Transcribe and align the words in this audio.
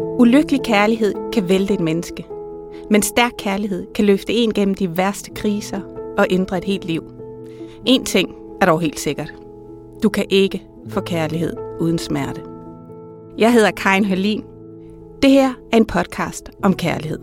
Ulykkelig 0.00 0.60
kærlighed 0.64 1.14
kan 1.32 1.48
vælte 1.48 1.74
et 1.74 1.80
menneske, 1.80 2.26
men 2.90 3.02
stærk 3.02 3.32
kærlighed 3.38 3.86
kan 3.94 4.04
løfte 4.04 4.32
en 4.32 4.54
gennem 4.54 4.74
de 4.74 4.96
værste 4.96 5.30
kriser 5.30 5.80
og 6.18 6.26
ændre 6.30 6.58
et 6.58 6.64
helt 6.64 6.84
liv. 6.84 7.02
En 7.86 8.04
ting 8.04 8.34
er 8.60 8.66
dog 8.66 8.80
helt 8.80 9.00
sikkert. 9.00 9.34
Du 10.02 10.08
kan 10.08 10.24
ikke 10.30 10.62
få 10.88 11.00
kærlighed 11.00 11.56
uden 11.80 11.98
smerte. 11.98 12.40
Jeg 13.38 13.52
hedder 13.52 13.70
Karin 13.70 14.04
Hørlin. 14.04 14.44
Det 15.22 15.30
her 15.30 15.52
er 15.72 15.76
en 15.76 15.86
podcast 15.86 16.50
om 16.62 16.76
kærlighed. 16.76 17.18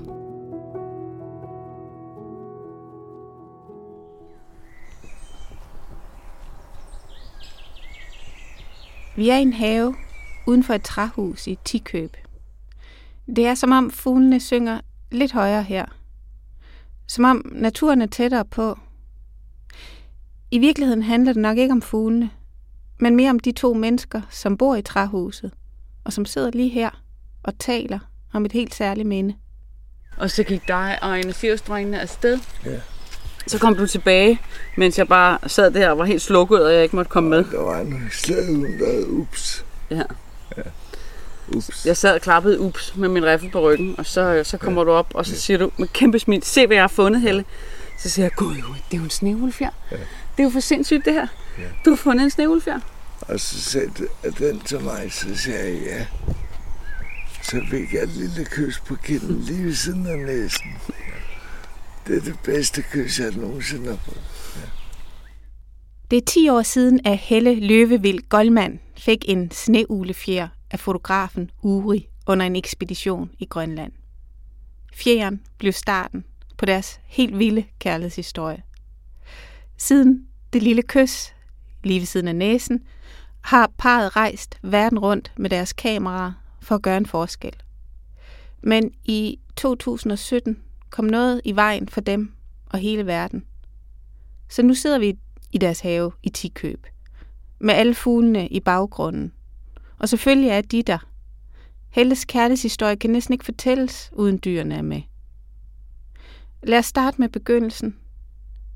Vi 9.15 9.30
er 9.30 9.38
i 9.38 9.41
en 9.41 9.54
have 9.54 9.96
uden 10.48 10.63
for 10.63 10.74
et 10.74 10.84
træhus 10.84 11.48
i 11.48 11.60
Tikøb. 11.65 12.18
Det 13.35 13.46
er 13.48 13.55
som 13.55 13.72
om 13.72 13.91
fuglene 13.91 14.40
synger 14.40 14.82
lidt 15.12 15.32
højere 15.32 15.63
her. 15.63 15.85
Som 17.08 17.26
om 17.26 17.52
naturen 17.52 18.02
er 18.02 18.05
tættere 18.08 18.46
på. 18.46 18.80
I 20.52 20.60
virkeligheden 20.60 21.04
handler 21.04 21.34
det 21.34 21.41
nok 21.41 21.58
ikke 21.58 21.71
om 21.71 21.82
fuglene, 21.82 22.30
men 22.99 23.16
mere 23.16 23.30
om 23.30 23.40
de 23.40 23.52
to 23.52 23.74
mennesker, 23.74 24.21
som 24.30 24.58
bor 24.58 24.76
i 24.76 24.82
træhuset, 24.82 25.52
og 26.04 26.13
som 26.13 26.26
sidder 26.26 26.52
lige 26.52 26.70
her 26.70 26.90
og 27.44 27.60
taler 27.60 27.99
om 28.34 28.46
et 28.46 28.52
helt 28.52 28.76
særligt 28.76 29.08
minde. 29.08 29.36
Og 30.18 30.32
så 30.32 30.43
gik 30.43 30.68
dig 30.68 30.98
og 31.02 31.20
en 31.20 31.27
af 31.27 31.36
firestrængene 31.36 32.02
afsted. 32.02 32.40
Ja. 32.66 32.80
Så 33.48 33.60
kom 33.60 33.76
du 33.76 33.88
tilbage, 33.88 34.40
mens 34.77 34.98
jeg 34.98 35.08
bare 35.08 35.49
sad 35.49 35.71
der 35.71 35.90
og 35.90 35.98
var 35.98 36.05
helt 36.05 36.21
slukket, 36.21 36.66
og 36.66 36.74
jeg 36.74 36.84
ikke 36.84 36.96
måtte 36.96 37.10
komme 37.10 37.30
med. 37.30 37.43
Der 37.43 37.62
var 37.62 37.80
en 37.80 38.10
slæde, 38.12 38.80
der 38.80 39.05
ups. 39.08 39.66
Ja. 39.91 40.04
Ja. 40.58 40.62
Ups. 41.55 41.86
Jeg 41.86 41.98
sad 41.98 42.16
og 42.16 42.22
klappede 42.22 42.60
ups 42.60 42.96
med 42.96 43.10
min 43.10 43.26
riffel 43.26 43.52
på 43.52 43.62
ryggen, 43.62 43.96
og 43.98 44.05
så, 44.05 44.42
så 44.44 44.58
kommer 44.58 44.82
ja. 44.82 44.86
du 44.86 44.92
op, 44.92 45.12
og 45.14 45.26
så 45.26 45.36
siger 45.36 45.58
du 45.58 45.72
med 45.78 45.88
kæmpe 45.88 46.20
smil, 46.20 46.44
se 46.44 46.68
hvad 46.68 46.76
jeg 46.76 46.84
har 46.84 46.88
fundet, 46.88 47.22
Helle. 47.22 47.46
Så 48.00 48.10
siger 48.10 48.26
jeg, 48.26 48.32
gud, 48.32 48.55
det 48.55 48.64
er 48.94 48.98
jo 48.98 49.04
en 49.04 49.10
snevulfjer. 49.10 49.70
Ja. 49.92 49.96
Det 49.96 50.40
er 50.40 50.44
jo 50.44 50.50
for 50.50 50.60
sindssygt 50.60 51.05
det 51.05 51.14
her. 51.14 51.27
Ja. 51.58 51.64
Du 51.86 51.90
har 51.90 51.98
fundet 51.98 52.24
en 52.24 52.30
snevulfjer. 52.30 52.80
Og 53.22 53.40
så 53.40 53.62
sagde 53.62 53.92
den 54.40 54.60
til 54.60 54.82
mig, 54.82 55.12
så 55.12 55.36
sagde 55.36 55.74
jeg 55.74 55.82
ja. 55.86 56.05
Så 57.44 57.62
fik 57.72 57.94
jeg 57.94 58.04
et 58.04 58.10
lille 58.10 58.46
kys 58.46 58.80
på 58.80 58.96
kinden 58.96 59.42
lige 59.42 59.66
ved 59.66 59.74
siden 59.74 60.08
af 60.08 60.18
næsen. 60.18 60.68
Det 62.08 62.18
er 62.18 62.22
det 62.22 62.40
bedste 62.44 62.82
kys, 62.82 63.20
jeg 63.20 63.32
nogensinde 63.32 63.88
har 63.88 63.98
fået. 64.06 64.22
Det 66.12 66.18
er 66.18 66.25
10 66.28 66.50
år 66.50 66.62
siden, 66.62 67.00
at 67.06 67.18
Helle 67.18 67.68
Løvevild 67.68 68.30
Goldman 68.30 68.80
fik 68.97 69.25
en 69.28 69.52
sneuglefjer 69.52 70.47
af 70.72 70.79
fotografen 70.79 71.52
Uri 71.62 72.09
under 72.28 72.46
en 72.46 72.56
ekspedition 72.56 73.31
i 73.40 73.46
Grønland. 73.46 73.91
Fjeren 74.94 75.41
blev 75.57 75.74
starten 75.74 76.25
på 76.57 76.66
deres 76.66 77.00
helt 77.06 77.40
vilde 77.40 77.66
kærlighedshistorie. 77.80 78.63
Siden 79.78 80.28
det 80.53 80.63
lille 80.63 80.81
kys, 80.81 81.34
lige 81.84 82.00
ved 82.00 82.06
siden 82.06 82.28
af 82.28 82.35
næsen, 82.35 82.84
har 83.41 83.72
parret 83.78 84.16
rejst 84.16 84.59
verden 84.62 85.00
rundt 85.00 85.31
med 85.38 85.50
deres 85.50 85.74
kameraer 85.74 86.31
for 86.62 86.75
at 86.75 86.81
gøre 86.81 86.97
en 86.97 87.06
forskel. 87.06 87.56
Men 88.62 88.91
i 89.06 89.40
2017 89.56 90.62
kom 90.90 91.06
noget 91.06 91.41
i 91.46 91.56
vejen 91.56 91.90
for 91.90 92.02
dem 92.02 92.34
og 92.66 92.79
hele 92.79 93.06
verden. 93.06 93.46
Så 94.50 94.62
nu 94.63 94.74
sidder 94.74 95.00
vi 95.00 95.18
i 95.52 95.58
deres 95.58 95.79
have 95.79 96.12
i 96.24 96.29
Tikøb, 96.29 96.88
med 97.59 97.74
alle 97.74 97.96
fuglene 97.96 98.47
i 98.47 98.59
baggrunden. 98.59 99.34
Og 100.00 100.10
selvfølgelig 100.10 100.50
er 100.50 100.62
de 100.62 100.84
der. 100.84 100.98
Helles 101.90 102.26
kærlighedshistorie 102.26 102.96
kan 102.96 103.10
næsten 103.10 103.34
ikke 103.34 103.46
fortælles, 103.46 104.10
uden 104.14 104.40
dyrene 104.46 104.76
er 104.76 104.82
med. 104.82 105.02
Lad 106.64 106.80
os 106.80 106.86
starte 106.86 107.22
med 107.22 107.30
begyndelsen. 107.30 107.96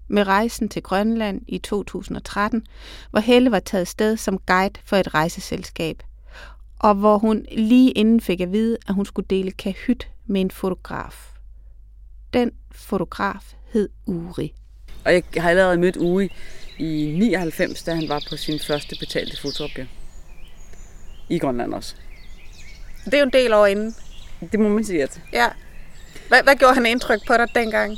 Med 0.07 0.28
rejsen 0.28 0.69
til 0.69 0.83
Grønland 0.83 1.41
i 1.47 1.57
2013, 1.57 2.66
hvor 3.12 3.19
Helle 3.19 3.51
var 3.51 3.59
taget 3.59 3.88
sted 3.88 4.17
som 4.17 4.38
guide 4.38 4.79
for 4.85 4.97
et 4.97 5.13
rejseselskab, 5.13 6.03
og 6.79 6.95
hvor 6.95 7.17
hun 7.17 7.45
lige 7.51 7.91
inden 7.91 8.22
fik 8.22 8.41
at 8.41 8.51
vide, 8.51 8.78
at 8.88 8.94
hun 8.94 9.06
skulle 9.06 9.28
dele 9.29 9.51
kahyt 9.51 10.09
med 10.25 10.41
en 10.41 10.51
fotograf. 10.51 11.29
Den 12.33 12.51
fotograf 12.72 13.53
hed 13.73 13.89
Uri. 14.06 14.53
Og 15.06 15.13
jeg 15.13 15.23
har 15.38 15.50
allerede 15.50 15.78
mødt 15.78 15.97
Uri 15.97 16.29
i 16.78 17.16
99, 17.19 17.83
da 17.83 17.95
han 17.95 18.09
var 18.09 18.23
på 18.29 18.38
sin 18.38 18.59
første 18.59 18.95
betalte 19.00 19.41
fotoopgave. 19.41 19.88
I 21.29 21.38
Grønland 21.38 21.73
også. 21.73 21.95
Det 23.06 23.13
er 23.13 23.19
jo 23.19 23.25
en 23.25 23.34
del 23.34 23.53
år 23.53 23.66
inden. 23.66 23.95
Det 24.51 24.59
må 24.59 24.69
man 24.69 24.84
sige, 24.84 25.03
at 25.03 25.22
Ja. 25.34 25.47
Hvad, 26.28 26.44
hvad 26.44 26.56
gjorde 26.56 26.73
han 26.73 26.85
indtryk 26.85 27.28
på 27.28 27.34
dig 27.38 27.47
dengang? 27.56 27.97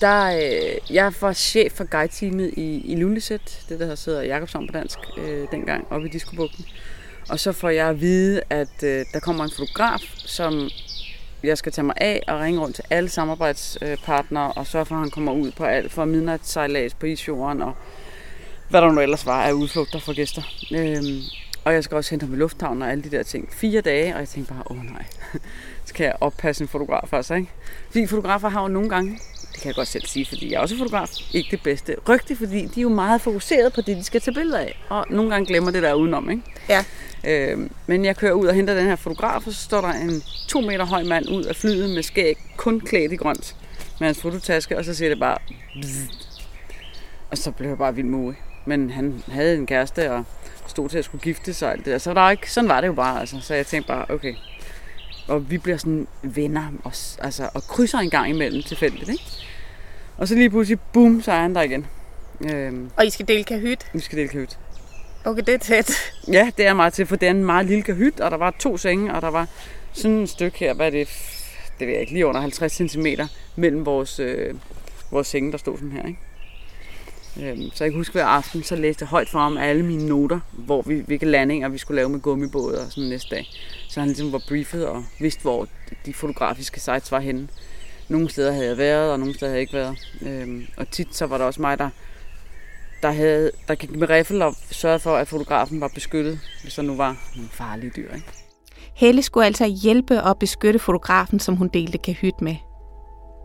der, 0.00 0.36
øh, 0.36 0.94
jeg 0.94 1.12
var 1.20 1.32
chef 1.32 1.72
for 1.72 1.84
guide-teamet 1.84 2.54
i, 2.56 2.92
i 2.92 2.96
Lundeset, 2.96 3.64
det 3.68 3.80
der 3.80 3.86
hedder 3.86 4.22
Jakobshavn 4.22 4.66
på 4.66 4.72
dansk, 4.72 4.98
øh, 5.18 5.46
dengang 5.52 5.86
oppe 5.90 6.08
i 6.08 6.10
Diskobugten. 6.10 6.64
Og 7.28 7.40
så 7.40 7.52
får 7.52 7.68
jeg 7.68 7.88
at 7.88 8.00
vide, 8.00 8.40
at 8.50 8.82
øh, 8.82 9.04
der 9.12 9.20
kommer 9.20 9.44
en 9.44 9.50
fotograf, 9.56 10.00
som 10.16 10.70
jeg 11.42 11.58
skal 11.58 11.72
tage 11.72 11.84
mig 11.84 11.94
af 11.96 12.22
og 12.28 12.40
ringe 12.40 12.60
rundt 12.60 12.74
til 12.74 12.84
alle 12.90 13.08
samarbejdspartnere 13.08 14.52
og 14.52 14.66
sørge 14.66 14.86
for, 14.86 14.94
at 14.94 15.00
han 15.00 15.10
kommer 15.10 15.32
ud 15.32 15.50
på 15.50 15.64
alt 15.64 15.92
for 15.92 16.04
midnatssejlads 16.04 16.94
på 16.94 17.06
isjorden 17.06 17.62
og 17.62 17.72
hvad 18.68 18.82
der 18.82 18.92
nu 18.92 19.00
ellers 19.00 19.26
var 19.26 19.42
af 19.42 19.52
udflugter 19.52 19.98
for 19.98 20.12
gæster. 20.12 20.42
Øhm, 20.72 21.20
og 21.64 21.72
jeg 21.72 21.84
skal 21.84 21.96
også 21.96 22.10
hente 22.10 22.26
ham 22.26 22.34
i 22.34 22.36
lufthavnen 22.36 22.82
og 22.82 22.90
alle 22.90 23.04
de 23.04 23.10
der 23.10 23.22
ting. 23.22 23.48
Fire 23.52 23.80
dage, 23.80 24.14
og 24.14 24.20
jeg 24.20 24.28
tænkte 24.28 24.54
bare, 24.54 24.62
åh 24.70 24.84
nej, 24.84 25.04
så 25.86 25.94
kan 25.94 26.06
jeg 26.06 26.14
oppasse 26.20 26.64
en 26.64 26.68
fotograf 26.68 27.12
også, 27.12 27.34
ikke? 27.34 27.48
Fordi 27.90 28.06
fotografer 28.06 28.48
har 28.48 28.62
jo 28.62 28.68
nogle 28.68 28.88
gange, 28.88 29.10
det 29.52 29.60
kan 29.60 29.66
jeg 29.66 29.74
godt 29.74 29.88
selv 29.88 30.06
sige, 30.06 30.26
fordi 30.26 30.50
jeg 30.50 30.56
er 30.56 30.60
også 30.60 30.76
fotograf, 30.78 31.08
ikke 31.32 31.48
det 31.50 31.62
bedste 31.62 31.96
rygte, 32.08 32.36
fordi 32.36 32.66
de 32.66 32.80
er 32.80 32.82
jo 32.82 32.88
meget 32.88 33.20
fokuseret 33.20 33.72
på 33.72 33.80
det, 33.80 33.96
de 33.96 34.04
skal 34.04 34.20
tage 34.20 34.34
billeder 34.34 34.58
af. 34.58 34.80
Og 34.88 35.06
nogle 35.10 35.30
gange 35.30 35.46
glemmer 35.46 35.70
det 35.70 35.82
der 35.82 35.94
udenom, 35.94 36.30
ikke? 36.30 36.42
Ja. 36.68 36.84
Øh, 37.24 37.58
men 37.86 38.04
jeg 38.04 38.16
kører 38.16 38.32
ud 38.32 38.46
og 38.46 38.54
henter 38.54 38.74
den 38.74 38.86
her 38.86 38.96
fotograf, 38.96 39.46
og 39.46 39.52
så 39.52 39.62
står 39.62 39.80
der 39.80 39.92
en 39.92 40.22
to 40.48 40.60
meter 40.60 40.84
høj 40.84 41.02
mand 41.02 41.28
ud 41.28 41.44
af 41.44 41.56
flyet 41.56 41.90
med 41.90 42.02
skæg, 42.02 42.36
kun 42.56 42.80
klædt 42.80 43.12
i 43.12 43.16
grønt, 43.16 43.56
med 44.00 44.06
hans 44.08 44.20
fototaske, 44.20 44.78
og 44.78 44.84
så 44.84 44.94
siger 44.94 45.08
det 45.08 45.18
bare... 45.18 45.38
Bzz. 45.80 46.00
Og 47.30 47.38
så 47.38 47.50
blev 47.50 47.68
jeg 47.68 47.78
bare 47.78 47.94
vild 47.94 48.06
med 48.06 48.18
Uri. 48.18 48.34
Men 48.64 48.90
han 48.90 49.22
havde 49.28 49.54
en 49.54 49.66
kæreste, 49.66 50.12
og 50.12 50.24
stod 50.70 50.88
til 50.88 50.98
at 50.98 51.04
skulle 51.04 51.22
gifte 51.22 51.54
sig 51.54 51.76
det 51.76 51.86
der. 51.86 51.98
Så 51.98 52.14
der 52.14 52.20
var 52.20 52.30
ikke, 52.30 52.52
sådan 52.52 52.68
var 52.68 52.80
det 52.80 52.88
jo 52.88 52.92
bare, 52.92 53.20
altså. 53.20 53.40
Så 53.40 53.54
jeg 53.54 53.66
tænkte 53.66 53.88
bare, 53.88 54.04
okay. 54.08 54.34
Og 55.28 55.50
vi 55.50 55.58
bliver 55.58 55.76
sådan 55.78 56.06
venner, 56.22 56.72
og, 56.84 56.92
altså, 57.18 57.48
og 57.54 57.62
krydser 57.62 57.98
en 57.98 58.10
gang 58.10 58.30
imellem 58.30 58.62
tilfældigt, 58.62 59.08
ikke? 59.08 59.24
Og 60.18 60.28
så 60.28 60.34
lige 60.34 60.50
pludselig, 60.50 60.80
boom, 60.80 61.22
så 61.22 61.32
er 61.32 61.40
han 61.40 61.54
der 61.54 61.62
igen. 61.62 61.86
Øhm, 62.40 62.90
Og 62.96 63.06
I 63.06 63.10
skal 63.10 63.28
dele 63.28 63.44
kahyt? 63.44 63.86
vi 63.92 64.00
skal 64.00 64.18
dele 64.18 64.28
kahyt. 64.28 64.58
Okay, 65.24 65.42
det 65.46 65.54
er 65.54 65.58
tæt. 65.58 65.92
Ja, 66.32 66.50
det 66.56 66.66
er 66.66 66.74
meget 66.74 66.92
til, 66.92 67.06
for 67.06 67.16
det 67.16 67.26
er 67.26 67.30
en 67.30 67.44
meget 67.44 67.66
lille 67.66 67.82
kahyt, 67.82 68.20
og 68.20 68.30
der 68.30 68.36
var 68.36 68.54
to 68.58 68.76
senge, 68.76 69.14
og 69.14 69.22
der 69.22 69.28
var 69.28 69.46
sådan 69.92 70.18
et 70.22 70.28
stykke 70.28 70.58
her, 70.58 70.74
hvad 70.74 70.86
er 70.86 70.90
det, 70.90 71.08
det 71.78 71.86
ved 71.86 71.92
jeg 71.94 72.00
ikke, 72.00 72.12
lige 72.12 72.26
under 72.26 72.40
50 72.40 72.72
cm 72.72 73.06
mellem 73.56 73.86
vores, 73.86 74.18
øh, 74.18 74.54
vores 75.10 75.26
senge, 75.26 75.52
der 75.52 75.58
stod 75.58 75.76
sådan 75.76 75.92
her, 75.92 76.06
ikke? 76.06 76.18
Øhm, 77.36 77.70
så 77.74 77.84
jeg 77.84 77.92
kan 77.92 78.00
huske 78.00 78.12
hver 78.12 78.24
aften, 78.24 78.62
så 78.62 78.76
læste 78.76 79.02
jeg 79.02 79.08
højt 79.08 79.28
for 79.28 79.38
ham 79.38 79.56
alle 79.56 79.84
mine 79.84 80.06
noter, 80.06 80.40
hvor 80.52 80.82
vi, 80.82 81.02
hvilke 81.06 81.26
landinger 81.26 81.68
vi 81.68 81.78
skulle 81.78 81.96
lave 81.96 82.08
med 82.08 82.20
gummibåde 82.20 82.80
og 82.80 82.92
sådan 82.92 83.08
næste 83.08 83.36
dag. 83.36 83.46
Så 83.88 84.00
han 84.00 84.08
ligesom 84.08 84.32
var 84.32 84.42
briefet 84.48 84.86
og 84.86 85.04
vidste, 85.20 85.42
hvor 85.42 85.68
de 86.06 86.14
fotografiske 86.14 86.80
sites 86.80 87.12
var 87.12 87.20
henne. 87.20 87.48
Nogle 88.08 88.30
steder 88.30 88.52
havde 88.52 88.66
jeg 88.66 88.78
været, 88.78 89.12
og 89.12 89.18
nogle 89.18 89.34
steder 89.34 89.50
havde 89.50 89.56
jeg 89.56 89.60
ikke 89.60 89.72
været. 89.72 89.98
Øhm, 90.22 90.66
og 90.76 90.90
tit 90.90 91.16
så 91.16 91.26
var 91.26 91.38
der 91.38 91.44
også 91.44 91.60
mig, 91.60 91.78
der, 91.78 91.90
der, 93.02 93.10
havde, 93.10 93.50
der 93.68 93.74
gik 93.74 93.90
med 93.90 94.10
riffel 94.10 94.42
og 94.42 94.54
sørgede 94.70 95.00
for, 95.00 95.16
at 95.16 95.28
fotografen 95.28 95.80
var 95.80 95.90
beskyttet, 95.94 96.40
hvis 96.62 96.74
der 96.74 96.82
nu 96.82 96.96
var 96.96 97.16
nogle 97.36 97.50
farlige 97.52 97.92
dyr. 97.96 98.14
Ikke? 98.14 98.26
Helle 98.94 99.22
skulle 99.22 99.46
altså 99.46 99.66
hjælpe 99.82 100.22
og 100.22 100.38
beskytte 100.38 100.78
fotografen, 100.78 101.40
som 101.40 101.56
hun 101.56 101.68
delte 101.68 101.98
kahyt 101.98 102.40
med. 102.40 102.56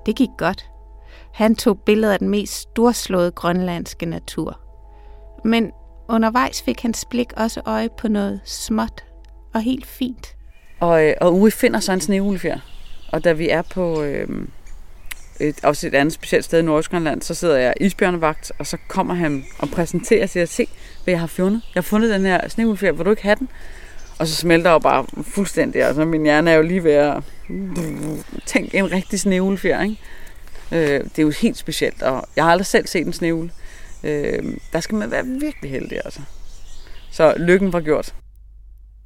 Det 0.06 0.16
gik 0.16 0.30
godt. 0.38 0.66
Han 1.32 1.56
tog 1.56 1.80
billeder 1.80 2.14
af 2.14 2.20
den 2.20 2.30
mest 2.30 2.54
storslåede 2.54 3.32
grønlandske 3.32 4.06
natur. 4.06 4.60
Men 5.46 5.72
undervejs 6.10 6.62
fik 6.62 6.82
hans 6.82 7.06
blik 7.10 7.34
også 7.38 7.62
øje 7.66 7.90
på 7.98 8.08
noget 8.08 8.42
småt 8.46 9.04
og 9.54 9.62
helt 9.62 9.86
fint. 9.86 10.36
Og, 10.80 11.06
øh, 11.06 11.14
og 11.22 11.34
Uwe 11.34 11.52
finder 11.52 11.80
så 11.80 11.92
en 11.92 12.02
sneulefjer. 12.02 12.60
Og 13.12 13.24
da 13.24 13.32
vi 13.32 13.50
er 13.50 13.62
på 13.62 14.04
øh, 14.04 14.28
et, 15.40 15.64
også 15.64 15.88
et 15.88 15.96
andet 15.96 16.14
specielt 16.14 16.46
sted 16.46 16.60
i 16.60 16.62
Nordøstgrønland, 16.62 17.22
så 17.22 17.34
sidder 17.34 17.58
jeg 17.58 17.74
isbjørnevagt, 17.82 18.52
og 18.60 18.68
så 18.68 18.78
kommer 18.88 19.14
han 19.14 19.46
og 19.60 19.70
præsenterer 19.70 20.24
og 20.24 20.30
siger, 20.30 20.46
se, 20.46 20.68
hvad 21.04 21.12
jeg 21.12 21.20
har 21.20 21.28
fundet. 21.28 21.62
Jeg 21.76 21.82
har 21.82 21.88
fundet 21.90 22.10
den 22.10 22.26
her 22.26 22.50
sneulefjer, 22.50 22.92
hvor 22.92 23.04
du 23.04 23.10
ikke 23.10 23.24
have 23.24 23.36
den? 23.36 23.50
Og 24.20 24.28
så 24.28 24.36
smelter 24.36 24.72
jeg 24.72 24.82
bare 24.82 25.06
fuldstændig. 25.24 25.84
Altså, 25.84 26.06
min 26.06 26.24
hjerne 26.24 26.52
er 26.52 26.56
jo 26.56 26.62
lige 26.62 26.84
ved 26.84 26.92
at 26.92 27.24
tænke 28.46 28.78
en 28.78 28.92
rigtig 28.92 29.20
sneulefjer, 29.20 29.84
ikke? 29.84 29.98
Øh, 30.72 31.04
det 31.04 31.20
er 31.20 31.24
jo 31.24 31.32
helt 31.42 31.58
specielt, 31.58 32.02
og 32.02 32.28
jeg 32.36 32.44
har 32.44 32.52
aldrig 32.52 32.66
selv 32.66 32.88
set 32.88 33.08
en 33.08 33.14
sneule. 33.14 33.52
Øh, 34.04 34.58
der 34.74 34.80
skal 34.80 34.98
man 34.98 35.12
være 35.12 35.26
virkelig 35.26 35.72
heldig, 35.72 35.98
altså. 36.06 36.22
Så 37.12 37.34
lykken 37.38 37.74
var 37.74 37.82
gjort. 37.82 38.16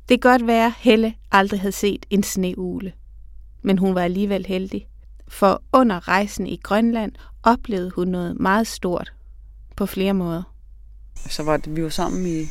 Det 0.09 0.21
kan 0.21 0.31
godt 0.31 0.47
være, 0.47 0.73
Helle 0.77 1.13
aldrig 1.31 1.59
havde 1.59 1.71
set 1.71 2.05
en 2.09 2.23
sneugle. 2.23 2.93
Men 3.61 3.77
hun 3.77 3.95
var 3.95 4.01
alligevel 4.01 4.45
heldig. 4.45 4.87
For 5.27 5.61
under 5.73 6.07
rejsen 6.07 6.47
i 6.47 6.59
Grønland 6.63 7.11
oplevede 7.43 7.91
hun 7.95 8.07
noget 8.07 8.39
meget 8.39 8.67
stort 8.67 9.13
på 9.75 9.85
flere 9.85 10.13
måder. 10.13 10.43
Så 11.29 11.43
var 11.43 11.57
det, 11.57 11.75
vi 11.75 11.83
var 11.83 11.89
sammen 11.89 12.25
i 12.25 12.45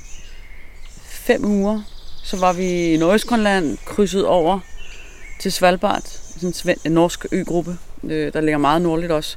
fem 1.04 1.44
uger. 1.44 1.82
Så 2.24 2.36
var 2.36 2.52
vi 2.52 2.94
i 2.94 2.96
Nordøstgrønland, 2.96 3.78
krydset 3.86 4.26
over 4.26 4.60
til 5.40 5.52
Svalbard, 5.52 6.02
sådan 6.38 6.76
en 6.84 6.92
norsk 6.92 7.26
øgruppe, 7.32 7.78
øh, 8.04 8.32
der 8.32 8.40
ligger 8.40 8.58
meget 8.58 8.82
nordligt 8.82 9.12
også. 9.12 9.36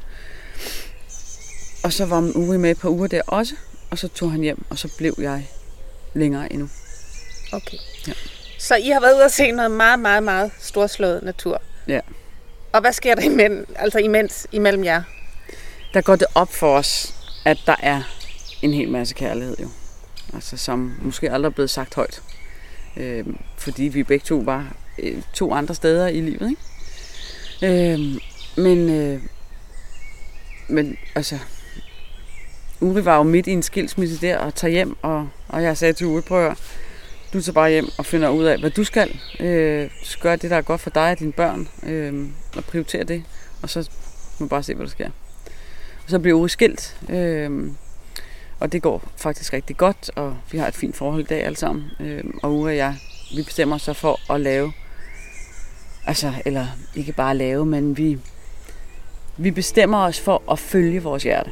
Og 1.83 1.93
så 1.93 2.05
var 2.05 2.31
uge 2.35 2.57
med 2.57 2.75
på 2.75 2.89
uger 2.89 3.07
der 3.07 3.21
også, 3.27 3.55
og 3.89 3.97
så 3.97 4.07
tog 4.07 4.31
han 4.31 4.41
hjem, 4.41 4.65
og 4.69 4.77
så 4.77 4.89
blev 4.97 5.15
jeg 5.17 5.49
længere 6.13 6.53
endnu. 6.53 6.69
Okay. 7.53 7.77
Ja. 8.07 8.13
Så 8.59 8.75
I 8.75 8.89
har 8.89 8.99
været 8.99 9.15
ude 9.15 9.23
og 9.23 9.31
se 9.31 9.51
noget 9.51 9.71
meget, 9.71 9.99
meget, 9.99 10.23
meget 10.23 10.51
storslået 10.59 11.23
natur. 11.23 11.61
Ja. 11.87 11.99
Og 12.71 12.81
hvad 12.81 12.93
sker 12.93 13.15
der 13.15 13.21
imellem, 13.21 13.67
altså 13.75 13.99
imens 13.99 14.47
imellem 14.51 14.83
jer? 14.83 15.03
Der 15.93 16.01
går 16.01 16.15
det 16.15 16.27
op 16.35 16.53
for 16.53 16.77
os, 16.77 17.13
at 17.45 17.57
der 17.65 17.75
er 17.79 18.01
en 18.61 18.73
hel 18.73 18.89
masse 18.89 19.15
kærlighed 19.15 19.57
jo. 19.61 19.69
Altså 20.33 20.57
som 20.57 20.93
måske 21.01 21.31
aldrig 21.31 21.49
er 21.49 21.53
blevet 21.53 21.69
sagt 21.69 21.95
højt. 21.95 22.21
Øh, 22.97 23.25
fordi 23.57 23.83
vi 23.83 24.03
begge 24.03 24.25
to 24.25 24.35
var 24.35 24.75
øh, 24.99 25.21
to 25.33 25.53
andre 25.53 25.75
steder 25.75 26.07
i 26.07 26.21
livet, 26.21 26.49
ikke? 26.49 26.61
Øh, 27.63 27.99
men, 28.57 28.89
øh, 28.89 29.21
men 30.67 30.97
altså, 31.15 31.37
Uri 32.81 33.05
var 33.05 33.17
jo 33.17 33.23
midt 33.23 33.47
i 33.47 33.51
en 33.51 33.63
skilsmisse 33.63 34.21
der 34.21 34.37
og 34.37 34.55
tager 34.55 34.71
hjem, 34.71 34.97
og, 35.01 35.29
og 35.47 35.63
jeg 35.63 35.77
sagde 35.77 35.93
til 35.93 36.07
Uri, 36.07 36.21
prøv 36.21 36.47
at 36.47 36.57
du 37.33 37.41
tager 37.41 37.53
bare 37.53 37.69
hjem 37.69 37.89
og 37.97 38.05
finder 38.05 38.29
ud 38.29 38.43
af, 38.43 38.59
hvad 38.59 38.69
du 38.69 38.83
skal. 38.83 39.19
Øh, 39.39 39.89
så 40.03 40.19
gør 40.19 40.35
det, 40.35 40.49
der 40.49 40.57
er 40.57 40.61
godt 40.61 40.81
for 40.81 40.89
dig 40.89 41.11
og 41.11 41.19
dine 41.19 41.31
børn, 41.31 41.67
øh, 41.83 42.27
og 42.55 42.63
prioriter 42.63 43.03
det, 43.03 43.23
og 43.61 43.69
så 43.69 43.89
må 44.39 44.47
bare 44.47 44.63
se, 44.63 44.73
hvad 44.73 44.85
der 44.85 44.91
sker. 44.91 45.09
Og 46.03 46.09
så 46.09 46.19
bliver 46.19 46.37
Uri 46.37 46.49
skilt, 46.49 46.97
øh, 47.09 47.71
og 48.59 48.71
det 48.71 48.81
går 48.81 49.11
faktisk 49.17 49.53
rigtig 49.53 49.77
godt, 49.77 50.11
og 50.15 50.37
vi 50.51 50.57
har 50.57 50.67
et 50.67 50.75
fint 50.75 50.95
forhold 50.95 51.21
i 51.21 51.25
dag 51.25 51.43
alle 51.43 51.57
sammen. 51.57 51.85
Øh, 51.99 52.23
og 52.43 52.53
Uri 52.53 52.71
og 52.71 52.77
jeg, 52.77 52.95
vi 53.35 53.43
bestemmer 53.43 53.75
os 53.75 53.81
så 53.81 53.93
for 53.93 54.33
at 54.33 54.41
lave, 54.41 54.73
altså, 56.05 56.33
eller 56.45 56.65
ikke 56.95 57.13
bare 57.13 57.37
lave, 57.37 57.65
men 57.65 57.97
vi, 57.97 58.17
vi 59.37 59.51
bestemmer 59.51 59.97
os 59.97 60.19
for 60.19 60.51
at 60.51 60.59
følge 60.59 61.03
vores 61.03 61.23
hjerte. 61.23 61.51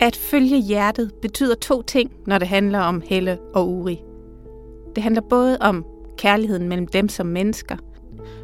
At 0.00 0.16
følge 0.16 0.60
hjertet 0.60 1.12
betyder 1.22 1.54
to 1.54 1.82
ting, 1.82 2.10
når 2.26 2.38
det 2.38 2.48
handler 2.48 2.78
om 2.78 3.02
Helle 3.06 3.38
og 3.54 3.68
Uri. 3.68 4.02
Det 4.94 5.02
handler 5.02 5.22
både 5.30 5.58
om 5.60 5.84
kærligheden 6.18 6.68
mellem 6.68 6.86
dem 6.86 7.08
som 7.08 7.26
mennesker, 7.26 7.76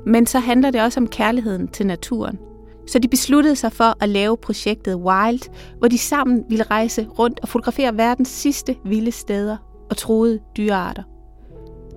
men 0.06 0.26
så 0.26 0.38
handler 0.38 0.70
det 0.70 0.82
også 0.82 1.00
om 1.00 1.08
kærligheden 1.08 1.68
til 1.68 1.86
naturen. 1.86 2.38
Så 2.86 2.98
de 2.98 3.08
besluttede 3.08 3.56
sig 3.56 3.72
for 3.72 4.02
at 4.02 4.08
lave 4.08 4.36
projektet 4.36 4.94
Wild, 4.94 5.50
hvor 5.78 5.88
de 5.88 5.98
sammen 5.98 6.44
ville 6.48 6.64
rejse 6.64 7.08
rundt 7.18 7.40
og 7.40 7.48
fotografere 7.48 7.96
verdens 7.96 8.28
sidste 8.28 8.76
vilde 8.84 9.12
steder 9.12 9.56
og 9.90 9.96
troede 9.96 10.40
dyrearter. 10.56 11.02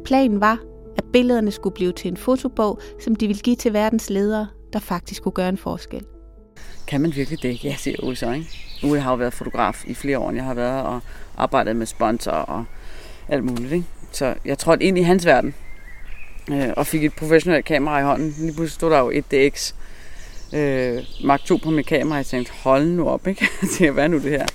Planen 0.06 0.42
var, 0.42 0.60
at 1.00 1.06
billederne 1.14 1.52
skulle 1.52 1.74
blive 1.74 1.92
til 1.92 2.12
en 2.12 2.18
fotobog, 2.18 2.80
som 3.00 3.16
de 3.16 3.28
ville 3.28 3.42
give 3.42 3.56
til 3.56 3.74
verdens 3.74 4.10
ledere, 4.10 4.48
der 4.74 4.80
faktisk 4.80 5.24
kunne 5.24 5.32
gøre 5.32 5.50
en 5.50 5.58
forskel. 5.58 6.06
Kan 6.88 7.02
man 7.02 7.16
virkelig 7.16 7.42
det? 7.42 7.64
Ja, 7.64 7.76
siger 7.78 8.04
Ole 8.04 8.16
så, 8.16 8.32
ikke? 8.32 8.48
Ole 8.84 9.00
har 9.00 9.12
jo 9.12 9.18
været 9.18 9.34
fotograf 9.34 9.84
i 9.88 9.94
flere 9.94 10.20
år. 10.20 10.32
Jeg 10.32 10.44
har 10.44 10.54
været 10.54 10.84
og 10.84 11.00
arbejdet 11.38 11.76
med 11.76 11.86
sponsor 11.86 12.32
og 12.32 12.66
alt 13.28 13.44
muligt, 13.44 13.72
ikke? 13.72 13.86
Så 14.12 14.36
jeg 14.46 14.58
trådte 14.58 14.84
ind 14.84 14.98
i 14.98 15.02
hans 15.02 15.26
verden 15.26 15.54
øh, 16.52 16.70
og 16.78 16.88
fik 16.88 17.04
et 17.04 17.14
professionelt 17.14 17.66
kamera 17.66 18.00
i 18.00 18.04
hånden. 18.04 18.36
Lige 18.38 18.54
pludselig 18.54 18.72
stod 18.72 18.92
der 18.92 19.00
jo 19.00 19.10
et 19.10 19.32
DX 19.32 19.74
øh, 20.54 21.04
Mark 21.24 21.44
2 21.46 21.58
på 21.58 21.70
mit 21.70 21.86
kamera, 21.86 22.14
og 22.14 22.18
jeg 22.18 22.26
tænkte, 22.26 22.52
hold 22.64 22.88
nu 22.88 23.10
op, 23.10 23.28
ikke? 23.28 23.42
Jeg 23.62 23.70
tænkte, 23.70 23.92
hvad 23.92 24.04
er 24.04 24.08
nu 24.08 24.18
det 24.18 24.32
her? 24.32 24.46
Så 24.46 24.52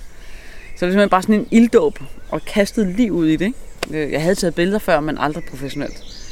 det 0.67 0.73
er 0.73 0.77
simpelthen 0.77 1.09
bare 1.09 1.23
sådan 1.23 1.35
en 1.35 1.49
ilddåb, 1.51 1.99
og 2.29 2.43
kastede 2.43 2.93
liv 2.93 3.13
ud 3.13 3.27
i 3.27 3.37
det, 3.37 3.45
ikke? 3.45 4.05
Øh, 4.05 4.13
jeg 4.13 4.23
havde 4.23 4.35
taget 4.35 4.55
billeder 4.55 4.79
før, 4.79 5.01
men 5.01 5.19
aldrig 5.19 5.45
professionelt. 5.45 6.24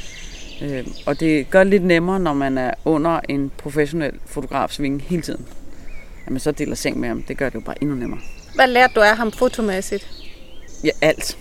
Øh, 0.63 0.87
og 1.07 1.21
det 1.21 1.51
gør 1.51 1.65
det 1.65 1.71
lidt 1.71 1.83
nemmere, 1.83 2.21
når 2.21 2.35
man 2.35 2.59
er 2.59 2.75
under 2.85 3.21
en 3.29 3.51
professionel 3.59 4.13
fotografsvinge 4.27 5.01
hele 5.01 5.23
tiden. 5.23 5.47
At 6.27 6.33
man 6.33 6.41
så 6.41 6.53
deler 6.53 6.75
seng 6.75 7.01
med 7.01 7.09
ham, 7.09 7.23
det 7.23 7.37
gør 7.37 7.49
det 7.49 7.55
jo 7.55 7.61
bare 7.61 7.83
endnu 7.83 7.97
nemmere. 7.97 8.21
Hvad 8.55 8.69
lærte 8.69 8.95
du 8.95 9.01
af 9.01 9.17
ham 9.17 9.33
fotomæssigt? 9.33 10.11
Ja, 10.85 10.91
alt. 11.01 11.39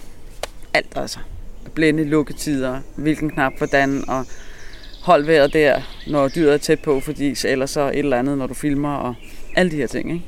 Alt 0.74 0.88
altså 0.96 1.20
blænde 1.76 2.04
lukketider, 2.04 2.80
hvilken 2.96 3.30
knap 3.30 3.54
hvordan, 3.58 4.04
og 4.10 4.26
hold 5.02 5.26
vejret 5.26 5.54
der, 5.54 5.82
når 6.08 6.28
dyret 6.28 6.54
er 6.54 6.58
tæt 6.58 6.80
på, 6.80 7.00
fordi 7.00 7.36
ellers 7.46 7.70
så 7.70 7.82
et 7.82 8.00
eller 8.00 8.18
andet, 8.18 8.38
når 8.38 8.48
du 8.48 8.54
filmer, 8.54 8.96
og 8.96 9.16
alle 9.56 9.72
de 9.72 9.76
her 9.76 9.88
ting. 9.88 10.12
Ikke? 10.14 10.26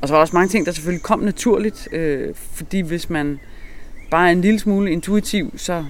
Og 0.00 0.08
så 0.08 0.14
var 0.14 0.18
der 0.18 0.20
også 0.20 0.36
mange 0.36 0.48
ting, 0.48 0.66
der 0.66 0.72
selvfølgelig 0.72 1.02
kom 1.02 1.20
naturligt, 1.20 1.88
øh, 1.92 2.34
fordi 2.34 2.80
hvis 2.80 3.10
man 3.10 3.40
bare 4.10 4.28
er 4.28 4.32
en 4.32 4.40
lille 4.40 4.58
smule 4.60 4.90
intuitiv, 4.90 5.52
så, 5.56 5.84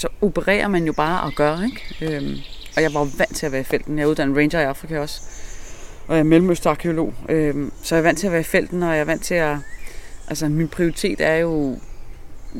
så 0.00 0.08
opererer 0.20 0.68
man 0.68 0.84
jo 0.84 0.92
bare 0.92 1.22
og 1.22 1.32
gør. 1.32 1.62
Ikke? 1.62 2.16
Øh, 2.16 2.38
og 2.76 2.82
jeg 2.82 2.94
var 2.94 3.04
vant 3.18 3.36
til 3.36 3.46
at 3.46 3.52
være 3.52 3.60
i 3.60 3.64
felten. 3.64 3.98
Jeg 3.98 4.04
er 4.04 4.08
uddannet 4.08 4.36
ranger 4.36 4.60
i 4.60 4.64
Afrika 4.64 5.00
også, 5.00 5.20
og 6.06 6.14
jeg 6.14 6.20
er 6.20 6.24
mellemøstarkeolog. 6.24 7.14
Øh, 7.28 7.70
så 7.82 7.94
jeg 7.94 8.00
er 8.00 8.02
vant 8.02 8.18
til 8.18 8.26
at 8.26 8.32
være 8.32 8.40
i 8.40 8.44
felten, 8.44 8.82
og 8.82 8.90
jeg 8.90 9.00
er 9.00 9.04
vant 9.04 9.22
til 9.22 9.34
at... 9.34 9.56
Altså, 10.28 10.48
min 10.48 10.68
prioritet 10.68 11.20
er 11.20 11.34
jo 11.34 11.78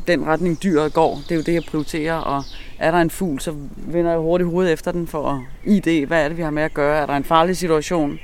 den 0.07 0.25
retning 0.25 0.63
dyret 0.63 0.93
går. 0.93 1.15
Det 1.15 1.31
er 1.31 1.35
jo 1.35 1.41
det, 1.41 1.53
jeg 1.53 1.63
prioriterer, 1.63 2.15
og 2.15 2.43
er 2.79 2.91
der 2.91 2.97
en 2.97 3.09
fugl, 3.09 3.39
så 3.39 3.55
vender 3.77 4.11
jeg 4.11 4.19
hurtigt 4.19 4.49
hovedet 4.49 4.73
efter 4.73 4.91
den 4.91 5.07
for 5.07 5.29
at 5.29 5.39
ID, 5.63 6.05
hvad 6.05 6.23
er 6.23 6.27
det, 6.27 6.37
vi 6.37 6.41
har 6.41 6.49
med 6.49 6.63
at 6.63 6.73
gøre? 6.73 6.97
Er 6.97 7.05
der 7.05 7.13
en 7.13 7.23
farlig 7.23 7.57
situation? 7.57 8.19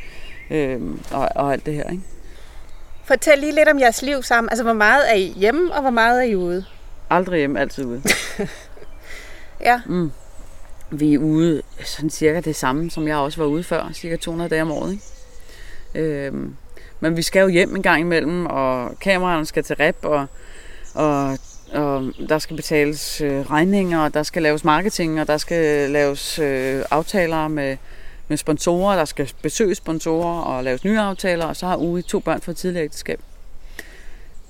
Øh, 0.50 0.82
og, 1.12 1.30
og 1.36 1.54
alt 1.54 1.66
det 1.66 1.74
her, 1.74 1.90
ikke? 1.90 2.04
Fortæl 3.04 3.38
lige 3.38 3.56
lidt 3.56 3.70
om 3.70 3.80
jeres 3.80 4.02
liv 4.02 4.24
sammen. 4.24 4.50
Altså, 4.50 4.64
hvor 4.64 4.74
meget 4.74 5.12
er 5.12 5.16
I 5.16 5.34
hjemme, 5.38 5.74
og 5.74 5.82
hvor 5.82 5.90
meget 5.90 6.20
er 6.20 6.30
I 6.32 6.36
ude? 6.36 6.66
Aldrig 7.10 7.38
hjemme, 7.38 7.60
altid 7.60 7.86
ude. 7.86 8.02
ja. 9.62 9.82
Mm. 9.86 10.12
Vi 10.92 11.14
er 11.14 11.18
ude 11.18 11.62
sådan 11.86 12.10
cirka 12.10 12.40
det 12.40 12.56
samme, 12.56 12.92
som 12.92 13.08
jeg 13.08 13.18
også 13.18 13.42
var 13.42 13.48
ude 13.48 13.64
før. 13.64 13.90
Cirka 13.94 14.16
200 14.16 14.50
dage 14.50 14.62
om 14.62 14.72
året, 14.72 14.92
ikke? 14.92 15.04
Øhm, 15.96 16.56
men 17.00 17.18
vi 17.18 17.22
skal 17.22 17.42
jo 17.42 17.48
hjem 17.48 17.76
en 17.76 17.84
gang 17.84 18.02
imellem, 18.02 18.46
og 18.46 19.00
kameraerne 19.00 19.46
skal 19.46 19.64
til 19.64 19.76
rep, 19.76 19.98
og, 20.02 20.26
og 20.94 21.38
og 21.74 22.14
der 22.30 22.40
skal 22.40 22.56
betales 22.56 23.22
øh, 23.22 23.52
regninger, 23.52 24.00
og 24.00 24.14
der 24.14 24.24
skal 24.24 24.44
laves 24.44 24.64
marketing, 24.64 25.22
og 25.22 25.28
der 25.28 25.38
skal 25.38 25.90
laves 25.90 26.40
øh, 26.40 26.84
aftaler 26.92 27.48
med, 27.48 27.78
med 28.28 28.38
sponsorer, 28.38 28.96
der 28.96 29.06
skal 29.06 29.32
besøge 29.42 29.76
sponsorer 29.76 30.42
og 30.42 30.64
laves 30.64 30.84
nye 30.84 31.00
aftaler, 31.00 31.46
og 31.46 31.56
så 31.56 31.68
har 31.68 31.76
ude 31.76 32.02
to 32.02 32.20
børn 32.20 32.42
fra 32.42 32.54
tidligere 32.54 32.86
ægteskab. 32.86 33.20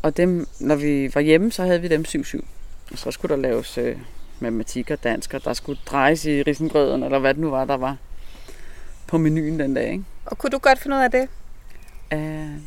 Og 0.01 0.17
dem, 0.17 0.47
når 0.59 0.75
vi 0.75 1.11
var 1.15 1.21
hjemme, 1.21 1.51
så 1.51 1.63
havde 1.63 1.81
vi 1.81 1.87
dem 1.87 2.05
7-7. 2.07 2.39
Og 2.91 2.97
så 2.97 3.11
skulle 3.11 3.35
der 3.35 3.41
laves 3.41 3.77
øh, 3.77 3.95
matematik 4.41 4.91
og 4.91 5.03
dansk, 5.03 5.33
og 5.33 5.43
der 5.43 5.53
skulle 5.53 5.79
drejes 5.85 6.25
i 6.25 6.41
risengrøden, 6.41 7.03
eller 7.03 7.19
hvad 7.19 7.33
det 7.33 7.41
nu 7.41 7.49
var, 7.49 7.65
der 7.65 7.77
var 7.77 7.97
på 9.07 9.17
menuen 9.17 9.59
den 9.59 9.73
dag. 9.73 9.91
Ikke? 9.91 10.03
Og 10.25 10.37
kunne 10.37 10.49
du 10.49 10.57
godt 10.57 10.79
finde 10.79 10.95
ud 10.95 11.01
af 11.01 11.11
det? 11.11 11.27
Uh, 12.13 12.61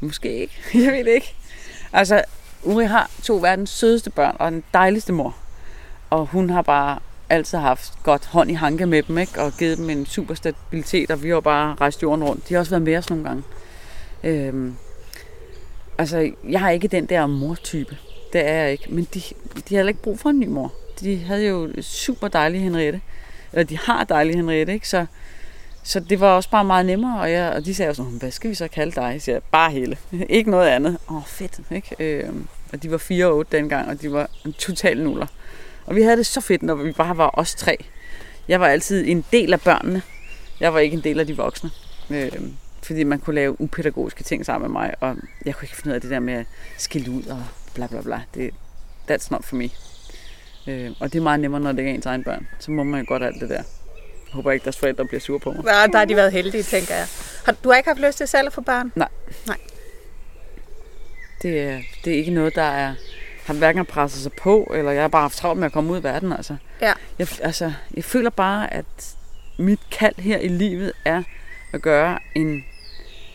måske 0.00 0.40
ikke. 0.40 0.54
Jeg 0.84 0.92
ved 0.92 1.04
det 1.04 1.12
ikke. 1.12 1.34
Altså, 1.92 2.24
Uri 2.62 2.84
har 2.84 3.10
to 3.22 3.36
verdens 3.36 3.70
sødeste 3.70 4.10
børn 4.10 4.36
og 4.38 4.52
den 4.52 4.64
dejligste 4.74 5.12
mor. 5.12 5.36
Og 6.10 6.26
hun 6.26 6.50
har 6.50 6.62
bare 6.62 6.98
altid 7.28 7.58
haft 7.58 8.02
godt 8.02 8.26
hånd 8.26 8.50
i 8.50 8.54
hanke 8.54 8.86
med 8.86 9.02
dem, 9.02 9.18
ikke? 9.18 9.40
og 9.42 9.52
givet 9.58 9.78
dem 9.78 9.90
en 9.90 10.06
super 10.06 10.34
stabilitet, 10.34 11.10
og 11.10 11.22
vi 11.22 11.28
har 11.28 11.40
bare 11.40 11.76
rejst 11.80 12.02
jorden 12.02 12.24
rundt. 12.24 12.48
De 12.48 12.54
har 12.54 12.58
også 12.60 12.70
været 12.70 12.82
med 12.82 12.96
os 12.96 13.10
nogle 13.10 13.24
gange. 13.24 13.42
Øhm, 14.24 14.76
altså, 15.98 16.32
jeg 16.48 16.60
har 16.60 16.70
ikke 16.70 16.88
den 16.88 17.06
der 17.06 17.26
mortype. 17.26 17.96
Det 18.32 18.46
er 18.46 18.54
jeg 18.54 18.72
ikke. 18.72 18.86
Men 18.88 19.04
de, 19.14 19.20
de 19.54 19.74
har 19.74 19.76
heller 19.76 19.88
ikke 19.88 20.02
brug 20.02 20.18
for 20.18 20.30
en 20.30 20.40
ny 20.40 20.46
mor. 20.46 20.72
De 21.00 21.18
havde 21.18 21.46
jo 21.46 21.72
super 21.82 22.28
dejlige 22.28 22.62
Henriette. 22.62 23.00
Eller 23.52 23.64
de 23.64 23.78
har 23.78 24.04
dejlige 24.04 24.36
Henriette, 24.36 24.72
ikke? 24.72 24.88
Så 24.88 25.06
så 25.84 26.00
det 26.00 26.20
var 26.20 26.28
også 26.28 26.50
bare 26.50 26.64
meget 26.64 26.86
nemmere, 26.86 27.20
og, 27.20 27.32
jeg, 27.32 27.52
og 27.52 27.64
de 27.64 27.74
sagde 27.74 27.88
jo 27.88 27.94
sådan, 27.94 28.10
hm, 28.10 28.18
hvad 28.18 28.30
skal 28.30 28.50
vi 28.50 28.54
så 28.54 28.68
kalde 28.68 28.92
dig? 28.92 29.12
Jeg 29.12 29.22
siger, 29.22 29.40
bare 29.50 29.70
Helle. 29.70 29.96
ikke 30.28 30.50
noget 30.50 30.68
andet. 30.68 30.98
Åh, 31.10 31.16
oh, 31.16 31.24
fedt, 31.26 31.60
ikke? 31.70 31.96
Øh, 31.98 32.28
og 32.72 32.82
de 32.82 32.90
var 32.90 32.98
4 32.98 33.26
og 33.26 33.36
8 33.36 33.56
dengang, 33.56 33.88
og 33.88 34.02
de 34.02 34.12
var 34.12 34.30
en 34.46 34.52
total 34.52 35.00
nuller. 35.00 35.26
Og 35.86 35.96
vi 35.96 36.02
havde 36.02 36.16
det 36.16 36.26
så 36.26 36.40
fedt, 36.40 36.62
når 36.62 36.74
vi 36.74 36.92
bare 36.92 37.16
var 37.16 37.30
os 37.32 37.54
tre. 37.54 37.84
Jeg 38.48 38.60
var 38.60 38.66
altid 38.66 39.04
en 39.06 39.24
del 39.32 39.52
af 39.52 39.60
børnene. 39.60 40.02
Jeg 40.60 40.74
var 40.74 40.80
ikke 40.80 40.96
en 40.96 41.04
del 41.04 41.20
af 41.20 41.26
de 41.26 41.36
voksne. 41.36 41.70
Øh, 42.10 42.32
fordi 42.82 43.04
man 43.04 43.18
kunne 43.18 43.34
lave 43.34 43.60
upædagogiske 43.60 44.24
ting 44.24 44.46
sammen 44.46 44.72
med 44.72 44.80
mig, 44.80 44.94
og 45.00 45.16
jeg 45.44 45.54
kunne 45.54 45.64
ikke 45.64 45.76
finde 45.76 45.88
ud 45.88 45.94
af 45.94 46.00
det 46.00 46.10
der 46.10 46.20
med 46.20 46.34
at 46.34 46.46
skille 46.78 47.10
ud 47.10 47.22
og 47.22 47.44
bla 47.74 47.86
bla 47.86 48.00
bla. 48.00 48.22
Det, 48.34 48.50
that's 49.10 49.28
not 49.30 49.44
for 49.44 49.56
me. 49.56 49.68
Øh, 50.66 50.90
og 51.00 51.12
det 51.12 51.18
er 51.18 51.22
meget 51.22 51.40
nemmere, 51.40 51.60
når 51.60 51.72
det 51.72 51.84
er 51.84 51.88
ens 51.88 52.06
egen 52.06 52.24
børn. 52.24 52.46
Så 52.58 52.70
må 52.70 52.82
man 52.82 53.00
jo 53.00 53.06
godt 53.08 53.22
alt 53.22 53.40
det 53.40 53.48
der. 53.48 53.54
Jeg 53.56 53.64
håber 54.32 54.52
ikke, 54.52 54.64
deres 54.64 54.78
forældre 54.78 55.04
bliver 55.04 55.20
sure 55.20 55.40
på 55.40 55.52
mig. 55.52 55.64
Ja, 55.64 55.86
der 55.92 55.98
har 55.98 56.04
de 56.04 56.16
været 56.16 56.32
heldige, 56.32 56.62
tænker 56.62 56.94
jeg. 56.94 57.06
Har, 57.44 57.52
du 57.64 57.68
har 57.68 57.76
ikke 57.76 57.88
haft 57.88 58.00
lyst 58.00 58.18
til 58.18 58.28
selv 58.28 58.46
at 58.46 58.52
få 58.52 58.60
børn? 58.60 58.92
Nej. 58.94 59.08
Nej. 59.46 59.56
Det, 61.42 61.60
er, 61.60 61.80
det 62.04 62.12
er 62.12 62.16
ikke 62.16 62.30
noget, 62.30 62.54
der 62.54 62.62
er, 62.62 62.94
har 63.44 63.54
hverken 63.54 63.86
presset 63.86 64.22
sig 64.22 64.32
på, 64.32 64.72
eller 64.74 64.90
jeg 64.90 65.02
har 65.02 65.08
bare 65.08 65.22
haft 65.22 65.36
travlt 65.36 65.60
med 65.60 65.66
at 65.66 65.72
komme 65.72 65.92
ud 65.92 66.00
i 66.00 66.02
verden. 66.02 66.32
Altså. 66.32 66.56
Ja. 66.80 66.92
Jeg, 67.18 67.26
altså, 67.42 67.72
jeg 67.94 68.04
føler 68.04 68.30
bare, 68.30 68.72
at 68.74 69.16
mit 69.58 69.80
kald 69.90 70.14
her 70.18 70.38
i 70.38 70.48
livet 70.48 70.92
er 71.04 71.22
at 71.72 71.82
gøre 71.82 72.18
en 72.34 72.64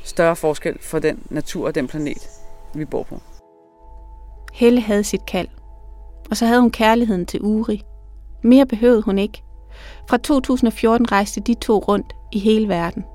større 0.04 0.36
forskel 0.36 0.78
for 0.82 1.00
den 1.00 1.24
natur 1.30 1.68
og 1.68 1.76
den 1.76 1.88
planet, 1.88 2.30
vi 2.76 2.86
bor 2.86 3.04
på. 3.04 3.22
Helle 4.54 4.82
havde 4.82 5.04
sit 5.04 5.26
kald, 5.26 5.48
og 6.30 6.38
så 6.38 6.46
havde 6.46 6.62
hun 6.62 6.72
kærligheden 6.72 7.26
til 7.26 7.42
Uri. 7.42 7.82
Mere 8.44 8.66
behøvede 8.66 9.02
hun 9.02 9.20
ikke. 9.20 9.42
Fra 10.10 10.18
2014 10.18 11.12
rejste 11.12 11.42
de 11.42 11.54
to 11.54 11.78
rundt 11.80 12.14
i 12.32 12.40
hele 12.40 12.68
verden. 12.68 13.06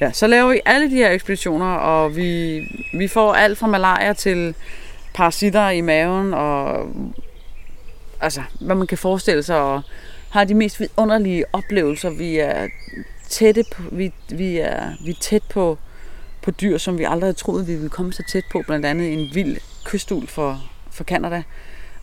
Ja, 0.00 0.12
så 0.12 0.26
laver 0.26 0.52
vi 0.52 0.60
alle 0.64 0.90
de 0.90 0.96
her 0.96 1.10
ekspeditioner, 1.10 1.74
og 1.74 2.16
vi, 2.16 2.60
vi 2.98 3.08
får 3.08 3.34
alt 3.34 3.58
fra 3.58 3.66
malaria 3.66 4.12
til 4.12 4.54
parasitter 5.14 5.68
i 5.68 5.80
maven, 5.80 6.34
og 6.34 6.86
altså, 8.20 8.42
hvad 8.60 8.76
man 8.76 8.86
kan 8.86 8.98
forestille 8.98 9.42
sig, 9.42 9.56
og 9.56 9.82
har 10.30 10.44
de 10.44 10.54
mest 10.54 10.80
vidunderlige 10.80 11.44
oplevelser. 11.52 12.10
Vi 12.10 12.38
er 12.38 12.68
tætte 13.28 13.64
på, 13.72 13.82
vi, 13.92 14.12
vi 14.28 14.58
er, 14.58 14.90
vi 15.04 15.10
er 15.10 15.20
tæt 15.20 15.42
på, 15.50 15.78
på 16.42 16.50
dyr, 16.50 16.78
som 16.78 16.98
vi 16.98 17.04
aldrig 17.04 17.22
havde 17.22 17.38
troet, 17.38 17.68
vi 17.68 17.74
ville 17.74 17.88
komme 17.88 18.12
så 18.12 18.22
tæt 18.28 18.44
på. 18.52 18.62
Blandt 18.66 18.86
andet 18.86 19.12
en 19.12 19.30
vild 19.34 19.56
kystul 19.84 20.26
for, 20.26 20.60
for 20.90 21.04
Canada. 21.04 21.42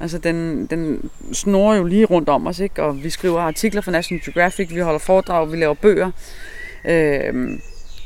Altså, 0.04 0.18
den, 0.18 0.66
den 0.66 1.10
snorer 1.34 1.78
jo 1.78 1.84
lige 1.84 2.06
rundt 2.06 2.30
om 2.30 2.48
os, 2.48 2.60
ikke? 2.60 2.84
Og 2.84 3.04
vi 3.04 3.10
skriver 3.10 3.42
artikler 3.42 3.82
for 3.82 3.92
National 3.92 4.24
Geographic, 4.26 4.70
vi 4.74 4.80
holder 4.80 5.00
foredrag, 5.00 5.52
vi 5.52 5.58
laver 5.58 5.74
bøger. 5.74 6.12
Øh, 6.86 7.60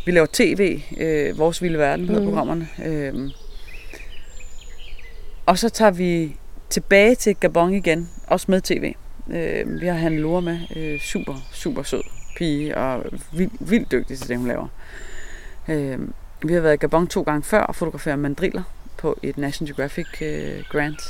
vi 0.05 0.11
laver 0.11 0.27
tv, 0.33 0.81
øh, 0.99 1.37
Vores 1.37 1.61
Vilde 1.61 1.77
Verden, 1.77 2.05
hedder 2.07 2.21
Mhm. 2.21 2.29
programmerne. 2.29 2.67
Øh, 2.85 3.29
og 5.45 5.57
så 5.57 5.69
tager 5.69 5.91
vi 5.91 6.35
tilbage 6.69 7.15
til 7.15 7.35
Gabon 7.35 7.73
igen, 7.73 8.09
også 8.27 8.45
med 8.49 8.61
tv. 8.61 8.93
Øh, 9.31 9.81
vi 9.81 9.87
har 9.87 9.93
Hanne 9.95 10.17
Lore 10.19 10.41
med, 10.41 10.59
øh, 10.75 10.99
super, 10.99 11.35
super 11.51 11.83
sød 11.83 12.03
pige, 12.37 12.77
og 12.77 13.03
vild, 13.33 13.51
vildt 13.59 13.91
dygtig 13.91 14.17
til 14.17 14.27
det, 14.29 14.37
hun 14.37 14.47
laver. 14.47 14.67
Øh, 15.69 15.99
vi 16.43 16.53
har 16.53 16.61
været 16.61 16.73
i 16.73 16.77
Gabon 16.77 17.07
to 17.07 17.21
gange 17.21 17.43
før 17.43 17.59
og 17.61 17.75
fotograferet 17.75 18.19
mandriller 18.19 18.63
på 18.97 19.17
et 19.23 19.37
National 19.37 19.73
Geographic 19.75 20.21
øh, 20.21 20.63
grant. 20.71 21.01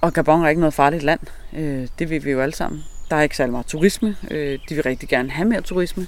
Og 0.00 0.12
Gabon 0.12 0.44
er 0.44 0.48
ikke 0.48 0.60
noget 0.60 0.74
farligt 0.74 1.02
land. 1.02 1.20
Øh, 1.52 1.88
det 1.98 2.10
ved 2.10 2.20
vi 2.20 2.30
jo 2.30 2.40
alle 2.40 2.54
sammen. 2.54 2.84
Der 3.10 3.16
er 3.16 3.22
ikke 3.22 3.36
særlig 3.36 3.52
meget 3.52 3.66
turisme. 3.66 4.16
Øh, 4.30 4.58
de 4.68 4.74
vil 4.74 4.82
rigtig 4.82 5.08
gerne 5.08 5.30
have 5.30 5.48
mere 5.48 5.60
turisme. 5.60 6.06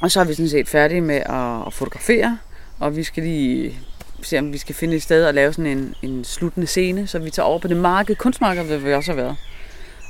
Og 0.00 0.10
så 0.10 0.20
er 0.20 0.24
vi 0.24 0.34
sådan 0.34 0.48
set 0.48 0.68
færdige 0.68 1.00
med 1.00 1.16
at, 1.16 1.66
at 1.66 1.72
fotografere, 1.72 2.38
og 2.78 2.96
vi 2.96 3.02
skal 3.02 3.22
lige 3.22 3.78
se, 4.22 4.38
om 4.38 4.52
vi 4.52 4.58
skal 4.58 4.74
finde 4.74 4.96
et 4.96 5.02
sted 5.02 5.24
at 5.24 5.34
lave 5.34 5.52
sådan 5.52 5.78
en, 5.78 5.94
en 6.02 6.24
sluttende 6.24 6.66
scene, 6.66 7.06
så 7.06 7.18
vi 7.18 7.30
tager 7.30 7.46
over 7.46 7.58
på 7.58 7.68
det 7.68 7.76
marked, 7.76 8.16
kunstmarked, 8.16 8.64
hvor 8.64 8.76
vi 8.76 8.94
også 8.94 9.12
har 9.12 9.16
været. 9.16 9.36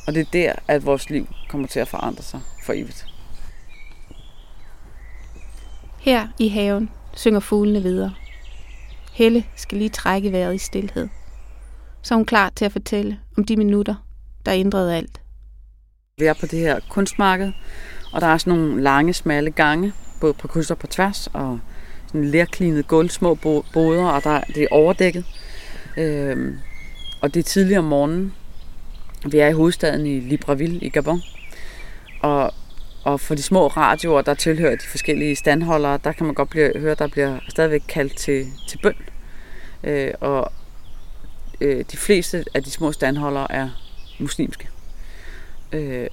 Og 0.06 0.14
det 0.14 0.20
er 0.20 0.30
der, 0.32 0.52
at 0.68 0.86
vores 0.86 1.10
liv 1.10 1.28
kommer 1.48 1.66
til 1.66 1.80
at 1.80 1.88
forandre 1.88 2.22
sig 2.22 2.40
for 2.64 2.72
evigt. 2.72 3.06
Her 5.98 6.28
i 6.38 6.48
haven 6.48 6.90
synger 7.14 7.40
fuglene 7.40 7.82
videre. 7.82 8.14
Helle 9.12 9.44
skal 9.56 9.78
lige 9.78 9.90
trække 9.90 10.32
vejret 10.32 10.54
i 10.54 10.58
stillhed. 10.58 11.08
Så 12.02 12.14
er 12.14 12.16
hun 12.16 12.26
klar 12.26 12.52
til 12.56 12.64
at 12.64 12.72
fortælle 12.72 13.18
om 13.36 13.44
de 13.44 13.56
minutter, 13.56 13.94
der 14.46 14.52
ændrede 14.54 14.96
alt. 14.96 15.20
Vi 16.18 16.24
er 16.24 16.34
på 16.40 16.46
det 16.46 16.58
her 16.58 16.80
kunstmarked, 16.88 17.52
og 18.12 18.20
der 18.20 18.26
er 18.26 18.38
sådan 18.38 18.58
nogle 18.58 18.82
lange, 18.82 19.14
smalle 19.14 19.50
gange, 19.50 19.92
både 20.20 20.34
på 20.34 20.48
kryds 20.48 20.70
og 20.70 20.78
på 20.78 20.86
tværs, 20.86 21.28
og 21.32 21.60
sådan 22.06 22.24
lærklinet 22.24 22.88
gulv, 22.88 23.10
små 23.10 23.34
boder, 23.72 24.06
og 24.06 24.24
der, 24.24 24.40
det 24.40 24.62
er 24.62 24.68
overdækket. 24.70 25.24
Øhm, 25.96 26.58
og 27.22 27.34
det 27.34 27.40
er 27.40 27.44
tidligere 27.44 27.78
om 27.78 27.84
morgenen. 27.84 28.34
Vi 29.30 29.38
er 29.38 29.48
i 29.48 29.52
hovedstaden 29.52 30.06
i 30.06 30.20
Libreville 30.20 30.78
i 30.78 30.88
Gabon. 30.88 31.22
Og, 32.22 32.54
og 33.04 33.20
for 33.20 33.34
de 33.34 33.42
små 33.42 33.66
radioer, 33.66 34.22
der 34.22 34.34
tilhører 34.34 34.76
de 34.76 34.86
forskellige 34.90 35.36
standholdere, 35.36 35.98
der 36.04 36.12
kan 36.12 36.26
man 36.26 36.34
godt 36.34 36.50
blive, 36.50 36.78
høre, 36.78 36.94
der 36.94 37.08
bliver 37.08 37.38
stadigvæk 37.48 37.82
kaldt 37.88 38.16
til, 38.16 38.46
til 38.68 38.78
bøn. 38.82 38.94
Øh, 39.84 40.10
og 40.20 40.52
øh, 41.60 41.84
de 41.92 41.96
fleste 41.96 42.44
af 42.54 42.62
de 42.62 42.70
små 42.70 42.92
standholdere 42.92 43.52
er 43.52 43.70
muslimske. 44.18 44.68
Øh, 45.72 46.06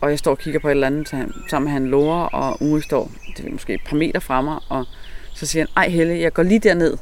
og 0.00 0.10
jeg 0.10 0.18
står 0.18 0.30
og 0.30 0.38
kigger 0.38 0.60
på 0.60 0.68
et 0.68 0.72
eller 0.72 0.86
andet 0.86 1.08
sammen 1.50 1.64
med 1.64 1.72
han 1.72 1.86
Lore, 1.86 2.28
og 2.28 2.62
Uwe 2.62 2.82
står 2.82 3.10
det 3.36 3.46
er 3.46 3.50
måske 3.50 3.74
et 3.74 3.80
par 3.86 3.96
meter 3.96 4.20
fra 4.20 4.40
mig, 4.40 4.58
og 4.68 4.86
så 5.34 5.46
siger 5.46 5.62
han, 5.62 5.84
ej 5.84 5.88
Helle, 5.88 6.20
jeg 6.20 6.32
går 6.32 6.42
lige 6.42 6.58
derned, 6.58 6.96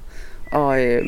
og, 0.52 0.84
øh, 0.84 1.04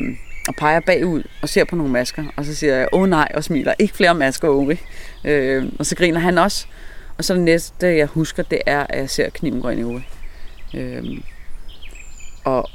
og 0.47 0.55
peger 0.55 0.79
bagud 0.79 1.23
og 1.41 1.49
ser 1.49 1.63
på 1.63 1.75
nogle 1.75 1.91
masker, 1.91 2.23
og 2.35 2.45
så 2.45 2.55
siger 2.55 2.75
jeg, 2.75 2.87
åh 2.93 3.09
nej, 3.09 3.31
og 3.33 3.43
smiler, 3.43 3.73
ikke 3.79 3.93
flere 3.93 4.15
masker, 4.15 4.49
Uwe. 4.49 4.77
Øh, 5.25 5.65
og 5.79 5.85
så 5.85 5.95
griner 5.95 6.19
han 6.19 6.37
også, 6.37 6.65
og 7.17 7.23
så 7.23 7.33
det 7.33 7.41
næste, 7.41 7.87
jeg 7.87 8.07
husker, 8.07 8.43
det 8.43 8.61
er, 8.65 8.85
at 8.89 8.99
jeg 8.99 9.09
ser 9.09 9.29
kniven 9.29 9.61
gå 9.61 9.69
ind 9.69 9.79
i 9.79 9.83
Uwe. 9.83 10.03
Øh, 10.73 11.03
og, 12.43 12.69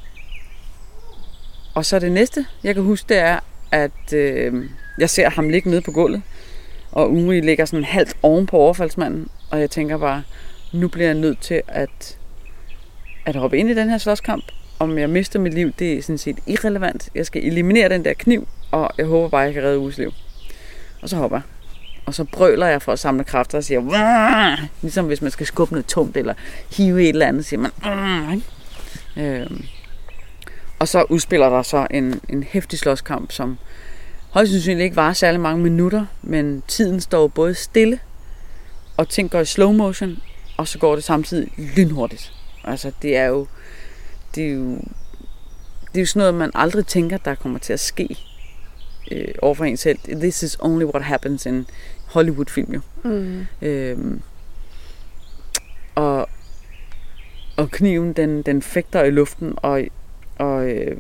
og 1.74 1.84
så 1.84 1.98
det 1.98 2.12
næste, 2.12 2.46
jeg 2.64 2.74
kan 2.74 2.84
huske, 2.84 3.08
det 3.08 3.18
er, 3.18 3.40
at 3.72 4.12
øh, 4.12 4.64
jeg 4.98 5.10
ser 5.10 5.30
ham 5.30 5.48
ligge 5.48 5.70
nede 5.70 5.80
på 5.80 5.90
gulvet, 5.90 6.22
og 6.92 7.12
Uri 7.12 7.40
ligger 7.40 7.64
sådan 7.64 7.84
halvt 7.84 8.16
oven 8.22 8.46
på 8.46 8.56
overfaldsmanden, 8.56 9.28
og 9.50 9.60
jeg 9.60 9.70
tænker 9.70 9.98
bare, 9.98 10.22
nu 10.72 10.88
bliver 10.88 11.06
jeg 11.06 11.14
nødt 11.14 11.40
til 11.40 11.62
at, 11.68 12.18
at 13.26 13.36
hoppe 13.36 13.58
ind 13.58 13.70
i 13.70 13.74
den 13.74 13.90
her 13.90 13.98
slåskamp. 13.98 14.44
Om 14.78 14.98
jeg 14.98 15.10
mister 15.10 15.38
mit 15.38 15.54
liv, 15.54 15.72
det 15.78 15.92
er 15.92 16.02
sådan 16.02 16.18
set 16.18 16.38
irrelevant. 16.46 17.08
Jeg 17.14 17.26
skal 17.26 17.44
eliminere 17.44 17.88
den 17.88 18.04
der 18.04 18.12
kniv, 18.12 18.48
og 18.70 18.90
jeg 18.98 19.06
håber 19.06 19.28
bare, 19.28 19.42
at 19.42 19.46
jeg 19.46 19.54
kan 19.54 19.62
redde 19.62 19.78
Uris 19.78 19.98
liv. 19.98 20.12
Og 21.02 21.08
så 21.08 21.16
hopper 21.16 21.36
jeg. 21.36 21.42
Og 22.06 22.14
så 22.14 22.24
brøler 22.24 22.66
jeg 22.66 22.82
for 22.82 22.92
at 22.92 22.98
samle 22.98 23.24
kræfter 23.24 23.58
og 23.58 23.64
siger, 23.64 23.80
Wah! 23.80 24.58
ligesom 24.82 25.06
hvis 25.06 25.22
man 25.22 25.30
skal 25.30 25.46
skubbe 25.46 25.72
noget 25.72 25.86
tungt, 25.86 26.16
eller 26.16 26.34
hive 26.76 27.02
et 27.02 27.08
eller 27.08 27.26
andet, 27.26 27.44
siger 27.44 27.60
man, 27.60 27.70
Wah! 27.84 28.38
øhm. 29.16 29.64
Og 30.78 30.88
så 30.88 31.04
udspiller 31.08 31.48
der 31.48 31.62
så 31.62 31.86
en, 31.90 32.20
en 32.28 32.42
hæftig 32.42 32.78
slåskamp, 32.78 33.32
som 33.32 33.58
højst 34.30 34.52
sandsynligt 34.52 34.84
ikke 34.84 34.96
var 34.96 35.12
særlig 35.12 35.40
mange 35.40 35.62
minutter, 35.62 36.06
men 36.22 36.62
tiden 36.68 37.00
står 37.00 37.28
både 37.28 37.54
stille, 37.54 38.00
og 38.96 39.08
ting 39.08 39.30
går 39.30 39.40
i 39.40 39.44
slow 39.44 39.72
motion, 39.72 40.18
og 40.56 40.68
så 40.68 40.78
går 40.78 40.94
det 40.94 41.04
samtidig 41.04 41.52
lynhurtigt. 41.76 42.32
Altså, 42.64 42.92
det 43.02 43.16
er 43.16 43.24
jo, 43.24 43.46
det 44.34 44.44
er 44.44 44.50
jo, 44.50 44.78
det 45.92 45.96
er 45.96 46.00
jo 46.00 46.06
sådan 46.06 46.20
noget, 46.20 46.34
man 46.34 46.50
aldrig 46.54 46.86
tænker, 46.86 47.16
der 47.16 47.34
kommer 47.34 47.58
til 47.58 47.72
at 47.72 47.80
ske 47.80 48.16
øh, 49.10 49.34
overfor 49.42 49.64
en 49.64 49.76
selv. 49.76 49.98
This 49.98 50.42
is 50.42 50.56
only 50.60 50.84
what 50.84 51.02
happens 51.02 51.46
in 51.46 51.66
Hollywood-film, 52.06 52.72
jo. 52.74 52.80
Mm. 53.04 53.46
Øhm, 53.62 54.22
og, 55.94 56.28
og 57.56 57.70
kniven, 57.70 58.12
den, 58.12 58.42
den 58.42 58.62
fægter 58.62 59.02
i 59.04 59.10
luften, 59.10 59.54
og, 59.56 59.82
og 60.38 60.70
øh, 60.70 60.96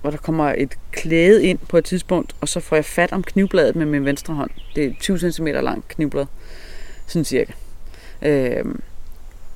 hvor 0.00 0.10
der 0.10 0.18
kommer 0.18 0.54
et 0.58 0.74
klæde 0.92 1.44
ind 1.44 1.58
på 1.68 1.78
et 1.78 1.84
tidspunkt, 1.84 2.36
og 2.40 2.48
så 2.48 2.60
får 2.60 2.76
jeg 2.76 2.84
fat 2.84 3.12
om 3.12 3.22
knivbladet 3.22 3.76
med 3.76 3.86
min 3.86 4.04
venstre 4.04 4.34
hånd. 4.34 4.50
Det 4.74 4.84
er 4.84 4.90
20 5.00 5.32
cm 5.32 5.46
langt 5.46 5.88
knivblad, 5.88 6.26
sådan 7.06 7.24
cirka. 7.24 7.52
Øhm, 8.22 8.80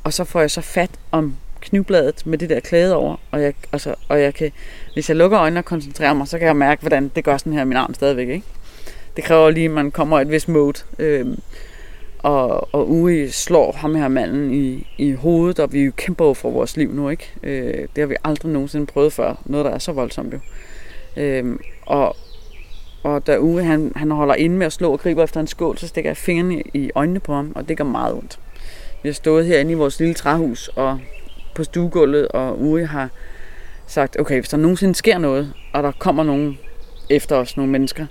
og 0.05 0.13
så 0.13 0.25
får 0.25 0.41
jeg 0.41 0.51
så 0.51 0.61
fat 0.61 0.91
om 1.11 1.37
knivbladet 1.61 2.27
med 2.27 2.39
det 2.39 2.51
der 2.51 2.61
klæde 2.61 2.97
over, 2.97 3.17
og 3.31 3.43
jeg, 3.43 3.55
altså, 3.73 3.95
og 4.09 4.21
jeg 4.21 4.35
kan, 4.35 4.53
hvis 4.95 5.09
jeg 5.09 5.17
lukker 5.17 5.41
øjnene 5.41 5.61
og 5.61 5.65
koncentrerer 5.65 6.13
mig, 6.13 6.29
så 6.29 6.39
kan 6.39 6.47
jeg 6.47 6.57
mærke, 6.57 6.81
hvordan 6.81 7.11
det 7.17 7.25
gør 7.25 7.37
sådan 7.37 7.53
her 7.53 7.63
i 7.63 7.65
min 7.65 7.77
arm 7.77 7.95
stadigvæk, 7.95 8.29
ikke? 8.29 8.47
Det 9.17 9.25
kræver 9.25 9.51
lige, 9.51 9.65
at 9.65 9.71
man 9.71 9.91
kommer 9.91 10.19
i 10.19 10.23
et 10.23 10.31
vist 10.31 10.49
mode. 10.49 10.79
Øhm, 10.99 11.41
og, 12.19 12.75
og 12.75 12.91
Uri 12.91 13.29
slår 13.29 13.73
ham 13.73 13.95
her 13.95 14.09
manden 14.09 14.55
i, 14.55 14.87
i 14.99 15.13
hovedet, 15.13 15.59
og 15.59 15.73
vi 15.73 15.85
jo 15.85 15.93
kæmper 15.97 16.25
jo 16.25 16.35
for 16.35 16.51
vores 16.51 16.77
liv 16.77 16.93
nu, 16.93 17.09
ikke? 17.09 17.33
Øh, 17.43 17.75
det 17.75 17.99
har 17.99 18.07
vi 18.07 18.17
aldrig 18.25 18.53
nogensinde 18.53 18.87
prøvet 18.87 19.13
før. 19.13 19.43
Noget, 19.45 19.67
der 19.67 19.71
er 19.71 19.79
så 19.79 19.93
voldsomt 19.93 20.33
jo. 20.33 20.39
Øh, 21.17 21.57
og, 21.87 22.17
og 23.03 23.27
da 23.27 23.39
Uri 23.39 23.63
han, 23.63 23.93
han 23.97 24.11
holder 24.11 24.35
inde 24.35 24.57
med 24.57 24.67
at 24.67 24.73
slå 24.73 24.93
og 24.93 25.01
griber 25.01 25.25
efter 25.25 25.41
en 25.41 25.47
skål, 25.47 25.79
så 25.79 25.89
stikker 25.89 26.11
jeg 26.11 26.17
fingrene 26.17 26.63
i 26.75 26.91
øjnene 26.95 27.21
på 27.21 27.35
ham, 27.35 27.53
og 27.55 27.69
det 27.69 27.77
gør 27.77 27.85
meget 27.85 28.15
ondt. 28.15 28.39
Vi 29.03 29.09
har 29.09 29.15
stået 29.15 29.47
herinde 29.47 29.73
i 29.73 29.75
vores 29.75 29.99
lille 29.99 30.15
træhus 30.15 30.69
og 30.69 31.01
på 31.55 31.65
stuegulvet, 31.65 32.29
og 32.29 32.61
Uri 32.61 32.85
har 32.85 33.09
sagt, 33.87 34.21
okay, 34.21 34.39
hvis 34.41 34.49
der 34.49 34.57
nogensinde 34.57 34.95
sker 34.95 35.19
noget, 35.19 35.53
og 35.73 35.83
der 35.83 35.93
kommer 35.99 36.23
nogen 36.23 36.59
efter 37.11 37.37
os, 37.37 37.57
nogle 37.57 37.73
mennesker, 37.73 38.07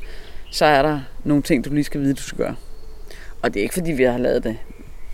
så 0.51 0.65
er 0.65 0.81
der 0.81 0.99
nogle 1.23 1.43
ting, 1.43 1.65
du 1.65 1.73
lige 1.73 1.83
skal 1.83 2.01
vide, 2.01 2.13
du 2.13 2.21
skal 2.21 2.37
gøre. 2.37 2.55
Og 3.41 3.53
det 3.53 3.59
er 3.59 3.63
ikke, 3.63 3.73
fordi 3.73 3.91
vi 3.91 4.03
har 4.03 4.17
lavet 4.17 4.43
det 4.43 4.57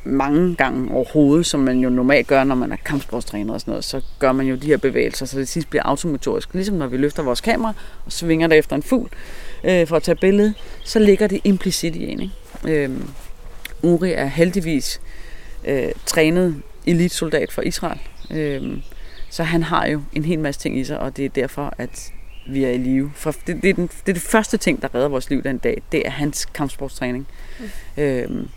mange 0.04 0.56
gange 0.56 0.92
overhovedet, 0.92 1.46
som 1.46 1.60
man 1.60 1.80
jo 1.80 1.90
normalt 1.90 2.28
gør, 2.28 2.44
når 2.44 2.56
man 2.56 2.72
er 2.72 2.76
kampsportstræner 2.76 3.54
og 3.54 3.62
sådan 3.62 3.72
noget, 3.72 3.84
så 3.84 4.02
gør 4.20 4.32
man 4.32 4.46
jo 4.46 4.56
de 4.56 4.68
her 4.68 4.78
bevægelser, 4.78 5.26
så 5.26 5.40
det 5.40 5.48
sidst 5.48 5.70
bliver 5.70 5.84
automotorisk. 5.84 6.54
Ligesom 6.54 6.76
når 6.76 6.88
vi 6.88 6.98
løfter 6.98 7.24
vores 7.24 7.42
kamera 7.42 7.74
og 8.06 8.12
svinger 8.12 8.48
det 8.48 8.58
efter 8.58 8.76
en 8.76 8.84
fugl 8.84 9.10
øh, 9.64 9.88
for 9.88 9.96
at 9.96 10.04
tage 10.04 10.16
billede, 10.16 10.54
så 10.84 11.00
ligger 11.00 11.28
det 11.28 11.42
implicit 11.44 11.96
i 11.96 12.12
en. 12.12 12.20
Ikke? 12.20 12.84
Øh, 12.84 12.90
Uri 13.82 14.12
er 14.12 14.26
heldigvis 14.26 15.02
øh, 15.66 15.92
trænet 16.06 16.62
elitsoldat 16.86 17.52
for 17.52 17.62
Israel, 17.62 18.00
øh, 18.32 18.78
så 19.30 19.44
han 19.44 19.64
har 19.64 19.88
jo 19.88 20.02
en 20.14 20.26
hel 20.26 20.40
masse 20.40 20.62
ting 20.62 20.80
i 20.80 20.84
sig, 20.84 21.00
og 21.00 21.18
det 21.18 21.26
er 21.26 21.30
derfor, 21.30 21.74
at 21.78 22.12
vi 22.46 22.64
er 22.64 22.70
i 22.70 22.78
live. 22.78 23.12
For 23.16 23.36
det, 23.48 23.62
det, 23.62 23.70
er 23.70 23.74
den, 23.74 23.88
det 23.88 24.10
er 24.10 24.14
det 24.14 24.22
første 24.22 24.58
ting, 24.58 24.82
der 24.82 24.96
redder 24.96 25.08
vores 25.08 25.30
liv 25.30 25.44
den 25.44 25.58
dag. 25.58 25.82
Det 25.92 26.08
er 26.08 26.12
hans 26.12 26.46
kampsportstræning. 26.46 27.28
Mm. 27.60 28.04
Øhm, 28.04 28.50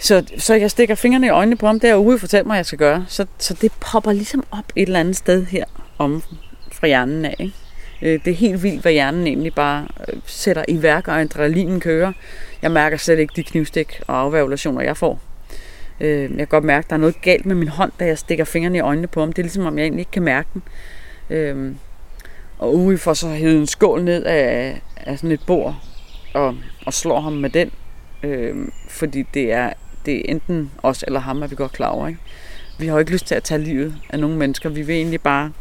så, 0.00 0.24
så 0.38 0.54
jeg 0.54 0.70
stikker 0.70 0.94
fingrene 0.94 1.26
i 1.26 1.30
øjnene 1.30 1.56
på 1.56 1.66
ham, 1.66 1.80
der 1.80 1.94
ude 1.94 2.18
fortæller 2.18 2.46
mig, 2.46 2.54
at 2.54 2.58
jeg 2.58 2.66
skal 2.66 2.78
gøre. 2.78 3.04
Så, 3.08 3.26
så 3.38 3.54
det 3.60 3.72
popper 3.80 4.12
ligesom 4.12 4.44
op 4.50 4.64
et 4.76 4.86
eller 4.86 5.00
andet 5.00 5.16
sted 5.16 5.46
her 5.46 5.64
om 5.98 6.22
fra 6.72 6.86
hjernen 6.86 7.24
af. 7.24 7.36
Ikke? 7.38 7.54
Øh, 8.02 8.24
det 8.24 8.30
er 8.30 8.34
helt 8.34 8.62
vildt, 8.62 8.82
hvad 8.82 8.92
hjernen 8.92 9.26
egentlig 9.26 9.54
bare 9.54 9.88
øh, 10.08 10.20
sætter 10.26 10.64
i 10.68 10.82
værk, 10.82 11.08
og 11.08 11.20
adrenalinen 11.20 11.80
kører. 11.80 12.12
Jeg 12.62 12.70
mærker 12.70 12.96
slet 12.96 13.18
ikke 13.18 13.32
de 13.36 13.42
knivstik 13.42 14.00
og 14.06 14.20
afværgulationer, 14.20 14.82
jeg 14.82 14.96
får. 14.96 15.20
Øh, 16.00 16.20
jeg 16.20 16.38
kan 16.38 16.46
godt 16.46 16.64
mærke, 16.64 16.84
at 16.84 16.90
der 16.90 16.96
er 16.96 17.00
noget 17.00 17.20
galt 17.20 17.46
med 17.46 17.54
min 17.54 17.68
hånd, 17.68 17.92
da 18.00 18.06
jeg 18.06 18.18
stikker 18.18 18.44
fingrene 18.44 18.78
i 18.78 18.80
øjnene 18.80 19.06
på 19.06 19.20
ham. 19.20 19.32
Det 19.32 19.38
er 19.38 19.44
ligesom, 19.44 19.66
om 19.66 19.78
jeg 19.78 19.84
egentlig 19.84 20.00
ikke 20.00 20.10
kan 20.10 20.22
mærke 20.22 20.48
den. 20.54 20.62
Og 22.62 22.74
Uri 22.74 22.96
får 22.96 23.14
så 23.14 23.28
hævet 23.28 23.56
en 23.56 23.66
skål 23.66 24.04
ned 24.04 24.24
af, 24.24 24.80
af 24.96 25.18
sådan 25.18 25.30
et 25.30 25.40
bord 25.46 25.74
og, 26.34 26.56
og 26.86 26.94
slår 26.94 27.20
ham 27.20 27.32
med 27.32 27.50
den. 27.50 27.70
Øh, 28.22 28.56
fordi 28.88 29.22
det 29.34 29.52
er 29.52 29.72
det 30.06 30.16
er 30.16 30.22
enten 30.24 30.70
os 30.82 31.04
eller 31.06 31.20
ham, 31.20 31.42
at 31.42 31.50
vi 31.50 31.56
godt 31.56 31.72
klar 31.72 31.88
over. 31.88 32.08
Ikke? 32.08 32.20
Vi 32.78 32.86
har 32.86 32.92
jo 32.92 32.98
ikke 32.98 33.12
lyst 33.12 33.26
til 33.26 33.34
at 33.34 33.42
tage 33.42 33.62
livet 33.62 33.94
af 34.10 34.18
nogle 34.18 34.36
mennesker. 34.36 34.68
Vi 34.68 34.82
vil 34.82 34.94
egentlig 34.94 35.20
bare 35.20 35.52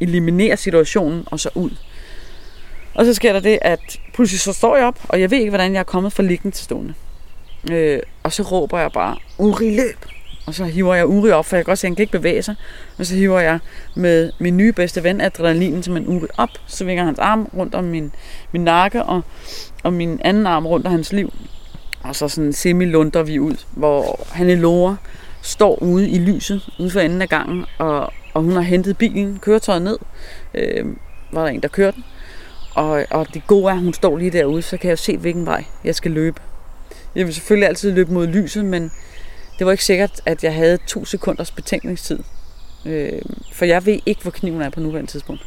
eliminere 0.00 0.56
situationen 0.56 1.22
og 1.26 1.40
så 1.40 1.50
ud. 1.54 1.70
Og 2.94 3.04
så 3.04 3.14
sker 3.14 3.32
der 3.32 3.40
det, 3.40 3.58
at 3.62 4.00
pludselig 4.14 4.40
så 4.40 4.52
står 4.52 4.76
jeg 4.76 4.86
op, 4.86 4.98
og 5.08 5.20
jeg 5.20 5.30
ved 5.30 5.38
ikke, 5.38 5.50
hvordan 5.50 5.72
jeg 5.72 5.80
er 5.80 5.84
kommet 5.84 6.12
fra 6.12 6.22
liggen 6.22 6.52
til 6.52 6.64
stående. 6.64 6.94
Øh, 7.70 8.00
og 8.22 8.32
så 8.32 8.42
råber 8.42 8.78
jeg 8.78 8.92
bare, 8.92 9.16
Uri 9.38 9.76
løb! 9.76 10.13
Og 10.46 10.54
så 10.54 10.64
hiver 10.64 10.94
jeg 10.94 11.06
Uri 11.06 11.30
op, 11.30 11.46
for 11.46 11.56
jeg 11.56 11.64
kan 11.64 11.70
godt 11.70 11.78
se, 11.78 11.86
at 11.86 11.88
han 11.88 11.96
kan 11.96 12.02
ikke 12.02 12.18
bevæge 12.18 12.42
sig. 12.42 12.54
Og 12.98 13.06
så 13.06 13.14
hiver 13.14 13.40
jeg 13.40 13.58
med 13.94 14.32
min 14.38 14.56
nye 14.56 14.72
bedste 14.72 15.02
ven, 15.02 15.20
adrenalinen, 15.20 15.82
som 15.82 15.96
en 15.96 16.06
Uri 16.06 16.26
op. 16.36 16.48
Så 16.66 16.84
vinger 16.84 17.04
hans 17.04 17.18
arm 17.18 17.48
rundt 17.56 17.74
om 17.74 17.84
min, 17.84 18.12
min 18.52 18.64
nakke, 18.64 19.02
og, 19.02 19.22
og 19.82 19.92
min 19.92 20.20
anden 20.24 20.46
arm 20.46 20.66
rundt 20.66 20.86
om 20.86 20.92
hans 20.92 21.12
liv. 21.12 21.32
Og 22.02 22.16
så 22.16 22.28
sådan 22.28 22.52
semi-lunder 22.52 23.22
vi 23.22 23.38
ud, 23.38 23.56
hvor 23.70 24.20
han 24.32 24.46
Hannelore 24.46 24.96
står 25.42 25.82
ude 25.82 26.08
i 26.10 26.18
lyset, 26.18 26.68
ude 26.78 26.90
for 26.90 27.00
enden 27.00 27.22
af 27.22 27.28
gangen, 27.28 27.64
og, 27.78 28.12
og 28.34 28.42
hun 28.42 28.52
har 28.52 28.60
hentet 28.60 28.98
bilen, 28.98 29.38
køretøjet 29.38 29.82
ned. 29.82 29.98
Øh, 30.54 30.86
var 31.32 31.42
der 31.42 31.48
en, 31.48 31.62
der 31.62 31.68
kørte 31.68 31.96
den. 31.96 32.04
Og, 32.74 33.04
og 33.10 33.26
det 33.34 33.46
gode 33.46 33.70
er, 33.70 33.74
at 33.74 33.80
hun 33.80 33.94
står 33.94 34.16
lige 34.16 34.30
derude, 34.30 34.62
så 34.62 34.76
kan 34.76 34.90
jeg 34.90 34.98
se, 34.98 35.16
hvilken 35.16 35.46
vej 35.46 35.64
jeg 35.84 35.94
skal 35.94 36.10
løbe. 36.10 36.40
Jeg 37.14 37.26
vil 37.26 37.34
selvfølgelig 37.34 37.68
altid 37.68 37.92
løbe 37.92 38.12
mod 38.12 38.26
lyset, 38.26 38.64
men 38.64 38.92
det 39.58 39.66
var 39.66 39.72
ikke 39.72 39.84
sikkert, 39.84 40.20
at 40.26 40.44
jeg 40.44 40.54
havde 40.54 40.78
to 40.86 41.04
sekunders 41.04 41.50
betænkningstid. 41.50 42.18
Øh, 42.86 43.22
for 43.52 43.64
jeg 43.64 43.86
ved 43.86 43.98
ikke, 44.06 44.22
hvor 44.22 44.30
kniven 44.30 44.62
er 44.62 44.70
på 44.70 44.80
nuværende 44.80 45.10
tidspunkt. 45.10 45.42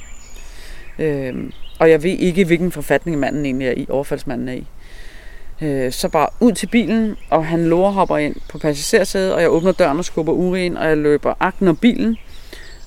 Øh, 1.00 1.52
og 1.80 1.90
jeg 1.90 2.04
ved 2.04 2.12
ikke, 2.12 2.46
hvilken 2.46 2.72
forfatning 2.72 3.20
manden 3.20 3.46
egentlig 3.46 3.67
er 3.67 3.72
i, 3.72 3.86
overfaldsmanden 3.89 4.50
er 4.50 4.54
i. 4.54 4.67
Øh, 5.62 5.91
så 5.91 6.10
bare 6.10 6.30
ud 6.39 6.52
til 6.52 6.67
bilen, 6.67 7.15
og 7.30 7.46
han 7.46 7.65
lover 7.65 7.91
hopper 7.91 8.17
ind 8.17 8.36
på 8.50 8.58
passagersædet, 8.58 9.34
og 9.34 9.41
jeg 9.41 9.50
åbner 9.50 9.72
døren 9.72 9.98
og 9.98 10.06
skubber 10.06 10.34
Uri 10.34 10.65
ind, 10.65 10.78
og 10.78 10.88
jeg 10.88 10.98
løber 10.98 11.34
akten 11.39 11.67
om 11.67 11.78
bilen 11.78 12.17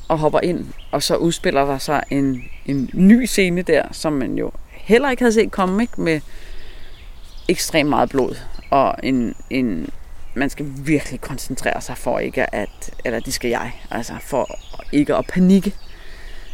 og 0.09 0.19
hopper 0.19 0.41
ind, 0.41 0.67
og 0.91 1.03
så 1.03 1.17
udspiller 1.17 1.65
der 1.65 1.79
sig 1.79 2.03
en, 2.11 2.43
en 2.67 2.91
ny 2.93 3.25
scene 3.25 3.63
der, 3.63 3.83
som 3.93 4.13
man 4.13 4.35
jo 4.35 4.51
heller 4.71 5.11
ikke 5.11 5.23
havde 5.23 5.33
set 5.33 5.51
komme, 5.51 5.83
ikke? 5.83 6.01
med 6.01 6.21
ekstremt 7.49 7.89
meget 7.89 8.11
blod, 8.11 8.37
og 8.71 8.95
en, 9.03 9.35
en, 9.51 9.91
man 10.35 10.51
skal 10.51 10.67
virkelig 10.85 11.21
koncentrere 11.21 11.81
sig 11.81 11.97
for 11.97 12.19
ikke 12.19 12.55
at, 12.55 12.95
eller 13.05 13.21
det 13.21 13.35
skal 13.35 13.51
jeg, 13.51 13.73
altså 13.91 14.13
for 14.21 14.59
ikke 14.93 15.15
at 15.15 15.27
panikke. 15.27 15.75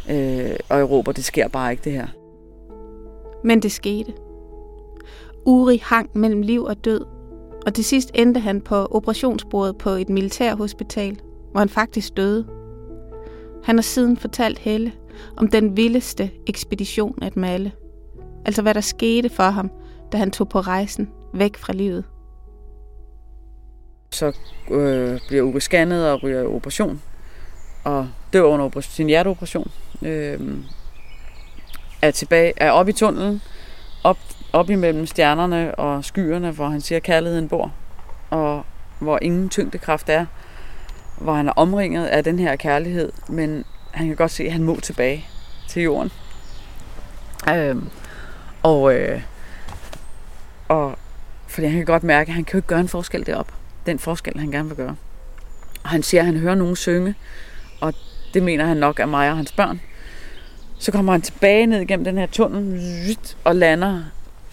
Øh, 0.09 0.55
og 0.69 0.77
jeg 0.77 0.89
råber, 0.89 1.11
det 1.11 1.25
sker 1.25 1.47
bare 1.47 1.71
ikke 1.71 1.83
det 1.83 1.91
her. 1.91 2.07
Men 3.43 3.61
det 3.61 3.71
skete. 3.71 4.13
Uri 5.45 5.81
hang 5.83 6.09
mellem 6.13 6.41
liv 6.41 6.63
og 6.63 6.85
død, 6.85 7.05
og 7.65 7.73
til 7.73 7.85
sidst 7.85 8.11
endte 8.13 8.39
han 8.39 8.61
på 8.61 8.85
operationsbordet 8.85 9.77
på 9.77 9.89
et 9.89 10.09
militærhospital, 10.09 11.19
hvor 11.51 11.59
han 11.59 11.69
faktisk 11.69 12.17
døde. 12.17 12.47
Han 13.63 13.75
har 13.75 13.81
siden 13.81 14.17
fortalt 14.17 14.59
Helle 14.59 14.91
om 15.37 15.47
den 15.47 15.77
vildeste 15.77 16.31
ekspedition 16.47 17.17
at 17.21 17.37
male. 17.37 17.71
Altså 18.45 18.61
hvad 18.61 18.73
der 18.73 18.81
skete 18.81 19.29
for 19.29 19.43
ham, 19.43 19.71
da 20.11 20.17
han 20.17 20.31
tog 20.31 20.49
på 20.49 20.59
rejsen 20.59 21.09
væk 21.33 21.57
fra 21.57 21.73
livet. 21.73 22.05
Så 24.11 24.31
øh, 24.71 25.19
bliver 25.27 25.43
Uwe 25.43 25.61
scannet 25.61 26.11
og 26.11 26.23
ryger 26.23 26.41
i 26.41 26.45
operation, 26.45 27.01
og 27.83 28.09
dør 28.33 28.41
under 28.41 28.81
sin 28.81 29.07
hjerteoperation. 29.07 29.71
Øh, 30.01 30.39
er 32.01 32.11
tilbage, 32.11 32.53
er 32.57 32.71
oppe 32.71 32.89
i 32.89 32.93
tunnelen, 32.93 33.41
op 34.03 34.17
op 34.53 34.69
imellem 34.69 35.05
stjernerne 35.05 35.75
og 35.75 36.05
skyerne, 36.05 36.51
hvor 36.51 36.67
han 36.67 36.81
siger, 36.81 36.97
at 36.97 37.03
kærligheden 37.03 37.49
bor, 37.49 37.73
og 38.29 38.65
hvor 38.99 39.19
ingen 39.21 39.49
tyngdekraft 39.49 40.09
er, 40.09 40.25
hvor 41.17 41.33
han 41.33 41.47
er 41.47 41.53
omringet 41.55 42.05
af 42.05 42.23
den 42.23 42.39
her 42.39 42.55
kærlighed, 42.55 43.11
men 43.29 43.65
han 43.91 44.07
kan 44.07 44.15
godt 44.15 44.31
se, 44.31 44.43
at 44.43 44.51
han 44.51 44.63
må 44.63 44.79
tilbage 44.79 45.25
til 45.67 45.83
jorden. 45.83 46.11
Øh, 47.49 47.75
og, 48.63 48.93
øh, 48.93 49.21
og 50.67 50.97
fordi 51.47 51.67
han 51.67 51.75
kan 51.75 51.85
godt 51.85 52.03
mærke, 52.03 52.29
at 52.29 52.35
han 52.35 52.43
kan 52.43 52.53
jo 52.53 52.57
ikke 52.57 52.67
gøre 52.67 52.79
en 52.79 52.87
forskel 52.87 53.25
derop. 53.25 53.56
Den 53.87 53.99
forskel, 53.99 54.39
han 54.39 54.51
gerne 54.51 54.67
vil 54.67 54.77
gøre. 54.77 54.95
Og 55.83 55.89
han 55.89 56.03
siger, 56.03 56.21
at 56.21 56.25
han 56.25 56.37
hører 56.37 56.55
nogen 56.55 56.75
synge, 56.75 57.15
og 57.81 57.93
det 58.33 58.43
mener 58.43 58.65
han 58.65 58.77
nok 58.77 58.99
er 58.99 59.05
mig 59.05 59.29
og 59.29 59.37
hans 59.37 59.51
børn. 59.51 59.81
Så 60.79 60.91
kommer 60.91 61.11
han 61.11 61.21
tilbage 61.21 61.65
ned 61.65 61.81
igennem 61.81 62.03
den 62.03 62.17
her 62.17 62.25
tunnel 62.25 63.17
og 63.43 63.55
lander 63.55 64.03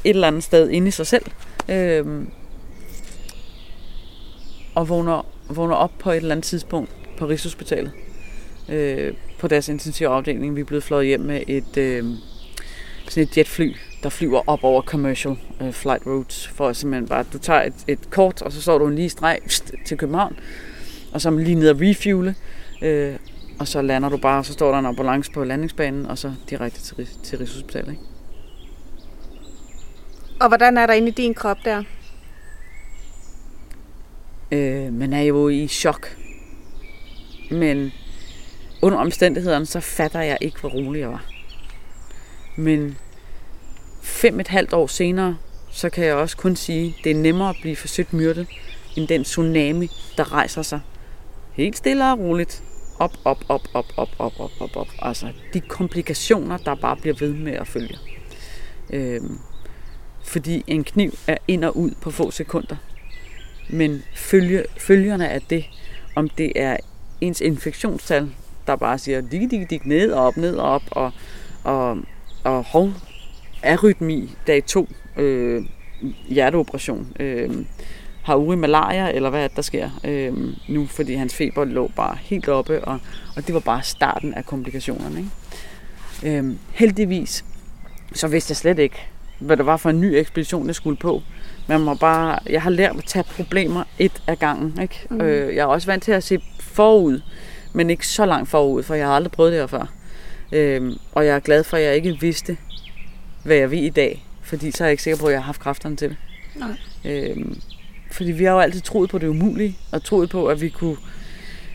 et 0.04 0.10
eller 0.10 0.26
andet 0.26 0.42
sted 0.42 0.70
inde 0.70 0.88
i 0.88 0.90
sig 0.90 1.06
selv. 1.06 1.24
Øh, 1.68 2.06
og 4.74 4.88
vågner, 4.88 5.26
vågner 5.48 5.74
op 5.74 5.92
på 5.98 6.10
et 6.10 6.16
eller 6.16 6.30
andet 6.30 6.44
tidspunkt 6.44 6.90
på 7.18 7.26
Rigshospitalet. 7.26 7.92
Øh, 8.68 9.14
på 9.38 9.48
deres 9.48 9.68
intensivafdeling. 9.68 10.56
Vi 10.56 10.60
er 10.60 10.64
blevet 10.64 10.84
fløjet 10.84 11.06
hjem 11.06 11.20
med 11.20 11.42
et, 11.46 11.76
øh, 11.76 12.04
sådan 13.08 13.22
et 13.22 13.36
jetfly, 13.38 13.72
der 14.04 14.10
flyver 14.10 14.42
op 14.46 14.64
over 14.64 14.82
commercial 14.82 15.36
øh, 15.60 15.72
flight 15.72 16.06
routes. 16.06 16.48
For 16.48 16.68
at 16.68 16.76
simpelthen 16.76 17.08
bare, 17.08 17.24
du 17.32 17.38
tager 17.38 17.62
et, 17.62 17.74
et 17.88 18.10
kort, 18.10 18.42
og 18.42 18.52
så 18.52 18.62
står 18.62 18.78
du 18.78 18.86
en 18.86 18.94
lige 18.94 19.10
streg 19.10 19.38
til 19.86 19.98
København. 19.98 20.38
Og 21.12 21.20
så 21.20 21.30
lige 21.30 21.54
nede 21.54 21.70
og 21.70 21.76
refuele. 21.80 22.34
Øh, 22.82 23.16
og 23.58 23.68
så 23.68 23.82
lander 23.82 24.08
du 24.08 24.16
bare, 24.16 24.38
og 24.38 24.46
så 24.46 24.52
står 24.52 24.70
der 24.70 24.78
en 24.78 24.86
ambulance 24.86 25.32
på 25.32 25.44
landingsbanen, 25.44 26.06
og 26.06 26.18
så 26.18 26.32
direkte 26.50 26.80
til, 26.80 27.08
til 27.22 27.38
Rigshospitalet. 27.38 27.90
Ikke? 27.90 28.02
Og 30.40 30.48
hvordan 30.48 30.78
er 30.78 30.86
der 30.86 30.94
inde 30.94 31.08
i 31.08 31.10
din 31.10 31.34
krop 31.34 31.58
der? 31.64 31.82
Øh, 34.52 34.92
man 34.92 35.12
er 35.12 35.22
jo 35.22 35.48
i 35.48 35.66
chok. 35.66 36.16
Men 37.50 37.92
under 38.82 38.98
omstændighederne, 38.98 39.66
så 39.66 39.80
fatter 39.80 40.20
jeg 40.20 40.38
ikke, 40.40 40.60
hvor 40.60 40.68
rolig 40.68 41.00
jeg 41.00 41.08
var. 41.08 41.24
Men 42.56 42.98
fem 44.04 44.40
et 44.40 44.48
halvt 44.48 44.72
år 44.72 44.86
senere, 44.86 45.36
så 45.70 45.90
kan 45.90 46.04
jeg 46.04 46.14
også 46.14 46.36
kun 46.36 46.56
sige, 46.56 46.86
at 46.86 47.04
det 47.04 47.10
er 47.10 47.16
nemmere 47.16 47.48
at 47.48 47.56
blive 47.60 47.76
forsøgt 47.76 48.12
myrdet, 48.12 48.46
end 48.96 49.08
den 49.08 49.24
tsunami, 49.24 49.88
der 50.16 50.32
rejser 50.32 50.62
sig 50.62 50.80
helt 51.52 51.76
stille 51.76 52.12
og 52.12 52.18
roligt 52.18 52.62
op, 52.98 53.16
op, 53.24 53.44
op, 53.48 53.60
op, 53.74 53.86
op, 53.96 54.08
op, 54.18 54.32
op, 54.40 54.50
op, 54.60 54.76
op. 54.76 54.88
Altså 54.98 55.28
de 55.52 55.60
komplikationer, 55.60 56.56
der 56.56 56.74
bare 56.74 56.96
bliver 56.96 57.16
ved 57.20 57.34
med 57.34 57.52
at 57.52 57.66
følge. 57.66 57.98
Øhm, 58.90 59.38
fordi 60.24 60.64
en 60.66 60.84
kniv 60.84 61.14
er 61.26 61.36
ind 61.48 61.64
og 61.64 61.76
ud 61.76 61.90
på 62.00 62.10
få 62.10 62.30
sekunder. 62.30 62.76
Men 63.68 64.02
følge, 64.14 64.64
følgerne 64.78 65.28
af 65.28 65.42
det, 65.42 65.64
om 66.16 66.28
det 66.28 66.52
er 66.56 66.76
ens 67.20 67.40
infektionstal, 67.40 68.30
der 68.66 68.76
bare 68.76 68.98
siger 68.98 69.20
dig, 69.20 69.50
dig, 69.50 69.70
dig, 69.70 69.80
ned 69.84 70.12
og 70.12 70.26
op, 70.26 70.36
ned 70.36 70.56
og 70.56 70.70
op, 70.70 70.82
og, 70.90 71.12
og, 71.64 71.98
og 72.44 72.64
hov, 72.64 72.90
arytmi 73.64 74.30
dag 74.46 74.64
to, 74.64 74.88
øh, 75.16 75.64
hjerteoperation, 76.28 77.08
øh, 77.20 77.50
har 78.22 78.36
Uri 78.36 78.56
malaria, 78.56 79.10
eller 79.12 79.30
hvad 79.30 79.42
det, 79.42 79.56
der 79.56 79.62
sker 79.62 79.90
øhm, 80.04 80.54
nu, 80.68 80.86
fordi 80.86 81.14
hans 81.14 81.34
feber 81.34 81.64
lå 81.64 81.90
bare 81.96 82.16
helt 82.20 82.48
oppe, 82.48 82.84
og, 82.84 82.98
og 83.36 83.46
det 83.46 83.54
var 83.54 83.60
bare 83.60 83.82
starten 83.82 84.34
af 84.34 84.46
komplikationerne. 84.46 85.18
Ikke? 85.18 86.38
Øhm, 86.38 86.58
heldigvis, 86.72 87.44
så 88.14 88.28
vidste 88.28 88.50
jeg 88.50 88.56
slet 88.56 88.78
ikke, 88.78 89.06
hvad 89.38 89.56
det 89.56 89.66
var 89.66 89.76
for 89.76 89.90
en 89.90 90.00
ny 90.00 90.04
ekspedition, 90.04 90.66
jeg 90.66 90.74
skulle 90.74 90.96
på. 90.96 91.22
Man 91.68 91.80
må 91.80 91.94
bare, 91.94 92.38
jeg 92.50 92.62
har 92.62 92.70
lært 92.70 92.96
at 92.96 93.04
tage 93.04 93.22
problemer 93.22 93.84
et 93.98 94.22
af 94.26 94.38
gangen. 94.38 94.78
Ikke? 94.82 95.06
Mm. 95.10 95.20
Øh, 95.20 95.54
jeg 95.54 95.62
er 95.62 95.66
også 95.66 95.86
vant 95.86 96.02
til 96.02 96.12
at 96.12 96.24
se 96.24 96.38
forud, 96.60 97.20
men 97.72 97.90
ikke 97.90 98.06
så 98.06 98.26
langt 98.26 98.48
forud, 98.48 98.82
for 98.82 98.94
jeg 98.94 99.06
har 99.06 99.14
aldrig 99.14 99.32
prøvet 99.32 99.52
det 99.52 99.60
her 99.60 99.66
før. 99.66 99.86
Øhm, 100.52 100.96
og 101.12 101.26
jeg 101.26 101.36
er 101.36 101.40
glad 101.40 101.64
for, 101.64 101.76
at 101.76 101.82
jeg 101.82 101.96
ikke 101.96 102.20
vidste, 102.20 102.56
hvad 103.44 103.56
jeg 103.56 103.70
ved 103.70 103.78
i 103.78 103.90
dag, 103.90 104.24
fordi 104.42 104.70
så 104.70 104.84
er 104.84 104.88
jeg 104.88 104.92
ikke 104.92 105.02
sikker 105.02 105.20
på, 105.20 105.26
at 105.26 105.32
jeg 105.32 105.40
har 105.40 105.46
haft 105.46 105.60
kræfterne 105.60 105.96
til 105.96 106.08
det. 106.08 106.16
Nej. 106.54 106.76
Øhm, 107.04 107.60
fordi 108.12 108.32
vi 108.32 108.44
har 108.44 108.52
jo 108.52 108.60
altid 108.60 108.80
troet 108.80 109.10
på 109.10 109.18
det 109.18 109.26
umulige, 109.26 109.76
og 109.92 110.04
troet 110.04 110.30
på, 110.30 110.46
at 110.46 110.60
vi 110.60 110.68
kunne 110.68 110.96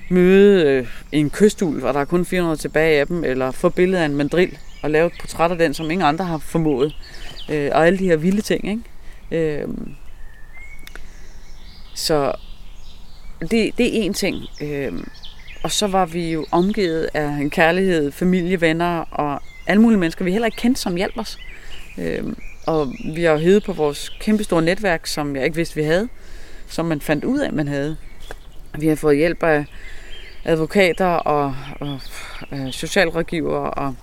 møde 0.09 0.65
øh, 0.65 0.87
en 1.11 1.29
kystulv, 1.29 1.83
og 1.83 1.93
der 1.93 1.99
er 1.99 2.05
kun 2.05 2.25
400 2.25 2.57
tilbage 2.61 2.99
af 2.99 3.07
dem, 3.07 3.23
eller 3.23 3.51
få 3.51 3.69
billedet 3.69 4.01
af 4.01 4.05
en 4.05 4.15
mandril, 4.15 4.57
og 4.83 4.89
lave 4.89 5.07
et 5.07 5.13
portræt 5.19 5.51
af 5.51 5.57
den, 5.57 5.73
som 5.73 5.91
ingen 5.91 6.07
andre 6.07 6.25
har 6.25 6.37
formået. 6.37 6.95
Øh, 7.49 7.69
og 7.73 7.87
alle 7.87 7.99
de 7.99 8.05
her 8.05 8.15
vilde 8.15 8.41
ting, 8.41 8.69
ikke? 9.31 9.61
Øh, 9.61 9.67
så 11.95 12.33
det, 13.41 13.51
det 13.77 13.99
er 13.99 14.03
en 14.03 14.13
ting. 14.13 14.35
Øh, 14.61 14.93
og 15.63 15.71
så 15.71 15.87
var 15.87 16.05
vi 16.05 16.31
jo 16.31 16.45
omgivet 16.51 17.09
af 17.13 17.27
en 17.27 17.49
kærlighed, 17.49 18.11
familie, 18.11 18.61
venner 18.61 18.99
og 18.99 19.41
alle 19.67 19.81
mulige 19.81 19.99
mennesker, 19.99 20.25
vi 20.25 20.31
heller 20.31 20.45
ikke 20.45 20.57
kendte, 20.57 20.81
som 20.81 20.95
hjalp 20.95 21.17
os. 21.17 21.37
Øh, 21.99 22.23
og 22.67 22.93
vi 23.13 23.23
har 23.23 23.31
jo 23.31 23.37
hævet 23.37 23.63
på 23.63 23.73
vores 23.73 24.09
kæmpestore 24.09 24.61
netværk, 24.61 25.07
som 25.07 25.35
jeg 25.35 25.43
ikke 25.45 25.55
vidste, 25.55 25.75
vi 25.75 25.83
havde, 25.83 26.09
som 26.67 26.85
man 26.85 27.01
fandt 27.01 27.25
ud 27.25 27.39
af, 27.39 27.53
man 27.53 27.67
havde. 27.67 27.97
Vi 28.79 28.87
har 28.87 28.95
fået 28.95 29.17
hjælp 29.17 29.43
af 29.43 29.65
advokater 30.45 31.05
og, 31.05 31.55
og 31.79 31.99
og 32.51 32.73
socialrådgiver 32.73 33.57
og 33.57 33.95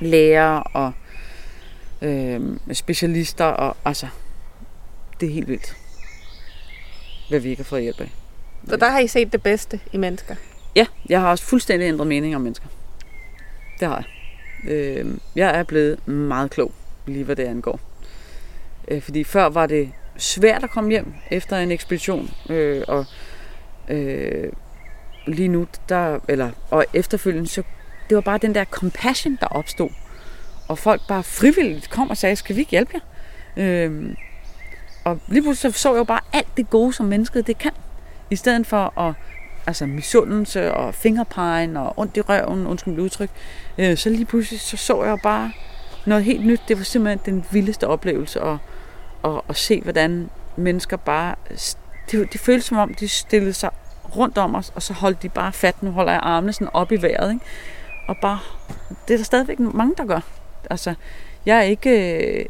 læger 0.00 0.56
og 0.60 0.92
øh, 2.02 2.40
specialister. 2.72 3.44
Og, 3.44 3.76
altså, 3.84 4.06
det 5.20 5.28
er 5.28 5.32
helt 5.32 5.48
vildt, 5.48 5.76
hvad 7.28 7.40
vi 7.40 7.50
ikke 7.50 7.62
har 7.62 7.64
fået 7.68 7.82
hjælp 7.82 8.00
af. 8.00 8.12
Så 8.68 8.76
der 8.76 8.90
har 8.90 8.98
I 8.98 9.06
set 9.06 9.32
det 9.32 9.42
bedste 9.42 9.80
i 9.92 9.96
mennesker. 9.96 10.34
Ja, 10.76 10.86
jeg 11.08 11.20
har 11.20 11.30
også 11.30 11.44
fuldstændig 11.44 11.86
ændret 11.86 12.06
mening 12.06 12.36
om 12.36 12.42
mennesker. 12.42 12.66
Det 13.80 13.88
har 13.88 13.96
jeg. 13.96 14.72
Øh, 14.72 15.06
jeg 15.36 15.58
er 15.58 15.62
blevet 15.62 16.08
meget 16.08 16.50
klog, 16.50 16.72
lige 17.06 17.24
hvad 17.24 17.36
det 17.36 17.44
angår. 17.44 17.80
Øh, 18.88 19.02
fordi 19.02 19.24
før 19.24 19.46
var 19.46 19.66
det 19.66 19.92
svært 20.16 20.64
at 20.64 20.70
komme 20.70 20.90
hjem 20.90 21.14
efter 21.30 21.56
en 21.56 21.70
ekspedition, 21.70 22.30
øh, 22.48 22.84
og 22.88 23.06
øh, 23.88 24.52
lige 25.26 25.48
nu, 25.48 25.66
der, 25.88 26.18
eller, 26.28 26.50
og 26.70 26.84
efterfølgende, 26.94 27.48
så 27.48 27.62
det 28.08 28.14
var 28.14 28.20
bare 28.20 28.38
den 28.38 28.54
der 28.54 28.64
compassion, 28.64 29.38
der 29.40 29.46
opstod. 29.46 29.90
Og 30.68 30.78
folk 30.78 31.00
bare 31.08 31.22
frivilligt 31.22 31.90
kom 31.90 32.10
og 32.10 32.16
sagde, 32.16 32.36
skal 32.36 32.56
vi 32.56 32.60
ikke 32.60 32.70
hjælpe 32.70 32.92
jer? 32.94 33.00
Øh, 33.56 34.16
og 35.04 35.20
lige 35.28 35.42
pludselig 35.42 35.74
så, 35.74 35.80
så 35.80 35.90
jeg 35.90 35.98
jo 35.98 36.04
bare 36.04 36.20
alt 36.32 36.56
det 36.56 36.70
gode, 36.70 36.92
som 36.92 37.06
mennesket 37.06 37.46
det 37.46 37.58
kan. 37.58 37.72
I 38.30 38.36
stedet 38.36 38.66
for 38.66 38.98
at 39.00 39.14
altså 39.66 39.86
misundelse 39.86 40.74
og 40.74 40.94
fingerpegen 40.94 41.76
og 41.76 41.98
ondt 41.98 42.16
i 42.16 42.20
røven, 42.20 42.66
undskyld 42.66 42.94
mit 42.94 43.00
udtryk, 43.00 43.30
øh, 43.78 43.96
så 43.96 44.10
lige 44.10 44.24
pludselig 44.24 44.60
så, 44.60 44.76
så 44.76 45.04
jeg 45.04 45.18
bare 45.22 45.52
noget 46.06 46.24
helt 46.24 46.46
nyt. 46.46 46.60
Det 46.68 46.78
var 46.78 46.84
simpelthen 46.84 47.34
den 47.34 47.44
vildeste 47.50 47.86
oplevelse 47.86 48.40
at, 48.40 48.56
at, 49.24 49.40
at 49.48 49.56
se, 49.56 49.80
hvordan 49.80 50.30
mennesker 50.56 50.96
bare... 50.96 51.34
Det, 52.10 52.32
det 52.32 52.40
føltes 52.40 52.64
som 52.64 52.78
om, 52.78 52.94
de 52.94 53.08
stillede 53.08 53.52
sig 53.52 53.70
rundt 54.16 54.38
om 54.38 54.54
os, 54.54 54.72
og 54.74 54.82
så 54.82 54.92
holdt 54.92 55.22
de 55.22 55.28
bare 55.28 55.52
fat. 55.52 55.82
Nu 55.82 55.90
holder 55.90 56.12
jeg 56.12 56.20
armene 56.22 56.52
sådan 56.52 56.68
op 56.72 56.92
i 56.92 57.02
vejret. 57.02 57.32
Ikke? 57.32 57.44
Og 58.08 58.16
bare... 58.16 58.38
Det 59.08 59.14
er 59.14 59.18
der 59.18 59.24
stadigvæk 59.24 59.58
mange, 59.58 59.94
der 59.96 60.04
gør. 60.06 60.20
Altså, 60.70 60.94
jeg 61.46 61.56
er 61.56 61.62
ikke... 61.62 62.16
Øh, 62.24 62.46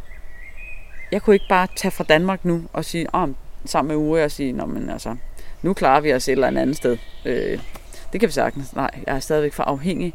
jeg 1.12 1.22
kunne 1.22 1.34
ikke 1.36 1.48
bare 1.48 1.66
tage 1.76 1.92
fra 1.92 2.04
Danmark 2.04 2.44
nu 2.44 2.62
og 2.72 2.84
sige, 2.84 3.06
oh, 3.12 3.28
sammen 3.64 3.88
med 3.88 4.06
Ure 4.06 4.24
og 4.24 4.30
sige, 4.30 4.52
Nå, 4.52 4.66
men 4.66 4.90
altså, 4.90 5.16
nu 5.62 5.74
klarer 5.74 6.00
vi 6.00 6.14
os 6.14 6.28
et 6.28 6.32
eller 6.32 6.46
andet 6.46 6.76
sted. 6.76 6.98
Øh, 7.24 7.58
det 8.12 8.20
kan 8.20 8.28
vi 8.28 8.32
sagtens. 8.32 8.76
Nej, 8.76 8.90
jeg 9.06 9.16
er 9.16 9.20
stadigvæk 9.20 9.52
for 9.52 9.62
afhængig 9.62 10.14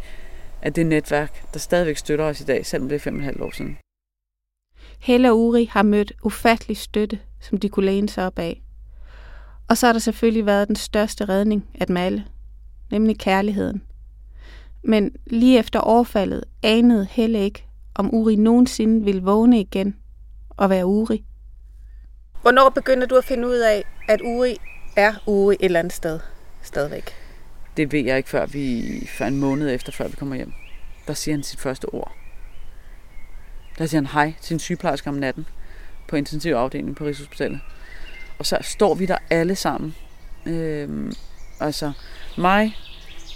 af 0.65 0.73
det 0.73 0.85
netværk, 0.85 1.53
der 1.53 1.59
stadigvæk 1.59 1.97
støtter 1.97 2.25
os 2.25 2.41
i 2.41 2.43
dag, 2.43 2.65
selvom 2.65 2.89
det 2.89 2.95
er 2.95 2.99
fem 2.99 3.13
og 3.13 3.19
et 3.19 3.25
halvt 3.25 3.41
år 3.41 3.51
siden. 3.51 3.77
Helle 4.99 5.31
og 5.31 5.39
Uri 5.39 5.65
har 5.65 5.83
mødt 5.83 6.13
ufattelig 6.23 6.77
støtte, 6.77 7.19
som 7.39 7.57
de 7.57 7.69
kunne 7.69 7.85
læne 7.85 8.09
sig 8.09 8.25
op 8.25 8.39
af. 8.39 8.61
Og 9.69 9.77
så 9.77 9.85
har 9.85 9.93
der 9.93 9.99
selvfølgelig 9.99 10.45
været 10.45 10.67
den 10.67 10.75
største 10.75 11.25
redning 11.25 11.69
af 11.73 11.87
dem 11.87 11.97
alle, 11.97 12.25
nemlig 12.91 13.19
kærligheden. 13.19 13.83
Men 14.83 15.15
lige 15.27 15.59
efter 15.59 15.79
overfaldet 15.79 16.43
anede 16.63 17.07
Helle 17.11 17.39
ikke, 17.39 17.65
om 17.95 18.13
Uri 18.13 18.35
nogensinde 18.35 19.05
ville 19.05 19.21
vågne 19.23 19.59
igen 19.59 19.95
og 20.49 20.69
være 20.69 20.85
Uri. 20.85 21.25
Hvornår 22.41 22.69
begynder 22.69 23.07
du 23.07 23.15
at 23.15 23.25
finde 23.25 23.47
ud 23.47 23.57
af, 23.57 23.83
at 24.07 24.21
Uri 24.21 24.57
er 24.97 25.13
Uri 25.27 25.55
et 25.55 25.65
eller 25.65 25.79
andet 25.79 25.93
sted 25.93 26.19
stadigvæk? 26.61 27.24
Det 27.77 27.91
ved 27.91 28.05
jeg 28.05 28.17
ikke, 28.17 28.29
før, 28.29 28.45
vi, 28.45 28.83
før 29.07 29.25
en 29.25 29.37
måned 29.37 29.73
efter, 29.73 29.91
før 29.91 30.07
vi 30.07 30.15
kommer 30.15 30.35
hjem. 30.35 30.53
Der 31.07 31.13
siger 31.13 31.35
han 31.35 31.43
sit 31.43 31.59
første 31.59 31.85
ord. 31.85 32.11
Der 33.77 33.85
siger 33.85 34.01
han 34.01 34.07
hej 34.07 34.33
til 34.41 34.53
en 34.53 34.59
sygeplejerske 34.59 35.09
om 35.09 35.15
natten 35.15 35.45
på 36.07 36.15
intensivafdelingen 36.15 36.95
på 36.95 37.05
Rigshospitalet. 37.05 37.59
Og 38.39 38.45
så 38.45 38.57
står 38.61 38.95
vi 38.95 39.05
der 39.05 39.17
alle 39.29 39.55
sammen. 39.55 39.95
Øhm, 40.45 41.13
altså 41.59 41.91
mig, 42.37 42.77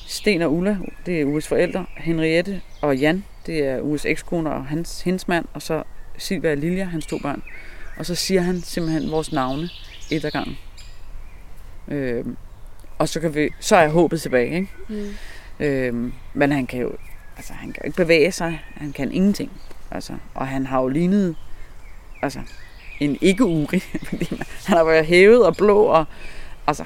Sten 0.08 0.42
og 0.42 0.54
Ulla, 0.54 0.78
det 1.06 1.22
er 1.22 1.26
Uges 1.26 1.48
forældre, 1.48 1.86
Henriette 1.98 2.62
og 2.82 2.98
Jan, 2.98 3.26
det 3.46 3.66
er 3.66 3.82
Uges 3.82 4.06
ekskone 4.06 4.52
og 4.52 4.66
hans, 4.66 5.02
hendes 5.02 5.28
mand, 5.28 5.46
og 5.54 5.62
så 5.62 5.84
Silvia 6.18 6.52
og 6.52 6.58
Lilja, 6.58 6.84
hans 6.84 7.06
to 7.06 7.18
børn. 7.18 7.44
Og 7.98 8.06
så 8.06 8.16
siger 8.16 8.42
han 8.42 8.62
simpelthen 8.62 9.12
vores 9.12 9.32
navne 9.32 9.70
et 10.12 10.26
ad 10.26 10.32
gangen. 10.32 10.58
Øhm, 11.88 12.38
og 13.00 13.10
så, 13.10 13.20
kan 13.20 13.36
vi, 13.36 13.50
så 13.60 13.76
er 13.76 13.88
håbet 13.88 14.22
tilbage. 14.22 14.56
Ikke? 14.56 14.70
Mm. 14.88 15.14
Øhm, 15.60 16.14
men 16.34 16.52
han 16.52 16.68
kan 16.68 16.80
jo 16.80 16.92
altså, 17.38 17.54
han 17.54 17.72
kan 17.74 17.82
jo 17.84 17.88
ikke 17.88 17.98
bevæge 17.98 18.32
sig. 18.32 18.62
Han 18.74 18.94
kan 18.94 19.12
ingenting. 19.12 19.52
Altså, 19.92 20.14
og 20.34 20.48
han 20.48 20.66
har 20.66 20.82
jo 20.82 20.88
lignet 20.88 21.36
altså, 22.22 22.40
en 23.00 23.18
ikke-uri. 23.22 23.84
han 24.68 24.78
har 24.78 24.84
været 24.84 25.06
hævet 25.06 25.46
og 25.46 25.56
blå 25.58 25.84
og 25.84 26.06
altså, 26.68 26.84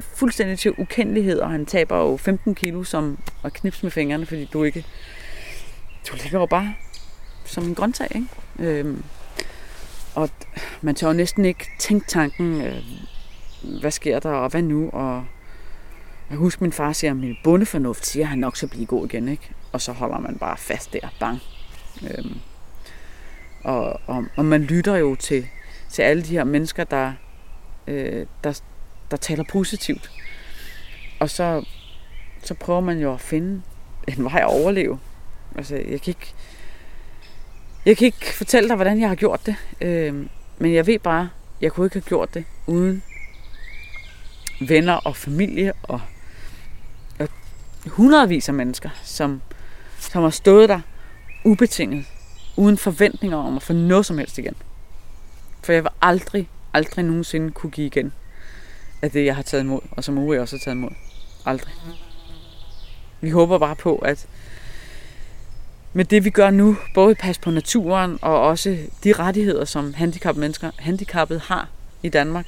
fuldstændig 0.00 0.58
til 0.58 0.74
ukendelighed, 0.78 1.38
og 1.38 1.50
han 1.50 1.66
taber 1.66 1.98
jo 1.98 2.16
15 2.16 2.54
kilo 2.54 2.84
som 2.84 3.18
at 3.44 3.52
knips 3.52 3.82
med 3.82 3.90
fingrene, 3.90 4.26
fordi 4.26 4.44
du 4.44 4.64
ikke... 4.64 4.86
Du 6.08 6.16
ligger 6.22 6.40
jo 6.40 6.46
bare 6.46 6.74
som 7.44 7.64
en 7.64 7.74
grøntsag, 7.74 8.08
ikke? 8.14 8.28
Øhm, 8.58 9.04
og 10.14 10.30
man 10.80 10.94
tør 10.94 11.06
jo 11.06 11.12
næsten 11.12 11.44
ikke 11.44 11.66
tænke 11.78 12.06
tanken, 12.08 12.62
øh, 12.62 12.82
hvad 13.80 13.90
sker 13.90 14.20
der, 14.20 14.30
og 14.30 14.50
hvad 14.50 14.62
nu, 14.62 14.90
og 14.90 15.24
jeg 16.30 16.38
husker, 16.38 16.62
min 16.62 16.72
far 16.72 16.92
siger, 16.92 17.10
at 17.10 17.16
min 17.16 17.36
bundefornuft 17.44 18.06
siger, 18.06 18.24
at 18.24 18.28
han 18.28 18.38
nok 18.38 18.56
skal 18.56 18.68
blive 18.68 18.86
god 18.86 19.06
igen, 19.06 19.28
ikke? 19.28 19.50
Og 19.72 19.80
så 19.80 19.92
holder 19.92 20.18
man 20.18 20.38
bare 20.38 20.56
fast 20.56 20.92
der, 20.92 21.08
bang. 21.20 21.38
Øhm, 22.02 22.38
og, 23.64 24.00
og, 24.06 24.24
og 24.36 24.44
man 24.44 24.62
lytter 24.62 24.96
jo 24.96 25.14
til, 25.14 25.46
til 25.90 26.02
alle 26.02 26.22
de 26.22 26.28
her 26.28 26.44
mennesker, 26.44 26.84
der, 26.84 27.12
øh, 27.86 28.26
der, 28.44 28.60
der 29.10 29.16
taler 29.16 29.44
positivt. 29.48 30.10
Og 31.20 31.30
så, 31.30 31.64
så 32.42 32.54
prøver 32.54 32.80
man 32.80 32.98
jo 32.98 33.14
at 33.14 33.20
finde 33.20 33.62
en 34.08 34.24
vej 34.24 34.40
at 34.40 34.46
overleve. 34.46 34.98
Altså, 35.56 35.76
jeg 35.76 36.00
kan 36.00 36.10
ikke, 36.10 36.34
jeg 37.86 37.96
kan 37.96 38.06
ikke 38.06 38.34
fortælle 38.34 38.68
dig, 38.68 38.76
hvordan 38.76 39.00
jeg 39.00 39.08
har 39.08 39.16
gjort 39.16 39.46
det. 39.46 39.56
Øh, 39.80 40.26
men 40.58 40.74
jeg 40.74 40.86
ved 40.86 40.98
bare, 40.98 41.28
jeg 41.60 41.72
kunne 41.72 41.86
ikke 41.86 41.96
have 41.96 42.08
gjort 42.08 42.34
det 42.34 42.44
uden 42.66 43.02
venner 44.68 44.92
og 44.92 45.16
familie 45.16 45.72
og, 45.82 46.00
og 47.18 47.28
hundredvis 47.86 48.48
af 48.48 48.54
mennesker, 48.54 48.90
som, 49.04 49.42
som 49.98 50.22
har 50.22 50.30
stået 50.30 50.68
der 50.68 50.80
ubetinget, 51.44 52.04
uden 52.56 52.78
forventninger 52.78 53.36
om 53.36 53.56
at 53.56 53.62
få 53.62 53.72
noget 53.72 54.06
som 54.06 54.18
helst 54.18 54.38
igen. 54.38 54.54
For 55.62 55.72
jeg 55.72 55.82
vil 55.82 55.90
aldrig, 56.02 56.48
aldrig 56.74 57.04
nogensinde 57.04 57.50
kunne 57.50 57.70
give 57.70 57.86
igen 57.86 58.12
af 59.02 59.10
det, 59.10 59.24
jeg 59.24 59.36
har 59.36 59.42
taget 59.42 59.62
imod, 59.62 59.80
og 59.90 60.04
som 60.04 60.18
Uri 60.18 60.38
også 60.38 60.56
har 60.56 60.60
taget 60.60 60.76
imod. 60.76 60.90
Aldrig. 61.46 61.74
Vi 63.20 63.30
håber 63.30 63.58
bare 63.58 63.76
på, 63.76 63.96
at 63.96 64.26
med 65.92 66.04
det, 66.04 66.24
vi 66.24 66.30
gør 66.30 66.50
nu, 66.50 66.76
både 66.94 67.14
pas 67.14 67.38
på 67.38 67.50
naturen 67.50 68.18
og 68.22 68.40
også 68.40 68.78
de 69.04 69.12
rettigheder, 69.12 69.64
som 69.64 69.94
handicappede 69.94 70.40
mennesker, 70.40 70.70
handicappede 70.78 71.40
har 71.40 71.68
i 72.02 72.08
Danmark, 72.08 72.46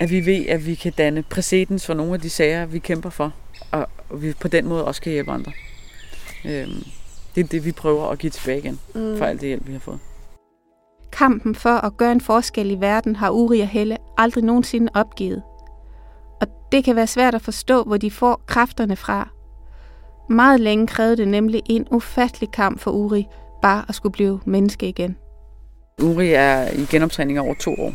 at 0.00 0.10
vi 0.10 0.26
ved, 0.26 0.46
at 0.46 0.66
vi 0.66 0.74
kan 0.74 0.92
danne 0.98 1.22
præcedens 1.22 1.86
for 1.86 1.94
nogle 1.94 2.14
af 2.14 2.20
de 2.20 2.30
sager, 2.30 2.66
vi 2.66 2.78
kæmper 2.78 3.10
for, 3.10 3.32
og 3.70 3.88
vi 4.14 4.32
på 4.40 4.48
den 4.48 4.66
måde 4.66 4.84
også 4.84 5.02
kan 5.02 5.12
hjælpe 5.12 5.30
andre. 5.30 5.52
Øhm, 6.44 6.84
det 7.34 7.44
er 7.44 7.48
det, 7.48 7.64
vi 7.64 7.72
prøver 7.72 8.08
at 8.08 8.18
give 8.18 8.30
tilbage 8.30 8.58
igen, 8.58 8.80
mm. 8.94 9.18
for 9.18 9.24
alt 9.24 9.40
det 9.40 9.48
hjælp, 9.48 9.66
vi 9.66 9.72
har 9.72 9.80
fået. 9.80 9.98
Kampen 11.12 11.54
for 11.54 11.70
at 11.70 11.96
gøre 11.96 12.12
en 12.12 12.20
forskel 12.20 12.70
i 12.70 12.80
verden 12.80 13.16
har 13.16 13.30
Uri 13.30 13.60
og 13.60 13.68
Helle 13.68 13.96
aldrig 14.18 14.44
nogensinde 14.44 14.88
opgivet. 14.94 15.42
Og 16.40 16.46
det 16.72 16.84
kan 16.84 16.96
være 16.96 17.06
svært 17.06 17.34
at 17.34 17.42
forstå, 17.42 17.82
hvor 17.82 17.96
de 17.96 18.10
får 18.10 18.42
kræfterne 18.46 18.96
fra. 18.96 19.28
Meget 20.30 20.60
længe 20.60 20.86
krævede 20.86 21.16
det 21.16 21.28
nemlig 21.28 21.62
en 21.70 21.86
ufattelig 21.90 22.50
kamp 22.50 22.80
for 22.80 22.90
Uri 22.90 23.26
bare 23.62 23.84
at 23.88 23.94
skulle 23.94 24.12
blive 24.12 24.40
menneske 24.44 24.88
igen. 24.88 25.16
Uri 26.02 26.32
er 26.32 26.70
i 26.70 26.86
genoptræning 26.90 27.40
over 27.40 27.54
to 27.54 27.74
år, 27.78 27.94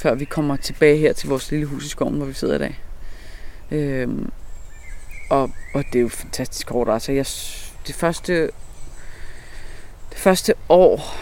før 0.00 0.14
vi 0.14 0.24
kommer 0.24 0.56
tilbage 0.56 0.96
her 0.96 1.12
til 1.12 1.28
vores 1.28 1.50
lille 1.50 1.66
hus 1.66 1.84
i 1.84 1.88
skoven, 1.88 2.16
hvor 2.16 2.26
vi 2.26 2.32
sidder 2.32 2.54
i 2.54 2.58
dag. 2.58 2.80
Øhm, 3.70 4.30
og, 5.30 5.50
og 5.74 5.84
det 5.92 5.98
er 5.98 6.02
jo 6.02 6.08
fantastisk 6.08 6.70
hårdt. 6.70 6.90
Altså, 6.90 7.12
jeg, 7.12 7.26
det 7.86 7.94
første, 7.94 8.42
det 10.10 10.18
første 10.18 10.54
år, 10.68 11.16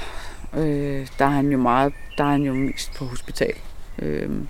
øh, 0.56 1.06
der 1.18 1.24
er 1.24 1.30
han 1.30 1.52
jo 1.52 1.58
meget, 1.58 1.92
der 2.18 2.24
er 2.24 2.30
han 2.30 2.42
jo 2.42 2.54
mest 2.54 2.92
på 2.92 3.04
hospital. 3.04 3.54
Øhm, 3.98 4.48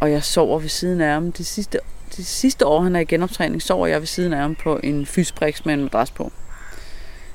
og 0.00 0.10
jeg 0.10 0.24
sover 0.24 0.58
ved 0.58 0.68
siden 0.68 1.00
af 1.00 1.12
ham. 1.12 1.32
Det 1.32 1.46
sidste, 1.46 1.78
det 2.16 2.26
sidste 2.26 2.66
år, 2.66 2.80
han 2.80 2.96
er 2.96 3.00
i 3.00 3.04
genoptræning, 3.04 3.62
sover 3.62 3.86
jeg 3.86 4.00
ved 4.00 4.06
siden 4.06 4.32
af 4.32 4.40
ham 4.40 4.54
på 4.54 4.80
en 4.82 5.06
fysbriks 5.06 5.66
med 5.66 5.74
en 5.74 5.82
madras 5.82 6.10
på. 6.10 6.32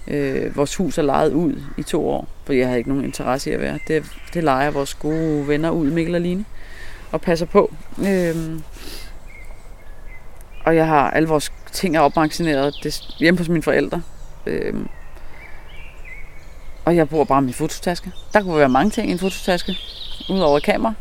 Øh, 0.07 0.55
vores 0.55 0.75
hus 0.75 0.97
er 0.97 1.01
lejet 1.01 1.33
ud 1.33 1.61
i 1.77 1.83
to 1.83 2.09
år, 2.09 2.27
for 2.45 2.53
jeg 2.53 2.65
havde 2.67 2.77
ikke 2.77 2.89
nogen 2.89 3.05
interesse 3.05 3.49
i 3.49 3.53
at 3.53 3.59
være. 3.59 3.79
Det, 3.87 4.05
det 4.33 4.43
leger 4.43 4.71
vores 4.71 4.93
gode 4.93 5.47
venner 5.47 5.69
ud, 5.69 5.91
Mikkel 5.91 6.15
og 6.15 6.21
Line, 6.21 6.45
og 7.11 7.21
passer 7.21 7.45
på. 7.45 7.73
Øh, 7.99 8.59
og 10.65 10.75
jeg 10.75 10.87
har 10.87 11.11
alle 11.11 11.27
vores 11.27 11.51
ting 11.71 11.95
er 11.95 11.99
opmagasineret 11.99 12.75
det, 12.83 13.01
hjemme 13.19 13.37
hos 13.37 13.49
mine 13.49 13.63
forældre. 13.63 14.01
Øh, 14.45 14.73
og 16.85 16.95
jeg 16.95 17.09
bruger 17.09 17.25
bare 17.25 17.41
min 17.41 17.53
fototaske. 17.53 18.11
Der 18.33 18.41
kunne 18.41 18.57
være 18.57 18.69
mange 18.69 18.91
ting 18.91 19.09
i 19.09 19.11
en 19.11 19.19
fototaske, 19.19 19.77
udover 20.29 20.59
kamera. 20.59 20.93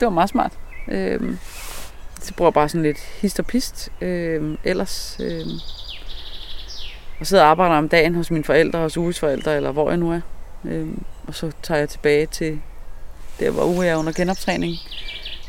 Det 0.00 0.06
var 0.06 0.12
meget 0.12 0.30
smart. 0.30 0.52
Øh, 0.88 1.36
så 2.20 2.34
bruger 2.34 2.48
jeg 2.48 2.54
bare 2.54 2.68
sådan 2.68 2.82
lidt 2.82 2.98
hist 2.98 3.38
og 3.38 3.46
pist. 3.46 3.92
Øh, 4.00 4.58
ellers... 4.64 5.16
Øh, 5.20 5.46
og 7.20 7.26
sidder 7.26 7.42
og 7.42 7.50
arbejder 7.50 7.74
om 7.74 7.88
dagen 7.88 8.14
hos 8.14 8.30
mine 8.30 8.44
forældre, 8.44 8.78
hos 8.78 8.96
Uges 8.96 9.20
forældre, 9.20 9.56
eller 9.56 9.72
hvor 9.72 9.90
jeg 9.90 9.98
nu 9.98 10.12
er. 10.12 10.20
Øh, 10.64 10.86
og 11.26 11.34
så 11.34 11.52
tager 11.62 11.78
jeg 11.78 11.88
tilbage 11.88 12.26
til 12.26 12.60
der, 13.40 13.50
hvor 13.50 13.64
Uwe 13.64 13.86
er 13.86 13.96
under 13.96 14.12
genoptræning. 14.12 14.76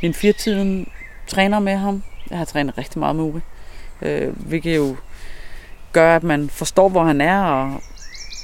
Min 0.01 0.09
en 0.09 0.13
firetiden 0.13 0.87
træner 1.27 1.59
med 1.59 1.75
ham. 1.75 2.03
Jeg 2.29 2.37
har 2.37 2.45
trænet 2.45 2.77
rigtig 2.77 2.99
meget 2.99 3.15
med 3.15 3.23
Uwe. 3.23 3.41
Øh, 4.01 4.47
hvilket 4.47 4.75
jo 4.75 4.95
gør, 5.93 6.15
at 6.15 6.23
man 6.23 6.49
forstår, 6.49 6.89
hvor 6.89 7.03
han 7.03 7.21
er, 7.21 7.41
og, 7.41 7.81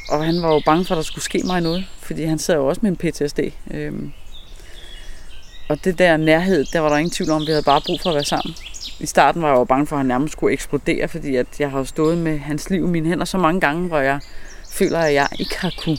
og 0.09 0.25
han 0.25 0.41
var 0.41 0.53
jo 0.53 0.61
bange 0.65 0.85
for, 0.85 0.95
at 0.95 0.97
der 0.97 1.03
skulle 1.03 1.23
ske 1.23 1.41
mig 1.45 1.61
noget, 1.61 1.85
fordi 1.99 2.23
han 2.23 2.39
sidder 2.39 2.59
jo 2.59 2.67
også 2.67 2.81
med 2.83 2.91
en 2.91 2.97
PTSD. 2.97 3.39
Øh, 3.71 3.93
og 5.69 5.83
det 5.83 5.99
der 5.99 6.17
nærhed, 6.17 6.65
der 6.73 6.79
var 6.79 6.89
der 6.89 6.97
ingen 6.97 7.11
tvivl 7.11 7.31
om, 7.31 7.41
vi 7.41 7.51
havde 7.51 7.63
bare 7.63 7.81
brug 7.85 7.99
for 8.01 8.09
at 8.09 8.15
være 8.15 8.23
sammen 8.23 8.55
i 8.99 9.05
starten 9.05 9.41
var 9.41 9.47
jeg 9.47 9.57
jo 9.57 9.63
bange 9.63 9.87
for, 9.87 9.95
at 9.95 9.99
han 9.99 10.05
nærmest 10.05 10.31
skulle 10.31 10.53
eksplodere, 10.53 11.07
fordi 11.07 11.35
at 11.35 11.59
jeg 11.59 11.71
har 11.71 11.83
stået 11.83 12.17
med 12.17 12.37
hans 12.37 12.69
liv 12.69 12.83
i 12.83 12.87
mine 12.87 13.09
hænder 13.09 13.25
så 13.25 13.37
mange 13.37 13.61
gange, 13.61 13.87
hvor 13.87 13.99
jeg 13.99 14.19
føler, 14.71 14.99
at 14.99 15.13
jeg 15.13 15.27
ikke 15.39 15.59
har 15.59 15.73
kunne, 15.83 15.97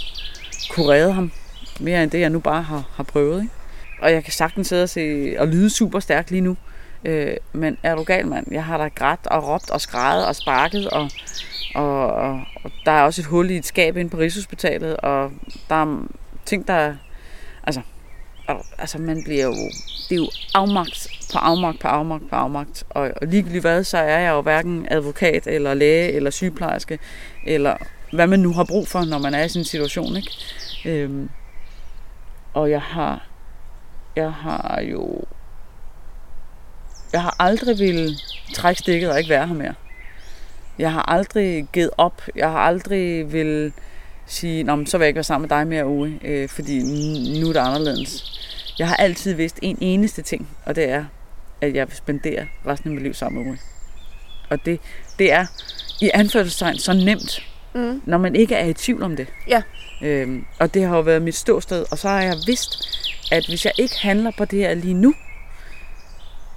kunne 0.70 0.86
redde 0.86 1.12
ham 1.12 1.32
mere 1.80 2.02
end 2.02 2.10
det, 2.10 2.20
jeg 2.20 2.30
nu 2.30 2.38
bare 2.38 2.62
har, 2.62 2.84
har 2.94 3.02
prøvet. 3.04 3.42
Ikke? 3.42 3.54
Og 4.02 4.12
jeg 4.12 4.24
kan 4.24 4.32
sagtens 4.32 4.68
sidde 4.68 4.82
og, 4.82 4.88
se, 4.88 5.34
og 5.38 5.48
lyde 5.48 5.70
super 5.70 6.00
stærkt 6.00 6.30
lige 6.30 6.40
nu. 6.40 6.56
Øh, 7.04 7.36
men 7.52 7.78
er 7.82 7.94
du 7.94 8.02
gal, 8.02 8.26
mand? 8.26 8.46
Jeg 8.50 8.64
har 8.64 8.78
da 8.78 8.88
grædt 8.88 9.26
og 9.26 9.48
råbt 9.48 9.70
og 9.70 9.80
skrejet 9.80 10.26
og 10.26 10.36
sparket, 10.36 10.88
og, 10.88 11.10
og, 11.74 12.12
og, 12.14 12.40
og 12.64 12.70
der 12.84 12.92
er 12.92 13.02
også 13.02 13.22
et 13.22 13.26
hul 13.26 13.50
i 13.50 13.56
et 13.56 13.66
skab 13.66 13.96
inde 13.96 14.10
på 14.10 14.16
Rigshospitalet, 14.16 14.96
og 14.96 15.32
der 15.68 15.74
er 15.74 16.06
ting, 16.44 16.68
der... 16.68 16.94
Altså, 17.64 17.80
altså 18.78 18.98
man 18.98 19.24
bliver 19.24 19.44
jo, 19.44 19.54
det 20.08 20.12
er 20.12 20.16
jo 20.16 20.30
afmagt 20.54 21.08
på 21.32 21.38
afmagt 21.38 21.80
på 21.80 21.88
afmagt 21.88 22.30
på 22.30 22.36
afmagt. 22.36 22.84
Og, 22.90 23.10
og 23.16 23.26
ligegyldigt 23.26 23.60
hvad, 23.60 23.84
så 23.84 23.98
er 23.98 24.18
jeg 24.18 24.30
jo 24.30 24.40
hverken 24.40 24.86
advokat 24.90 25.46
eller 25.46 25.74
læge 25.74 26.12
eller 26.12 26.30
sygeplejerske, 26.30 26.98
eller 27.46 27.76
hvad 28.12 28.26
man 28.26 28.40
nu 28.40 28.52
har 28.52 28.64
brug 28.64 28.88
for, 28.88 29.04
når 29.04 29.18
man 29.18 29.34
er 29.34 29.44
i 29.44 29.48
sådan 29.48 29.60
en 29.60 29.64
situation. 29.64 30.16
Ikke? 30.16 30.30
Øhm, 30.84 31.28
og 32.54 32.70
jeg 32.70 32.82
har, 32.82 33.26
jeg 34.16 34.32
har 34.32 34.80
jo, 34.80 35.24
jeg 37.12 37.22
har 37.22 37.36
aldrig 37.38 37.78
vil 37.78 38.20
trække 38.54 38.78
stikket 38.78 39.10
og 39.10 39.18
ikke 39.18 39.30
være 39.30 39.46
her 39.46 39.54
mere. 39.54 39.74
Jeg 40.78 40.92
har 40.92 41.02
aldrig 41.02 41.66
givet 41.72 41.90
op. 41.98 42.22
Jeg 42.36 42.50
har 42.50 42.58
aldrig 42.58 43.32
vil 43.32 43.72
sige, 44.26 44.62
Nå, 44.62 44.84
så 44.86 44.98
vil 44.98 45.04
jeg 45.04 45.08
ikke 45.08 45.16
være 45.16 45.24
sammen 45.24 45.48
med 45.48 45.58
dig 45.58 45.66
mere, 45.66 45.86
Uwe, 45.86 46.18
øh, 46.24 46.48
fordi 46.48 46.78
nu 47.40 47.48
er 47.48 47.52
det 47.52 47.60
anderledes. 47.60 48.24
Jeg 48.78 48.88
har 48.88 48.96
altid 48.96 49.34
vidst 49.34 49.58
en 49.62 49.78
eneste 49.80 50.22
ting, 50.22 50.48
og 50.64 50.76
det 50.76 50.90
er, 50.90 51.04
at 51.60 51.74
jeg 51.74 51.88
vil 51.88 51.96
spendere 51.96 52.46
resten 52.66 52.90
af 52.90 52.94
mit 52.94 53.02
liv 53.02 53.14
sammen 53.14 53.42
med 53.42 53.50
Uwe. 53.50 53.58
Og 54.50 54.64
det, 54.64 54.80
det 55.18 55.32
er 55.32 55.46
i 56.00 56.10
anførselstegn 56.14 56.78
så 56.78 56.92
nemt, 56.92 57.42
mm. 57.74 58.02
når 58.06 58.18
man 58.18 58.36
ikke 58.36 58.54
er 58.54 58.66
i 58.66 58.72
tvivl 58.72 59.02
om 59.02 59.16
det. 59.16 59.26
Ja. 59.48 59.62
Øhm, 60.02 60.44
og 60.58 60.74
det 60.74 60.82
har 60.84 60.96
jo 60.96 61.02
været 61.02 61.22
mit 61.22 61.34
ståsted, 61.34 61.84
og 61.90 61.98
så 61.98 62.08
har 62.08 62.22
jeg 62.22 62.36
vidst, 62.46 62.88
at 63.32 63.46
hvis 63.46 63.64
jeg 63.64 63.72
ikke 63.78 63.98
handler 64.00 64.30
på 64.38 64.44
det 64.44 64.58
her 64.58 64.74
lige 64.74 64.94
nu, 64.94 65.14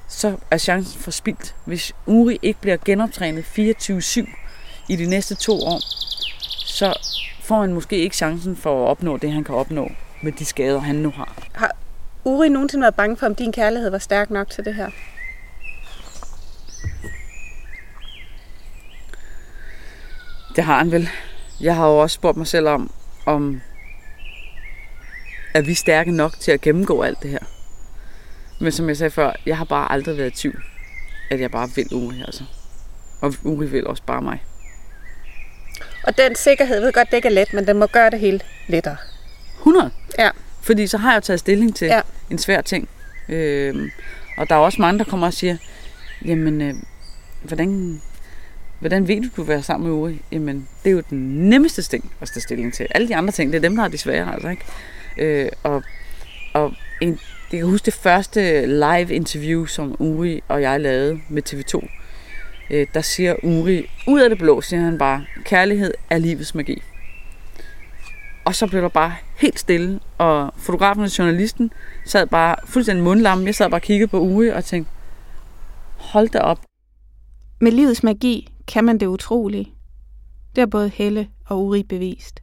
så 0.08 0.38
er 0.52 0.58
chancen 0.58 1.02
for 1.02 1.12
spildt. 1.12 1.56
Hvis 1.66 1.94
Uri 2.06 2.40
ikke 2.42 2.62
bliver 2.62 2.78
genoptrænet 2.86 3.44
24-7 3.44 4.30
i 4.90 4.96
de 4.96 5.06
næste 5.06 5.36
to 5.36 5.54
år, 5.54 5.80
så 6.66 6.94
får 7.50 7.62
han 7.62 7.74
måske 7.74 7.98
ikke 7.98 8.16
chancen 8.16 8.56
for 8.56 8.84
at 8.84 8.90
opnå 8.90 9.18
det, 9.18 9.32
han 9.32 9.44
kan 9.44 9.56
opnå 9.56 9.92
med 10.22 10.32
de 10.32 10.46
skader, 10.46 10.80
han 10.80 10.96
nu 10.96 11.10
har. 11.10 11.36
Har 11.54 11.76
Uri 12.26 12.50
nogensinde 12.50 12.82
været 12.82 12.96
bange 12.96 13.18
for, 13.18 13.26
om 13.26 13.36
din 13.36 13.52
kærlighed 13.52 13.90
var 13.90 13.98
stærk 13.98 14.30
nok 14.30 14.50
til 14.50 14.66
det 14.66 14.76
her? 14.76 14.90
Det 20.56 20.64
har 20.64 20.78
han 20.78 20.92
vel. 20.92 21.10
Jeg 21.62 21.76
har 21.76 21.88
jo 21.88 21.98
også 21.98 22.14
spurgt 22.14 22.38
mig 22.38 22.48
selv 22.48 22.68
om, 22.68 22.92
om 23.26 23.62
er 25.54 25.62
vi 25.62 25.74
stærke 25.74 26.12
nok 26.12 26.34
til 26.40 26.52
at 26.52 26.62
gennemgå 26.62 27.02
alt 27.02 27.24
det 27.24 27.32
her. 27.32 27.46
Men 28.62 28.72
som 28.72 28.88
jeg 28.88 28.98
sagde 28.98 29.12
før, 29.12 29.32
jeg 29.46 29.58
har 29.58 29.66
bare 29.66 29.92
aldrig 29.92 30.18
været 30.18 30.32
i 30.32 30.42
tvivl, 30.42 30.64
at 31.32 31.40
jeg 31.40 31.52
bare 31.52 31.70
vil 31.76 31.88
Uri, 31.94 32.22
altså. 32.22 32.44
Og 33.22 33.34
Uri 33.44 33.68
vil 33.68 33.88
også 33.88 34.04
bare 34.04 34.22
mig. 34.22 34.44
Og 36.10 36.18
den 36.18 36.36
sikkerhed, 36.36 36.76
jeg 36.76 36.84
ved 36.86 36.94
godt, 36.94 37.12
det 37.12 37.18
ikke 37.18 37.28
er 37.28 37.32
let, 37.32 37.54
men 37.54 37.68
den 37.68 37.78
må 37.80 37.86
gøre 37.86 38.10
det 38.10 38.20
hele 38.20 38.40
lettere. 38.68 38.96
100? 39.58 39.92
Ja. 40.20 40.30
Fordi 40.62 40.88
så 40.88 40.98
har 40.98 41.12
jeg 41.12 41.16
jo 41.16 41.22
taget 41.22 41.40
stilling 41.40 41.76
til 41.76 41.86
Ja. 41.88 42.02
en 42.30 42.38
svær 42.38 42.62
ting. 42.62 42.90
Øh, 43.30 43.92
og 44.38 44.50
der 44.50 44.56
er 44.56 44.60
også 44.60 44.82
mange, 44.82 45.00
der 45.00 45.06
kommer 45.06 45.28
og 45.28 45.34
siger, 45.34 45.58
jamen, 46.26 46.62
øh, 46.62 46.74
hvordan, 47.44 48.02
hvordan 48.80 49.08
ved 49.08 49.22
du, 49.22 49.28
du 49.38 49.44
være 49.44 49.64
sammen 49.64 49.90
med 49.90 49.98
Uri? 49.98 50.22
Jamen, 50.32 50.68
det 50.84 50.90
er 50.90 50.94
jo 50.94 51.04
den 51.10 51.50
nemmeste 51.50 51.82
ting 51.82 52.12
at 52.22 52.28
tage 52.34 52.42
stilling 52.42 52.74
til. 52.74 52.88
Alle 52.92 53.08
de 53.08 53.16
andre 53.16 53.32
ting, 53.32 53.52
det 53.52 53.58
er 53.58 53.62
dem, 53.62 53.76
der 53.76 53.84
er 53.84 53.88
de 53.88 53.98
svære, 53.98 54.34
altså, 54.34 54.50
ikke? 54.50 54.66
Øh, 55.18 55.50
og 55.64 55.84
og 56.54 56.74
en, 57.02 57.20
jeg 57.52 57.60
kan 57.60 57.70
huske 57.70 57.86
det 57.86 57.94
første 57.94 58.66
live 58.66 59.14
interview, 59.14 59.66
som 59.66 59.96
Uri 60.00 60.44
og 60.48 60.62
jeg 60.62 60.80
lavede 60.80 61.20
med 61.30 61.44
TV2. 61.50 61.88
Øh, 62.70 62.88
der 62.94 63.02
siger 63.02 63.36
Uri, 63.44 63.90
ud 64.08 64.22
af 64.22 64.30
det 64.30 64.38
blå, 64.38 64.62
siger 64.62 64.82
han 64.82 64.98
bare, 64.98 65.26
kærlighed 65.44 65.94
er 66.10 66.18
livets 66.18 66.56
magi. 66.56 66.82
Og 68.46 68.56
så 68.56 68.68
blev 68.68 68.82
der 68.82 68.90
bare 68.90 69.16
helt 69.36 69.60
stille, 69.60 70.00
og 70.18 70.54
fotografen 70.58 71.04
og 71.04 71.18
journalisten 71.18 71.72
sad 72.06 72.28
bare 72.28 72.56
fuldstændig 72.66 73.04
mundlamme. 73.04 73.46
Jeg 73.46 73.56
sad 73.56 73.70
bare 73.70 73.78
og 73.78 73.82
kiggede 73.82 74.08
på 74.08 74.20
Uwe 74.20 74.56
og 74.56 74.66
tænkte, 74.66 74.92
hold 75.98 76.30
da 76.30 76.40
op. 76.40 76.60
Med 77.62 77.72
livets 77.72 78.04
magi 78.04 78.48
kan 78.68 78.84
man 78.84 78.98
det 78.98 79.06
utrolige. 79.06 79.74
Det 80.56 80.62
har 80.62 80.66
både 80.66 80.90
Helle 80.90 81.28
og 81.46 81.66
Uri 81.66 81.84
bevist. 81.84 82.40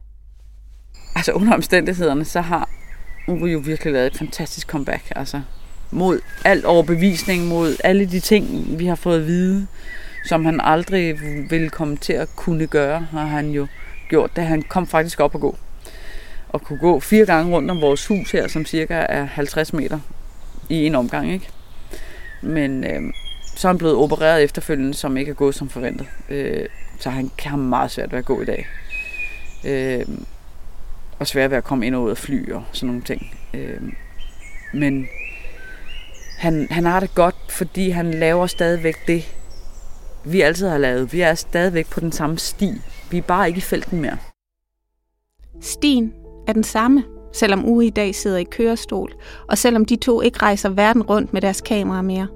Altså 1.15 1.31
under 1.31 1.53
omstændighederne, 1.53 2.25
så 2.25 2.41
har 2.41 2.69
Uwe 3.27 3.49
jo 3.49 3.59
virkelig 3.59 3.93
lavet 3.93 4.07
et 4.07 4.17
fantastisk 4.17 4.67
comeback. 4.67 5.11
Altså 5.15 5.41
mod 5.91 6.19
alt 6.45 6.65
overbevisning, 6.65 7.47
mod 7.47 7.75
alle 7.83 8.05
de 8.05 8.19
ting, 8.19 8.65
vi 8.79 8.85
har 8.85 8.95
fået 8.95 9.19
at 9.19 9.27
vide, 9.27 9.67
som 10.27 10.45
han 10.45 10.59
aldrig 10.63 11.21
ville 11.49 11.69
komme 11.69 11.97
til 11.97 12.13
at 12.13 12.29
kunne 12.35 12.67
gøre, 12.67 13.07
har 13.11 13.25
han 13.25 13.49
jo 13.49 13.67
gjort, 14.09 14.35
da 14.35 14.41
han 14.41 14.61
kom 14.61 14.87
faktisk 14.87 15.19
op 15.19 15.35
og 15.35 15.41
gå. 15.41 15.57
Og 16.49 16.61
kunne 16.61 16.79
gå 16.79 16.99
fire 16.99 17.25
gange 17.25 17.55
rundt 17.55 17.71
om 17.71 17.81
vores 17.81 18.07
hus 18.07 18.31
her, 18.31 18.47
som 18.47 18.65
cirka 18.65 19.05
er 19.09 19.23
50 19.23 19.73
meter 19.73 19.99
i 20.69 20.85
en 20.85 20.95
omgang, 20.95 21.31
ikke? 21.31 21.49
Men 22.41 22.83
øh, 22.83 23.13
så 23.55 23.67
er 23.67 23.71
han 23.71 23.77
blevet 23.77 23.95
opereret 23.95 24.43
efterfølgende, 24.43 24.93
som 24.93 25.17
ikke 25.17 25.29
er 25.29 25.35
gået 25.35 25.55
som 25.55 25.69
forventet. 25.69 26.07
Øh, 26.29 26.65
så 26.99 27.09
han 27.09 27.31
kan 27.37 27.51
have 27.51 27.61
meget 27.61 27.91
svært 27.91 28.11
ved 28.11 28.19
at 28.19 28.25
gå 28.25 28.41
i 28.41 28.45
dag. 28.45 28.67
Øh, 29.65 30.05
og 31.19 31.27
svært 31.27 31.51
ved 31.51 31.57
at 31.57 31.63
komme 31.63 31.87
ind 31.87 31.95
og 31.95 32.03
ud 32.03 32.09
af 32.09 32.17
fly 32.17 32.51
og 32.51 32.63
sådan 32.71 32.87
nogle 32.87 33.03
ting. 33.03 33.37
Øh, 33.53 33.81
men 34.73 35.07
han, 36.37 36.67
han 36.71 36.85
har 36.85 36.99
det 36.99 37.15
godt, 37.15 37.35
fordi 37.49 37.89
han 37.89 38.11
laver 38.11 38.47
stadigvæk 38.47 39.07
det, 39.07 39.33
vi 40.31 40.41
altid 40.41 40.67
har 40.67 40.77
lavet. 40.77 41.13
Vi 41.13 41.21
er 41.21 41.33
stadigvæk 41.33 41.89
på 41.89 41.99
den 41.99 42.11
samme 42.11 42.37
sti. 42.37 42.71
Vi 43.11 43.17
er 43.17 43.21
bare 43.21 43.47
ikke 43.47 43.57
i 43.57 43.61
felten 43.61 44.01
mere. 44.01 44.17
Stien 45.61 46.13
er 46.47 46.53
den 46.53 46.63
samme, 46.63 47.03
selvom 47.33 47.65
Uri 47.65 47.87
i 47.87 47.89
dag 47.89 48.15
sidder 48.15 48.37
i 48.37 48.43
kørestol, 48.43 49.13
og 49.47 49.57
selvom 49.57 49.85
de 49.85 49.95
to 49.95 50.21
ikke 50.21 50.39
rejser 50.41 50.69
verden 50.69 51.03
rundt 51.03 51.33
med 51.33 51.41
deres 51.41 51.61
kamera 51.61 52.01
mere. 52.01 52.27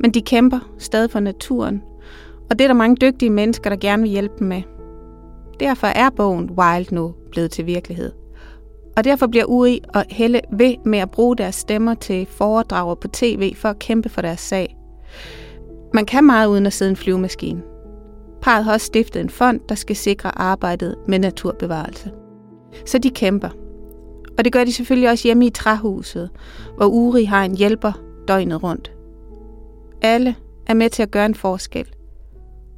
Men 0.00 0.10
de 0.10 0.22
kæmper 0.22 0.74
stadig 0.78 1.10
for 1.10 1.20
naturen, 1.20 1.82
og 2.50 2.58
det 2.58 2.64
er 2.64 2.68
der 2.68 2.74
mange 2.74 2.96
dygtige 2.96 3.30
mennesker, 3.30 3.70
der 3.70 3.76
gerne 3.76 4.02
vil 4.02 4.10
hjælpe 4.10 4.34
dem 4.38 4.46
med. 4.46 4.62
Derfor 5.60 5.86
er 5.86 6.10
bogen 6.10 6.50
Wild 6.50 6.92
nu 6.92 7.14
blevet 7.30 7.50
til 7.50 7.66
virkelighed. 7.66 8.12
Og 8.96 9.04
derfor 9.04 9.26
bliver 9.26 9.44
Uri 9.44 9.80
og 9.94 10.04
Helle 10.10 10.40
ved 10.52 10.74
med 10.84 10.98
at 10.98 11.10
bruge 11.10 11.36
deres 11.36 11.54
stemmer 11.54 11.94
til 11.94 12.26
foredrager 12.26 12.94
på 12.94 13.08
tv 13.08 13.54
for 13.54 13.68
at 13.68 13.78
kæmpe 13.78 14.08
for 14.08 14.22
deres 14.22 14.40
sag. 14.40 14.76
Man 15.94 16.06
kan 16.06 16.24
meget 16.24 16.46
uden 16.46 16.66
at 16.66 16.72
sidde 16.72 16.90
en 16.90 16.96
flyvemaskine. 16.96 17.62
Parret 18.42 18.64
har 18.64 18.72
også 18.72 18.86
stiftet 18.86 19.20
en 19.20 19.30
fond, 19.30 19.60
der 19.68 19.74
skal 19.74 19.96
sikre 19.96 20.38
arbejdet 20.38 20.96
med 21.08 21.18
naturbevarelse. 21.18 22.10
Så 22.86 22.98
de 22.98 23.10
kæmper. 23.10 23.48
Og 24.38 24.44
det 24.44 24.52
gør 24.52 24.64
de 24.64 24.72
selvfølgelig 24.72 25.10
også 25.10 25.28
hjemme 25.28 25.46
i 25.46 25.50
træhuset, 25.50 26.30
hvor 26.76 26.86
Uri 26.86 27.24
har 27.24 27.44
en 27.44 27.56
hjælper 27.56 27.92
døgnet 28.28 28.62
rundt. 28.62 28.92
Alle 30.02 30.34
er 30.66 30.74
med 30.74 30.90
til 30.90 31.02
at 31.02 31.10
gøre 31.10 31.26
en 31.26 31.34
forskel. 31.34 31.86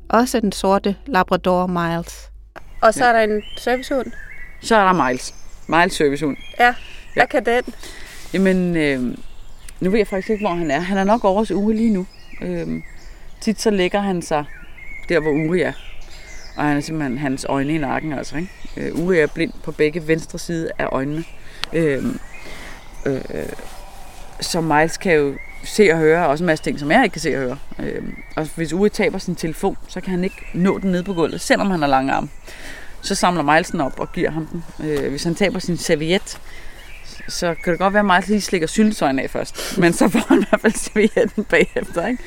Også 0.08 0.40
den 0.40 0.52
sorte 0.52 0.96
Labrador 1.06 1.66
Miles. 1.66 2.30
Og 2.82 2.94
så 2.94 3.04
er 3.04 3.12
der 3.12 3.20
en 3.20 3.42
servicehund. 3.56 4.06
Så 4.60 4.76
er 4.76 4.92
der 4.92 5.08
Miles. 5.08 5.34
Miles 5.68 5.92
servicehund. 5.92 6.36
Ja, 6.60 6.74
hvad 7.14 7.26
kan 7.26 7.44
den? 7.44 7.74
Jamen, 8.34 8.76
øh, 8.76 9.02
nu 9.80 9.90
ved 9.90 9.98
jeg 9.98 10.06
faktisk 10.06 10.30
ikke, 10.30 10.44
hvor 10.44 10.54
han 10.54 10.70
er. 10.70 10.80
Han 10.80 10.98
er 10.98 11.04
nok 11.04 11.24
over 11.24 11.38
hos 11.38 11.50
Uri 11.50 11.74
lige 11.74 11.92
nu. 11.92 12.06
Øh, 12.42 12.68
tit 13.40 13.60
så 13.60 13.70
lægger 13.70 14.00
han 14.00 14.22
sig 14.22 14.44
der, 15.08 15.20
hvor 15.20 15.30
Uri 15.30 15.60
er. 15.60 15.72
Og 16.56 16.64
han 16.64 16.76
er 16.76 16.80
simpelthen 16.80 17.18
hans 17.18 17.46
øjne 17.48 17.74
i 17.74 17.78
nakken, 17.78 18.12
altså. 18.12 18.36
Ikke? 18.36 18.50
Øh, 18.76 19.04
Uri 19.04 19.18
er 19.18 19.26
blind 19.26 19.52
på 19.62 19.72
begge 19.72 20.08
venstre 20.08 20.38
side 20.38 20.70
af 20.78 20.86
øjnene. 20.92 21.24
Øh, 21.72 22.04
øh, 23.06 23.22
så 24.40 24.60
Miles 24.60 24.96
kan 24.96 25.14
jo 25.14 25.34
se 25.64 25.90
og 25.92 25.98
høre, 25.98 26.24
og 26.24 26.30
også 26.30 26.44
en 26.44 26.46
masse 26.46 26.64
ting, 26.64 26.78
som 26.78 26.90
jeg 26.90 27.04
ikke 27.04 27.12
kan 27.12 27.20
se 27.20 27.34
og 27.34 27.42
høre. 27.42 27.58
Øh, 27.78 28.02
og 28.36 28.48
hvis 28.54 28.72
Uri 28.72 28.88
taber 28.88 29.18
sin 29.18 29.34
telefon, 29.34 29.76
så 29.88 30.00
kan 30.00 30.10
han 30.10 30.24
ikke 30.24 30.36
nå 30.54 30.78
den 30.78 30.90
ned 30.90 31.02
på 31.02 31.14
gulvet, 31.14 31.40
selvom 31.40 31.70
han 31.70 31.80
har 31.80 31.88
lange 31.88 32.12
arme. 32.12 32.28
Så 33.02 33.14
samler 33.14 33.42
Miles 33.42 33.70
den 33.70 33.80
op 33.80 34.00
og 34.00 34.12
giver 34.12 34.30
ham 34.30 34.46
den. 34.46 34.64
Øh, 34.84 35.10
hvis 35.10 35.24
han 35.24 35.34
taber 35.34 35.58
sin 35.58 35.76
serviet, 35.76 36.40
så 37.28 37.54
kan 37.64 37.70
det 37.70 37.78
godt 37.78 37.94
være, 37.94 38.00
at 38.00 38.06
Miles 38.06 38.28
lige 38.28 38.40
slikker 38.40 38.66
syltetøjen 38.66 39.18
af 39.18 39.30
først. 39.30 39.78
Men 39.78 39.92
så 39.92 40.08
får 40.08 40.24
han 40.28 40.42
i 40.42 40.44
hvert 40.48 40.60
fald 40.60 40.72
servietten 40.72 41.44
bagefter. 41.44 42.06
Ikke? 42.06 42.22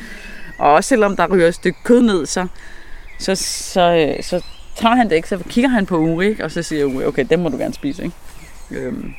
Og 0.57 0.71
også 0.71 0.87
selvom 0.87 1.15
der 1.15 1.27
ryger 1.27 1.47
et 1.47 1.55
stykke 1.55 1.79
kød 1.83 2.01
ned, 2.01 2.25
så, 2.25 2.47
så, 3.19 3.35
så, 3.35 4.15
øh, 4.17 4.23
så 4.23 4.43
tager 4.75 4.95
han 4.95 5.09
det 5.09 5.15
ikke. 5.15 5.27
Så 5.27 5.39
kigger 5.49 5.69
han 5.69 5.85
på 5.85 5.97
Uri, 5.97 6.27
ikke? 6.27 6.43
og 6.43 6.51
så 6.51 6.63
siger 6.63 6.85
Uri, 6.85 7.05
okay, 7.05 7.25
den 7.29 7.43
må 7.43 7.49
du 7.49 7.57
gerne 7.57 7.73
spise. 7.73 8.03
Ikke? 8.03 8.15
Øhm, 8.71 9.13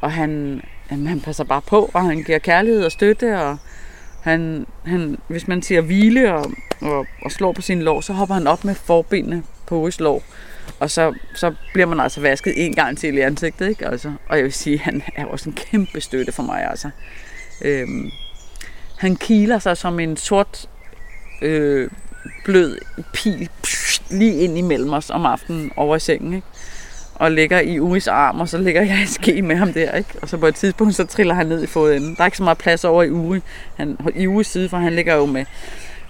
og 0.00 0.12
han, 0.12 0.62
jamen, 0.90 1.06
han 1.06 1.20
passer 1.20 1.44
bare 1.44 1.62
på, 1.62 1.90
og 1.94 2.02
han 2.02 2.22
giver 2.22 2.38
kærlighed 2.38 2.84
og 2.84 2.92
støtte, 2.92 3.40
og 3.40 3.58
han, 4.22 4.66
han, 4.84 5.18
hvis 5.28 5.48
man 5.48 5.62
siger 5.62 5.80
hvile 5.80 6.34
og, 6.34 6.52
og, 6.80 7.06
og 7.22 7.32
slår 7.32 7.52
på 7.52 7.62
sin 7.62 7.82
lår, 7.82 8.00
så 8.00 8.12
hopper 8.12 8.34
han 8.34 8.46
op 8.46 8.64
med 8.64 8.74
forbenene 8.74 9.42
på 9.66 9.76
Uris 9.76 10.00
lår. 10.00 10.22
Og 10.80 10.90
så, 10.90 11.14
så 11.34 11.54
bliver 11.72 11.86
man 11.86 12.00
altså 12.00 12.20
vasket 12.20 12.66
en 12.66 12.74
gang 12.74 12.98
til 12.98 13.16
i 13.16 13.20
ansigtet, 13.20 13.68
ikke? 13.68 13.86
Altså, 13.86 14.12
og 14.28 14.36
jeg 14.36 14.44
vil 14.44 14.52
sige, 14.52 14.74
at 14.74 14.80
han 14.80 15.02
er 15.16 15.24
også 15.24 15.50
en 15.50 15.56
kæmpe 15.56 16.00
støtte 16.00 16.32
for 16.32 16.42
mig, 16.42 16.70
altså. 16.70 16.90
Øhm, 17.62 18.10
han 18.98 19.16
kiler 19.16 19.58
sig 19.58 19.76
som 19.76 20.00
en 20.00 20.16
sort, 20.16 20.68
øh, 21.42 21.90
blød 22.44 22.78
pil 23.12 23.48
psh, 23.62 24.02
lige 24.10 24.34
ind 24.34 24.58
imellem 24.58 24.92
os 24.92 25.10
om 25.10 25.26
aftenen 25.26 25.72
over 25.76 25.96
i 25.96 26.00
sengen, 26.00 26.34
ikke? 26.34 26.46
og 27.14 27.32
ligger 27.32 27.60
i 27.60 27.80
Uris 27.80 28.06
arm, 28.06 28.40
og 28.40 28.48
så 28.48 28.58
ligger 28.58 28.82
jeg 28.82 29.02
i 29.02 29.06
ske 29.06 29.42
med 29.42 29.56
ham 29.56 29.72
der, 29.72 29.92
ikke? 29.92 30.10
Og 30.22 30.28
så 30.28 30.36
på 30.36 30.46
et 30.46 30.54
tidspunkt, 30.54 30.94
så 30.94 31.06
triller 31.06 31.34
han 31.34 31.46
ned 31.46 31.62
i 31.62 31.66
fodenden. 31.66 32.14
Der 32.14 32.20
er 32.20 32.26
ikke 32.26 32.36
så 32.36 32.42
meget 32.42 32.58
plads 32.58 32.84
over 32.84 33.02
i 33.02 33.10
Uri. 33.10 33.40
Han, 33.76 33.98
i 34.14 34.26
Uris 34.26 34.46
side, 34.46 34.68
for 34.68 34.76
han 34.76 34.92
ligger 34.92 35.14
jo 35.14 35.26
med 35.26 35.44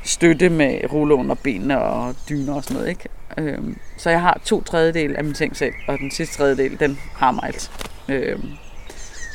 støtte 0.04 0.48
med 0.48 0.92
rulle 0.92 1.14
under 1.14 1.34
benene 1.34 1.80
og 1.80 2.14
dyner 2.28 2.54
og 2.54 2.64
sådan 2.64 2.74
noget, 2.76 2.88
ikke? 2.88 3.08
Øhm, 3.38 3.76
så 3.96 4.10
jeg 4.10 4.20
har 4.20 4.40
to 4.44 4.62
tredjedel 4.62 5.16
af 5.16 5.24
min 5.24 5.34
ting 5.34 5.56
selv, 5.56 5.74
og 5.88 5.98
den 5.98 6.10
sidste 6.10 6.36
tredjedel, 6.36 6.80
den 6.80 6.98
har 7.14 7.30
mig 7.30 7.44
alt. 7.44 7.70
Øhm, 8.08 8.48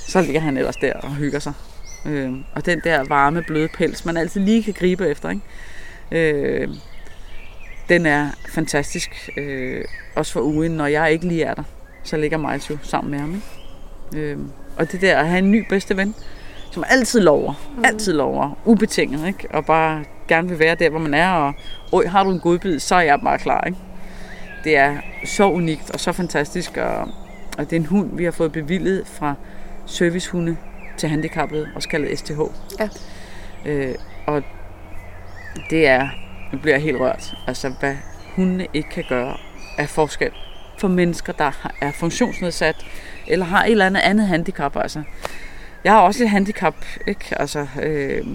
så 0.08 0.22
ligger 0.22 0.42
han 0.42 0.58
ellers 0.58 0.76
der 0.76 0.94
og 0.94 1.16
hygger 1.16 1.40
sig. 1.40 1.54
Øhm, 2.06 2.44
og 2.56 2.66
den 2.66 2.82
der 2.84 3.04
varme, 3.04 3.44
bløde 3.48 3.68
pels, 3.68 4.06
man 4.06 4.18
altid 4.18 4.42
lige 4.42 4.64
kan 4.64 4.74
gribe 4.74 5.08
efter, 5.08 5.30
ikke? 5.30 5.42
Øhm, 6.12 6.76
den 7.90 8.06
er 8.06 8.30
fantastisk. 8.50 9.30
Øh, 9.38 9.86
også 10.16 10.34
for 10.34 10.42
ugen, 10.42 10.72
når 10.72 10.88
jeg 10.88 11.12
ikke 11.12 11.28
lige 11.28 11.44
er 11.44 11.54
der, 11.54 11.64
så 12.04 12.18
ligger 12.18 12.38
Miles 12.38 12.70
jo 12.70 12.78
sammen 12.82 13.12
med 13.12 13.20
ham. 13.20 13.42
Ikke? 14.14 14.32
Øh, 14.32 14.38
og 14.78 14.92
det 14.92 15.02
der 15.02 15.18
at 15.18 15.28
have 15.28 15.40
en 15.40 15.52
ny 15.52 15.66
bedste 15.70 15.98
ven, 15.98 16.16
som 16.72 16.84
altid 16.90 17.22
lover, 17.22 17.54
mm. 17.78 17.86
altid 17.86 18.14
lover, 18.14 18.60
ubetinget, 18.66 19.28
ikke? 19.28 19.48
og 19.50 19.66
bare 19.66 20.04
gerne 20.28 20.50
vil 20.50 20.60
være 20.60 20.76
der, 20.76 20.90
hvor 20.90 21.00
man 21.00 21.14
er, 21.14 21.30
og 21.30 21.54
Øj, 21.94 22.08
har 22.08 22.24
du 22.24 22.32
en 22.32 22.40
godbid, 22.40 22.80
så 22.80 22.96
er 22.96 23.02
jeg 23.02 23.20
bare 23.24 23.40
klar. 23.40 23.64
Ikke? 23.66 23.78
Det 24.64 24.78
er 24.78 24.98
så 25.26 25.50
unikt 25.50 25.92
og 25.92 26.00
så 26.00 26.12
fantastisk, 26.12 26.78
og, 26.78 27.08
og 27.58 27.70
det 27.70 27.74
er 27.74 27.80
en 27.80 27.86
hund, 27.86 28.18
vi 28.18 28.24
har 28.24 28.32
fået 28.32 28.52
bevillet 28.52 29.08
fra 29.08 29.36
servicehunde 29.86 30.58
til 30.98 31.10
handicappede, 31.10 31.70
også 31.76 31.90
kaldet 31.90 32.20
STH. 32.20 32.40
Ja. 32.80 32.90
Øh, 33.66 33.96
og 34.28 34.44
det 35.70 35.88
er, 35.88 36.10
nu 36.52 36.60
bliver 36.60 36.76
jeg 36.76 36.84
helt 36.84 37.00
rørt, 37.00 37.34
altså 37.48 37.70
hvad 37.80 37.96
hundene 38.36 38.68
ikke 38.74 38.90
kan 38.90 39.04
gøre 39.10 39.38
af 39.78 39.90
forskel 39.90 40.32
for 40.78 40.88
mennesker, 40.88 41.34
der 41.34 41.70
er 41.82 41.92
funktionsnedsat, 41.92 42.76
eller 43.28 43.46
har 43.46 43.66
et 43.66 43.72
eller 43.72 43.86
andet 43.86 44.02
andet 44.02 44.28
handicap. 44.28 44.78
Altså. 44.78 45.04
Jeg 45.84 45.92
har 45.94 46.00
også 46.00 46.24
et 46.24 46.30
handicap, 46.30 46.76
ikke? 47.08 47.42
Altså, 47.42 47.68
øh, 47.82 48.26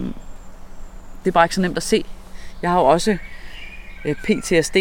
det 1.25 1.27
er 1.27 1.33
bare 1.33 1.45
ikke 1.45 1.55
så 1.55 1.61
nemt 1.61 1.77
at 1.77 1.83
se. 1.83 2.05
Jeg 2.63 2.71
har 2.71 2.79
jo 2.79 2.85
også 2.85 3.19
øh, 4.05 4.15
PTSD, 4.15 4.77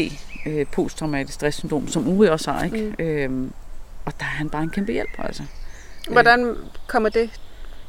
øh, 0.46 0.66
posttraumatisk 0.72 1.34
stresssyndrom, 1.34 1.88
som 1.88 2.08
Uri 2.08 2.28
også 2.28 2.52
har, 2.52 2.64
ikke? 2.64 2.96
Mm. 3.00 3.06
Øh, 3.06 3.52
og 4.06 4.14
der 4.20 4.26
er 4.26 4.30
han 4.30 4.50
bare 4.50 4.64
en 4.64 4.70
kæmpe 4.70 4.92
hjælp, 4.92 5.20
altså. 5.20 5.44
Hvordan 6.12 6.56
kommer 6.88 7.10
det 7.10 7.40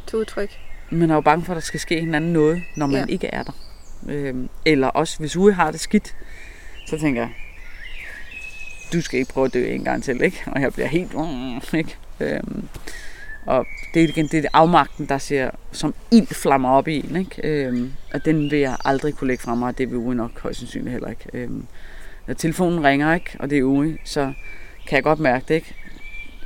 til 0.08 0.18
udtryk? 0.18 0.50
Man 0.90 1.10
er 1.10 1.14
jo 1.14 1.20
bange 1.20 1.44
for, 1.44 1.52
at 1.52 1.54
der 1.54 1.60
skal 1.60 1.80
ske 1.80 2.00
hinanden 2.00 2.32
noget, 2.32 2.62
når 2.76 2.86
man 2.86 3.08
ja. 3.08 3.12
ikke 3.12 3.26
er 3.26 3.42
der. 3.42 3.52
Øh, 4.08 4.34
eller 4.64 4.88
også, 4.88 5.18
hvis 5.18 5.36
Uri 5.36 5.52
har 5.52 5.70
det 5.70 5.80
skidt, 5.80 6.16
så 6.86 6.98
tænker 6.98 7.22
jeg, 7.22 7.30
du 8.92 9.00
skal 9.00 9.18
ikke 9.18 9.32
prøve 9.32 9.46
at 9.46 9.54
dø 9.54 9.66
en 9.66 9.84
gang 9.84 10.02
til, 10.02 10.22
ikke? 10.22 10.42
Og 10.46 10.60
jeg 10.60 10.72
bliver 10.72 10.88
helt... 10.88 11.12
Ikke? 11.74 11.96
Øhm, 12.20 12.68
og 13.46 13.66
det 13.94 14.04
er 14.04 14.08
igen 14.08 14.28
det 14.28 14.44
er 14.44 14.48
afmagten, 14.52 15.06
der 15.06 15.18
ser 15.18 15.50
som 15.72 15.94
ild 16.10 16.26
flammer 16.26 16.70
op 16.70 16.88
i 16.88 16.96
en, 16.96 17.16
ikke? 17.16 17.48
Øhm, 17.48 17.92
og 18.14 18.24
den 18.24 18.50
vil 18.50 18.58
jeg 18.58 18.76
aldrig 18.84 19.14
kunne 19.14 19.28
lægge 19.28 19.42
fra 19.42 19.54
mig, 19.54 19.68
og 19.68 19.78
det 19.78 19.90
vil 19.90 19.98
Uri 19.98 20.14
nok 20.14 20.40
højst 20.40 20.58
sandsynligt 20.58 20.92
heller 20.92 21.08
ikke. 21.08 21.24
Øhm, 21.32 21.66
når 22.26 22.34
telefonen 22.34 22.84
ringer, 22.84 23.14
ikke? 23.14 23.36
Og 23.40 23.50
det 23.50 23.58
er 23.58 23.62
Uri, 23.62 23.96
så 24.04 24.32
kan 24.88 24.96
jeg 24.96 25.02
godt 25.02 25.18
mærke 25.18 25.44
det, 25.48 25.54
ikke? 25.54 25.74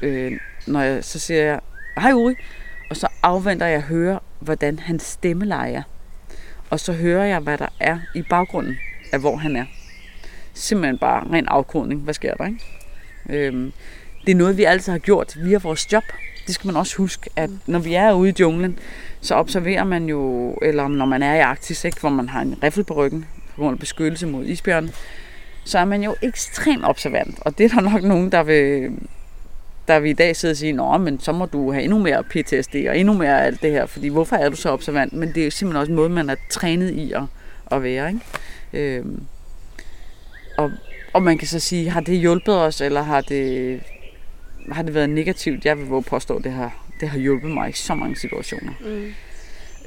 Øh, 0.03 0.33
når 0.67 0.81
jeg, 0.81 1.05
så 1.05 1.19
siger 1.19 1.43
jeg, 1.43 1.61
hej 1.99 2.13
Uri, 2.13 2.35
og 2.93 2.97
så 2.97 3.09
afventer 3.23 3.67
jeg 3.67 3.77
at 3.77 3.83
høre, 3.83 4.21
hvordan 4.41 4.79
hans 4.79 5.03
stemme 5.03 5.55
er. 5.55 5.83
Og 6.71 6.81
så 6.81 6.93
hører 6.93 7.25
jeg, 7.25 7.41
hvad 7.41 7.59
der 7.59 7.69
er 7.81 7.99
i 8.15 8.23
baggrunden 8.31 8.77
af, 9.13 9.21
hvor 9.21 9.37
han 9.37 9.57
er 9.57 9.65
simpelthen 10.55 10.99
bare 10.99 11.25
ren 11.33 11.49
afkodning. 11.49 12.01
Hvad 12.01 12.15
sker 12.15 12.35
der, 12.35 12.47
ikke? 12.47 12.61
Øhm, 13.29 13.73
det 14.27 14.33
er 14.33 14.37
noget, 14.37 14.57
vi 14.57 14.65
altid 14.65 14.93
har 14.93 14.99
gjort 14.99 15.37
via 15.45 15.59
vores 15.59 15.93
job. 15.93 16.03
Det 16.47 16.55
skal 16.55 16.69
man 16.69 16.77
også 16.77 16.97
huske, 16.97 17.31
at 17.37 17.51
når 17.67 17.79
vi 17.79 17.95
er 17.95 18.13
ude 18.13 18.31
i 18.31 18.35
junglen, 18.41 18.79
så 19.21 19.35
observerer 19.35 19.85
man 19.85 20.07
jo, 20.07 20.53
eller 20.63 20.89
når 20.89 21.07
man 21.07 21.23
er 21.23 21.35
i 21.35 21.41
Arktis, 21.41 21.85
ikke, 21.85 22.01
hvor 22.01 22.11
man 22.11 22.29
har 22.29 22.41
en 22.41 22.59
riffel 22.63 22.85
på 22.85 22.95
ryggen, 22.95 23.27
på 23.55 23.61
grund 23.61 23.75
af 23.75 23.79
beskyttelse 23.79 24.27
mod 24.27 24.45
isbjørn, 24.45 24.91
så 25.65 25.79
er 25.79 25.85
man 25.85 26.03
jo 26.03 26.15
ekstremt 26.23 26.85
observant. 26.85 27.39
Og 27.41 27.59
det 27.59 27.65
er 27.65 27.75
der 27.75 27.91
nok 27.91 28.03
nogen, 28.03 28.33
der 28.33 28.43
vil, 28.43 28.91
der 29.89 30.01
vil 30.01 30.11
i 30.11 30.15
dag 30.15 30.37
sidde 30.37 30.53
og 30.53 30.57
sige, 30.57 30.73
Nå, 30.73 30.99
men 30.99 31.21
så 31.21 31.33
må 31.33 31.47
du 31.47 31.73
have 31.73 31.85
endnu 31.85 31.99
mere 31.99 32.25
PTSD 32.25 32.75
og 32.89 32.99
endnu 32.99 33.13
mere 33.13 33.45
alt 33.45 33.63
det 33.63 33.71
her, 33.71 33.87
fordi 33.87 34.09
hvorfor 34.09 34.37
er 34.37 34.49
du 34.49 34.57
så 34.57 34.71
observant? 34.71 35.13
Men 35.13 35.29
det 35.29 35.37
er 35.41 35.45
jo 35.45 35.51
simpelthen 35.51 35.81
også 35.81 35.93
en 35.93 35.97
måde, 35.97 36.09
man 36.09 36.31
er 36.31 36.37
trænet 36.51 36.91
i 36.91 37.13
at, 37.13 37.23
at 37.71 37.83
være. 37.83 38.09
Ikke? 38.09 38.99
Øhm, 38.99 39.23
og, 40.59 40.71
og 41.13 41.23
man 41.23 41.39
kan 41.39 41.49
så 41.49 41.59
sige, 41.61 41.91
har 41.91 42.01
det 42.01 42.19
hjulpet 42.19 42.57
os, 42.57 42.81
eller 42.81 43.03
har 43.03 43.21
det, 43.21 43.81
har 44.73 44.83
det 44.83 44.95
været 44.95 45.11
negativt? 45.11 45.65
Jeg 45.65 45.79
vil 45.79 45.87
våge 45.87 46.03
påstå, 46.03 46.37
at 46.37 46.45
det 46.45 46.53
har, 46.53 46.87
det 47.01 47.09
har 47.09 47.19
hjulpet 47.19 47.51
mig 47.51 47.71
i 47.71 47.73
så 47.73 47.95
mange 47.95 48.17
situationer. 48.17 48.73
Mm. 48.81 49.13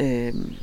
Øhm, 0.05 0.53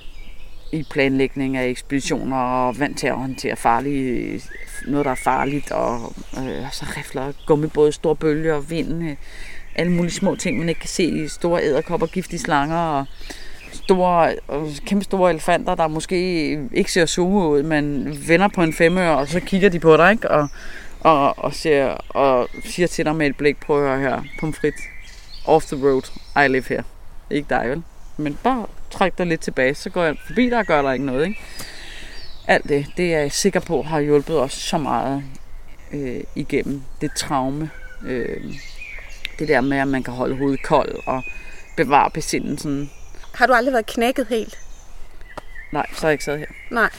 i 0.73 0.83
planlægning 0.91 1.57
af 1.57 1.69
ekspeditioner 1.69 2.37
og 2.37 2.79
vant 2.79 2.99
til 2.99 3.07
at 3.07 3.15
håndtere 3.15 3.57
farlige, 3.57 4.43
noget, 4.87 5.05
der 5.05 5.11
er 5.11 5.21
farligt, 5.25 5.71
og 5.71 6.13
øh, 6.39 6.73
så 6.73 6.87
rifler 6.97 7.33
gummibåde, 7.47 7.93
store 7.93 8.17
bølger, 8.17 8.61
vind, 8.61 9.05
øh, 9.05 9.17
alle 9.75 9.93
mulige 9.93 10.13
små 10.13 10.35
ting, 10.35 10.59
man 10.59 10.69
ikke 10.69 10.81
kan 10.81 10.89
se, 10.89 11.29
store 11.29 11.65
æderkopper, 11.65 12.07
giftige 12.07 12.41
slanger, 12.41 12.77
og 12.77 13.07
store, 13.73 14.35
kæmpe 14.87 15.05
store 15.05 15.31
elefanter, 15.31 15.75
der 15.75 15.89
måske 15.89 16.51
ikke 16.73 16.93
ser 16.93 17.07
suge 17.07 17.49
ud, 17.49 17.63
men 17.63 18.17
vender 18.29 18.49
på 18.49 18.63
en 18.63 18.73
femøre, 18.73 19.19
og 19.19 19.29
så 19.29 19.41
kigger 19.41 19.69
de 19.69 19.81
på 19.81 19.97
dig, 19.97 20.11
ikke? 20.13 20.31
Og, 20.31 20.49
og, 21.01 21.39
og, 21.39 21.55
siger, 21.55 21.87
og 22.09 22.49
siger 22.65 22.87
til 22.87 23.05
dig 23.05 23.17
med 23.17 23.27
et 23.27 23.37
blik, 23.37 23.61
prøv 23.61 23.85
at 23.85 23.89
høre 23.89 24.01
her, 24.01 24.23
pomfrit. 24.41 24.75
off 25.45 25.67
the 25.67 25.77
road, 25.77 26.11
I 26.37 26.49
live 26.49 26.65
here. 26.69 26.85
Ikke 27.31 27.47
dig, 27.51 27.69
vel? 27.69 27.83
Men 28.17 28.39
bare 28.43 28.67
træk 28.93 29.19
dig 29.19 29.27
lidt 29.27 29.41
tilbage, 29.41 29.75
så 29.75 29.91
går 29.91 30.05
jeg 30.05 30.17
forbi 30.27 30.51
dig 30.51 30.59
og 30.59 30.67
gør 30.67 30.83
der 30.83 30.93
ikke 30.93 31.05
noget, 31.07 31.27
ikke? 31.27 31.41
Alt 32.47 32.69
det, 32.69 32.87
det 32.97 33.15
er 33.15 33.19
jeg 33.21 33.33
sikker 33.33 33.61
på 33.61 33.83
har 33.83 34.01
hjulpet 34.01 34.41
os 34.41 34.53
så 34.53 34.79
meget 34.79 35.25
øh, 35.93 36.21
igennem 36.35 36.83
det 37.01 37.13
traume. 37.13 37.71
Øh, 38.07 38.55
det 39.39 39.49
der 39.49 39.61
med, 39.61 39.79
at 39.79 39.89
man 39.89 40.03
kan 40.03 40.15
holde 40.15 40.37
hovedet 40.37 40.63
koldt 40.63 41.07
og 41.07 41.23
bevare 41.77 42.11
besindelsen. 42.11 42.91
Har 43.35 43.47
du 43.47 43.53
aldrig 43.53 43.73
været 43.73 43.87
knækket 43.87 44.27
helt? 44.27 44.59
Nej, 45.73 45.87
så 45.95 46.01
har 46.01 46.09
jeg 46.09 46.13
ikke 46.13 46.25
siddet 46.25 46.41
her. 46.41 46.47
Nej. 46.71 46.91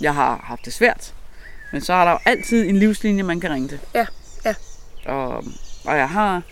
Jeg 0.00 0.14
har 0.14 0.40
haft 0.44 0.64
det 0.64 0.72
svært, 0.72 1.14
men 1.72 1.80
så 1.80 1.92
er 1.92 2.04
der 2.04 2.10
jo 2.10 2.18
altid 2.24 2.68
en 2.68 2.76
livslinje, 2.78 3.22
man 3.22 3.40
kan 3.40 3.50
ringe 3.50 3.68
til. 3.68 3.80
Ja, 3.94 4.06
ja. 4.44 4.54
Og, 5.06 5.44
og 5.84 5.96
jeg 5.96 6.08
har 6.08 6.42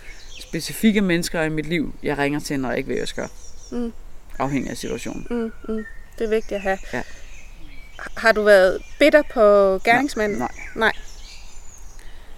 specifikke 0.55 1.01
mennesker 1.01 1.43
i 1.43 1.49
mit 1.49 1.67
liv, 1.67 1.95
jeg 2.03 2.19
ringer 2.19 2.41
til, 2.41 2.61
når 2.61 2.69
jeg 2.69 2.79
ikke 2.79 2.89
ved, 2.89 2.95
hvad 2.95 3.01
jeg 3.01 3.09
skal. 3.09 3.29
Mm. 3.73 3.93
Afhængig 4.39 4.71
af 4.71 4.77
situationen. 4.77 5.27
Mm, 5.31 5.53
mm. 5.75 5.85
Det 6.19 6.25
er 6.25 6.29
vigtigt 6.29 6.53
at 6.53 6.61
have. 6.61 6.79
Ja. 6.93 7.03
Har 8.17 8.33
du 8.33 8.43
været 8.43 8.83
bitter 8.99 9.23
på 9.35 9.41
gerningsmanden? 9.85 10.39
Nej. 10.39 10.49
Nej. 10.77 10.93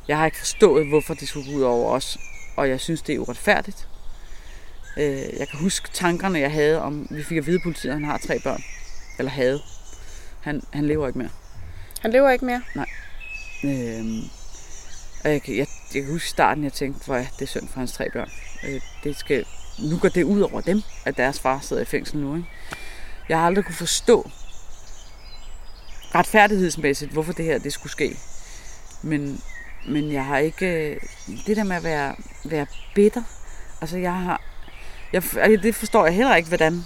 Jeg 0.08 0.18
har 0.18 0.24
ikke 0.26 0.38
forstået, 0.38 0.88
hvorfor 0.88 1.14
det 1.14 1.28
skulle 1.28 1.52
gå 1.52 1.56
ud 1.58 1.62
over 1.62 1.92
os, 1.92 2.18
og 2.56 2.68
jeg 2.68 2.80
synes, 2.80 3.02
det 3.02 3.14
er 3.14 3.18
uretfærdigt. 3.18 3.88
Øh, 4.98 5.38
Jeg 5.38 5.48
kan 5.50 5.58
huske 5.60 5.88
tankerne, 5.92 6.38
jeg 6.38 6.52
havde 6.52 6.82
om, 6.82 7.06
vi 7.10 7.22
fik 7.22 7.38
at 7.38 7.46
vide, 7.46 7.56
at 7.56 7.62
politiet 7.62 7.92
han 7.92 8.04
har 8.04 8.18
tre 8.18 8.40
børn. 8.40 8.62
Eller 9.18 9.30
havde. 9.30 9.60
Han, 10.40 10.62
han 10.72 10.86
lever 10.86 11.06
ikke 11.06 11.18
mere. 11.18 11.30
Han 12.00 12.10
lever 12.10 12.30
ikke 12.30 12.44
mere? 12.44 12.62
Nej. 12.74 12.86
Øhm, 13.64 14.20
og 15.26 15.32
jeg, 15.32 15.48
jeg, 15.48 15.66
jeg 15.94 16.02
kan 16.02 16.12
huske 16.12 16.28
starten, 16.28 16.64
jeg 16.64 16.72
tænkte, 16.72 17.06
hvor 17.06 17.16
det 17.16 17.42
er 17.42 17.46
synd 17.46 17.68
for 17.68 17.78
hans 17.78 17.92
tre 17.92 18.10
børn. 18.10 18.30
Øh, 18.68 18.80
det 19.04 19.16
skal, 19.16 19.44
nu 19.78 19.98
går 19.98 20.08
det 20.08 20.22
ud 20.22 20.40
over 20.40 20.60
dem, 20.60 20.82
at 21.04 21.16
deres 21.16 21.40
far 21.40 21.60
sidder 21.60 21.82
i 21.82 21.84
fængsel 21.84 22.18
nu. 22.18 22.36
Ikke? 22.36 22.48
Jeg 23.28 23.38
har 23.38 23.46
aldrig 23.46 23.64
kunne 23.64 23.74
forstå 23.74 24.30
retfærdighedsmæssigt, 26.14 27.12
hvorfor 27.12 27.32
det 27.32 27.44
her 27.44 27.58
det 27.58 27.72
skulle 27.72 27.92
ske. 27.92 28.16
Men, 29.02 29.40
men 29.88 30.12
jeg 30.12 30.24
har 30.24 30.38
ikke... 30.38 30.66
Øh, 30.66 31.00
det 31.46 31.56
der 31.56 31.64
med 31.64 31.76
at 31.76 31.84
være, 31.84 32.16
være 32.44 32.66
bitter, 32.94 33.22
altså 33.80 33.98
jeg 33.98 34.14
har... 34.14 34.40
Jeg, 35.12 35.22
altså, 35.36 35.62
det 35.62 35.74
forstår 35.74 36.06
jeg 36.06 36.14
heller 36.14 36.36
ikke, 36.36 36.48
hvordan 36.48 36.82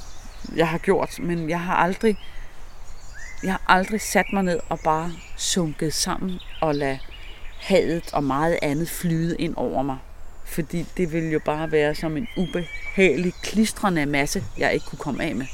jeg 0.57 0.68
har 0.68 0.78
gjort, 0.78 1.18
men 1.18 1.51
jeg 1.51 1.61
har 1.61 1.74
aldrig 1.74 2.18
jeg 3.43 3.53
har 3.53 3.62
aldrig 3.68 4.01
sat 4.01 4.26
mig 4.32 4.43
ned 4.43 4.61
og 4.68 4.80
bare 4.80 5.12
sunket 5.36 5.95
sammen 5.95 6.41
og 6.61 6.74
lade 6.74 6.99
hadet 7.61 8.11
og 8.12 8.24
meget 8.24 8.58
andet 8.62 8.88
flyde 8.88 9.36
ind 9.38 9.54
over 9.56 9.82
mig. 9.82 9.98
Fordi 10.44 10.86
det 10.96 11.12
ville 11.12 11.30
jo 11.30 11.40
bare 11.44 11.72
være 11.72 11.94
som 11.94 12.16
en 12.16 12.28
ubehagelig, 12.36 13.32
klistrende 13.42 14.06
masse, 14.06 14.44
jeg 14.58 14.74
ikke 14.74 14.86
kunne 14.86 14.98
komme 14.98 15.24
af 15.24 15.34
med. 15.34 15.46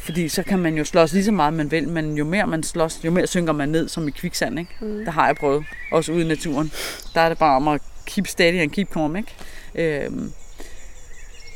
Fordi 0.00 0.28
så 0.28 0.42
kan 0.42 0.58
man 0.58 0.74
jo 0.74 0.84
slås 0.84 1.12
lige 1.12 1.24
så 1.24 1.32
meget, 1.32 1.54
man 1.54 1.70
vil, 1.70 1.88
men 1.88 2.16
jo 2.16 2.24
mere 2.24 2.46
man 2.46 2.62
slås, 2.62 3.00
jo 3.04 3.10
mere 3.10 3.26
synker 3.26 3.52
man 3.52 3.68
ned 3.68 3.88
som 3.88 4.08
i 4.08 4.10
kviksand. 4.10 4.58
Ikke? 4.58 4.70
Mm. 4.80 5.04
Det 5.04 5.12
har 5.12 5.26
jeg 5.26 5.36
prøvet, 5.36 5.64
også 5.92 6.12
ude 6.12 6.24
i 6.24 6.28
naturen. 6.28 6.72
Der 7.14 7.20
er 7.20 7.28
det 7.28 7.38
bare 7.38 7.56
om 7.56 7.68
at 7.68 7.80
keep 8.06 8.26
steady 8.26 8.60
and 8.60 8.70
keep 8.70 8.88
calm. 8.92 9.16
Ikke? 9.16 9.34
Øhm, 9.74 10.32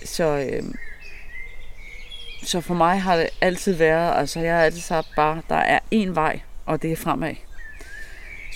så, 0.05 0.25
øhm, 0.25 0.75
så 2.45 2.61
for 2.61 2.75
mig 2.75 3.03
har 3.03 3.17
det 3.17 3.29
altid 3.41 3.75
været, 3.75 4.19
altså 4.19 4.41
jeg 4.41 4.55
har 4.55 4.63
altid 4.63 4.81
sagt 4.81 5.07
bare, 5.17 5.43
der 5.49 5.57
er 5.57 5.79
én 5.95 6.11
vej, 6.15 6.41
og 6.67 6.83
det 6.83 6.93
er 6.93 6.97
fremad. 6.97 7.35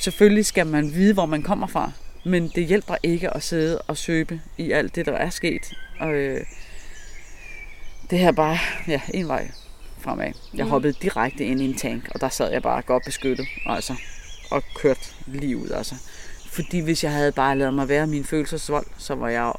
Selvfølgelig 0.01 0.47
skal 0.47 0.67
man 0.67 0.95
vide, 0.95 1.15
hvor 1.15 1.27
man 1.27 1.43
kommer 1.43 1.67
fra, 1.67 1.93
men 2.25 2.49
det 2.49 2.67
hjælper 2.67 2.95
ikke 3.03 3.31
at 3.37 3.43
sidde 3.43 3.83
og 3.83 3.97
søbe 3.97 4.41
i 4.59 4.71
alt 4.73 4.95
det, 4.95 5.07
der 5.07 5.13
er 5.13 5.31
sket. 5.31 5.75
Og 6.01 6.13
øh, 6.15 6.41
det 8.11 8.19
her 8.19 8.29
er 8.29 8.33
bare, 8.33 8.59
ja, 8.89 9.01
en 9.15 9.29
vej 9.29 9.51
fremad. 9.99 10.33
Jeg 10.55 10.65
Mm. 10.65 10.71
hoppede 10.71 10.93
direkte 11.03 11.45
ind 11.45 11.61
i 11.61 11.65
en 11.65 11.77
tank, 11.77 12.09
og 12.15 12.21
der 12.21 12.29
sad 12.29 12.51
jeg 12.53 12.63
bare 12.63 12.83
godt 12.83 13.05
beskyttet, 13.05 13.47
altså, 13.67 13.95
og 14.51 14.63
kørt 14.77 15.17
lige 15.27 15.57
ud, 15.57 15.69
altså. 15.71 15.95
Fordi 16.53 16.79
hvis 16.81 17.05
jeg 17.05 17.13
havde 17.13 17.33
bare 17.33 17.59
lavet 17.59 17.75
mig 17.75 17.89
være 17.89 18.07
min 18.07 18.25
følelsesvold, 18.25 18.87
så 18.99 19.15
var 19.15 19.29
jeg 19.29 19.53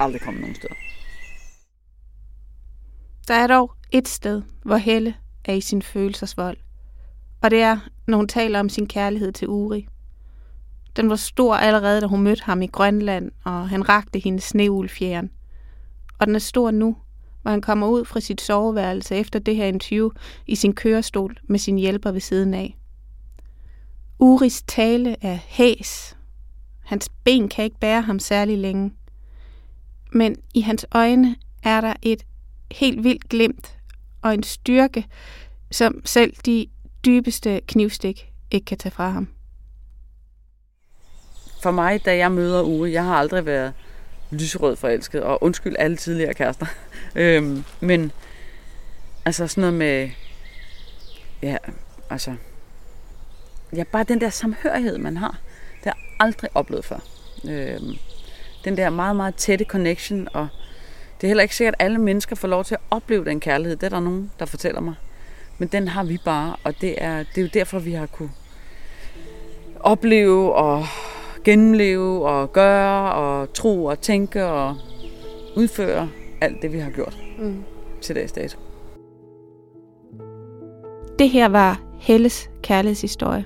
aldrig 0.00 0.20
kommet 0.20 0.40
nogen 0.40 0.54
steder. 0.56 0.74
Der 3.28 3.34
er 3.34 3.46
dog 3.46 3.72
et 3.92 4.08
sted, 4.08 4.42
hvor 4.64 4.76
Helle 4.76 5.14
er 5.44 5.52
i 5.52 5.60
sin 5.60 5.82
følelsesvold. 5.82 6.56
Og 7.42 7.50
det 7.50 7.62
er, 7.62 7.78
når 8.06 8.16
hun 8.16 8.28
taler 8.28 8.60
om 8.60 8.68
sin 8.68 8.86
kærlighed 8.86 9.32
til 9.32 9.48
Uri. 9.48 9.88
Den 10.96 11.10
var 11.10 11.16
stor 11.16 11.54
allerede, 11.54 12.00
da 12.00 12.06
hun 12.06 12.22
mødte 12.22 12.42
ham 12.44 12.62
i 12.62 12.66
Grønland, 12.66 13.30
og 13.44 13.68
han 13.68 13.88
rakte 13.88 14.18
hende 14.18 14.40
sneulfjeren. 14.40 15.30
Og 16.18 16.26
den 16.26 16.34
er 16.34 16.38
stor 16.38 16.70
nu, 16.70 16.96
hvor 17.42 17.50
han 17.50 17.60
kommer 17.60 17.88
ud 17.88 18.04
fra 18.04 18.20
sit 18.20 18.40
soveværelse 18.40 19.16
efter 19.16 19.38
det 19.38 19.56
her 19.56 19.66
interview 19.66 20.10
i 20.46 20.54
sin 20.54 20.74
kørestol 20.74 21.36
med 21.44 21.58
sin 21.58 21.78
hjælper 21.78 22.10
ved 22.10 22.20
siden 22.20 22.54
af. 22.54 22.78
Uris 24.18 24.62
tale 24.62 25.16
er 25.20 25.38
hæs. 25.46 26.16
Hans 26.84 27.08
ben 27.24 27.48
kan 27.48 27.64
ikke 27.64 27.78
bære 27.80 28.02
ham 28.02 28.18
særlig 28.18 28.58
længe. 28.58 28.92
Men 30.12 30.36
i 30.54 30.60
hans 30.60 30.86
øjne 30.92 31.36
er 31.62 31.80
der 31.80 31.94
et 32.02 32.22
helt 32.72 33.04
vildt 33.04 33.28
glimt 33.28 33.78
og 34.22 34.34
en 34.34 34.42
styrke, 34.42 35.06
som 35.70 36.00
selv 36.04 36.34
de 36.46 36.66
dybeste 37.06 37.60
knivstik 37.60 38.32
ikke 38.50 38.64
kan 38.64 38.78
tage 38.78 38.92
fra 38.92 39.10
ham. 39.10 39.28
For 41.62 41.70
mig, 41.70 42.04
da 42.04 42.16
jeg 42.16 42.32
møder 42.32 42.62
Uwe, 42.62 42.92
jeg 42.92 43.04
har 43.04 43.14
aldrig 43.14 43.46
været 43.46 43.72
lyserød 44.30 44.76
forelsket, 44.76 45.22
og 45.22 45.42
undskyld 45.42 45.76
alle 45.78 45.96
tidligere 45.96 46.34
kærester. 46.34 46.66
øhm, 47.14 47.64
men 47.80 48.12
altså 49.24 49.46
sådan 49.46 49.60
noget 49.60 49.74
med, 49.74 50.10
ja, 51.42 51.56
altså, 52.10 52.34
ja, 53.76 53.84
bare 53.92 54.04
den 54.04 54.20
der 54.20 54.30
samhørighed, 54.30 54.98
man 54.98 55.16
har, 55.16 55.38
det 55.76 55.84
har 55.84 55.90
jeg 55.90 56.16
aldrig 56.20 56.50
oplevet 56.54 56.84
før. 56.84 56.98
Øhm, 57.48 57.94
den 58.64 58.76
der 58.76 58.90
meget, 58.90 59.16
meget 59.16 59.34
tætte 59.34 59.64
connection, 59.64 60.28
og 60.32 60.48
det 61.20 61.26
er 61.26 61.28
heller 61.28 61.42
ikke 61.42 61.56
sikkert, 61.56 61.74
at 61.78 61.84
alle 61.84 61.98
mennesker 61.98 62.36
får 62.36 62.48
lov 62.48 62.64
til 62.64 62.74
at 62.74 62.80
opleve 62.90 63.24
den 63.24 63.40
kærlighed. 63.40 63.76
Det 63.76 63.86
er 63.86 63.90
der 63.90 64.00
nogen, 64.00 64.32
der 64.38 64.46
fortæller 64.46 64.80
mig. 64.80 64.94
Men 65.58 65.68
den 65.68 65.88
har 65.88 66.04
vi 66.04 66.18
bare, 66.24 66.56
og 66.64 66.80
det 66.80 66.94
er, 66.98 67.18
det 67.18 67.38
er 67.38 67.42
jo 67.42 67.48
derfor, 67.54 67.78
vi 67.78 67.92
har 67.92 68.06
kunne 68.06 68.30
opleve 69.80 70.54
og 70.54 70.84
gennemleve 71.44 72.28
og 72.28 72.52
gøre 72.52 73.12
og 73.14 73.52
tro 73.52 73.84
og 73.84 74.00
tænke 74.00 74.46
og 74.46 74.76
udføre 75.56 76.08
alt 76.40 76.62
det, 76.62 76.72
vi 76.72 76.78
har 76.78 76.90
gjort 76.90 77.18
Mm. 77.38 77.64
til 78.00 78.16
dags 78.16 78.32
dato. 78.32 78.58
Det 81.18 81.30
her 81.30 81.48
var 81.48 81.80
Helles 81.98 82.50
kærlighedshistorie. 82.62 83.44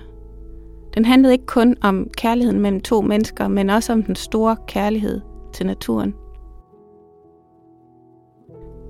Den 0.95 1.05
handlede 1.05 1.33
ikke 1.33 1.47
kun 1.47 1.77
om 1.83 2.11
kærligheden 2.17 2.61
mellem 2.61 2.81
to 2.81 3.01
mennesker, 3.01 3.49
men 3.49 3.71
også 3.71 3.93
om 3.93 4.03
den 4.03 4.15
store 4.15 4.57
kærlighed 4.69 5.21
til 5.53 5.67
naturen. 5.67 6.15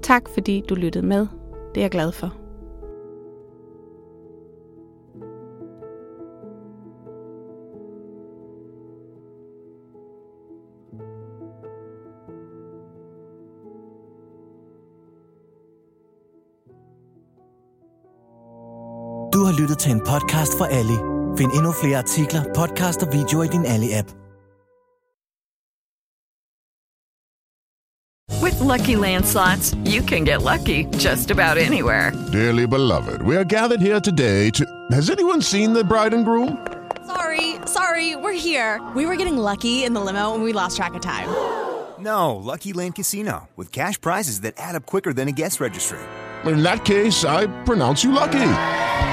Tak 0.03 0.29
fordi 0.35 0.63
du 0.69 0.75
lyttede 0.75 1.07
med. 1.07 1.27
Det 1.75 1.81
er 1.81 1.85
jeg 1.85 1.91
glad 1.91 2.13
for. 2.13 2.40
Lyttet 19.61 19.79
til 19.79 19.91
en 19.93 20.01
podcast 20.01 20.53
fra 20.59 20.67
Ali. 20.79 20.99
Find 21.39 21.53
endnu 21.59 21.73
flere 21.73 21.99
artikler, 21.99 22.43
podcast 22.55 23.03
og 23.03 23.09
videoer 23.13 23.45
i 23.45 23.49
din 23.57 23.67
Ali-app. 23.67 24.09
With 28.43 28.59
Lucky 28.73 28.97
Land 29.05 29.25
slots, 29.25 29.75
you 29.95 30.01
can 30.11 30.25
get 30.25 30.39
lucky 30.53 30.79
just 31.07 31.31
about 31.31 31.57
anywhere. 31.59 32.13
Dearly 32.33 32.67
beloved, 32.67 33.23
we 33.23 33.37
are 33.37 33.45
gathered 33.45 33.81
here 33.81 34.01
today 34.01 34.51
to. 34.51 34.65
Has 34.93 35.11
anyone 35.11 35.43
seen 35.43 35.75
the 35.75 35.85
bride 35.85 36.15
and 36.17 36.25
groom? 36.25 36.51
Sorry, 37.07 37.57
sorry, 37.67 38.17
we're 38.23 38.41
here. 38.49 38.81
We 38.97 39.05
were 39.07 39.17
getting 39.17 39.39
lucky 39.51 39.85
in 39.87 39.93
the 39.95 40.01
limo 40.01 40.35
and 40.35 40.43
we 40.47 40.53
lost 40.53 40.77
track 40.77 40.95
of 40.95 41.03
time. 41.03 41.29
No, 41.99 42.37
Lucky 42.37 42.73
Land 42.73 42.95
Casino, 42.95 43.49
with 43.57 43.73
cash 43.73 44.01
prizes 44.01 44.41
that 44.41 44.55
add 44.57 44.75
up 44.75 44.87
quicker 44.87 45.13
than 45.13 45.29
a 45.29 45.33
guest 45.33 45.61
registry. 45.61 45.99
In 46.45 46.63
that 46.63 46.85
case, 46.85 47.25
I 47.25 47.47
pronounce 47.65 48.05
you 48.05 48.13
lucky. 48.13 48.80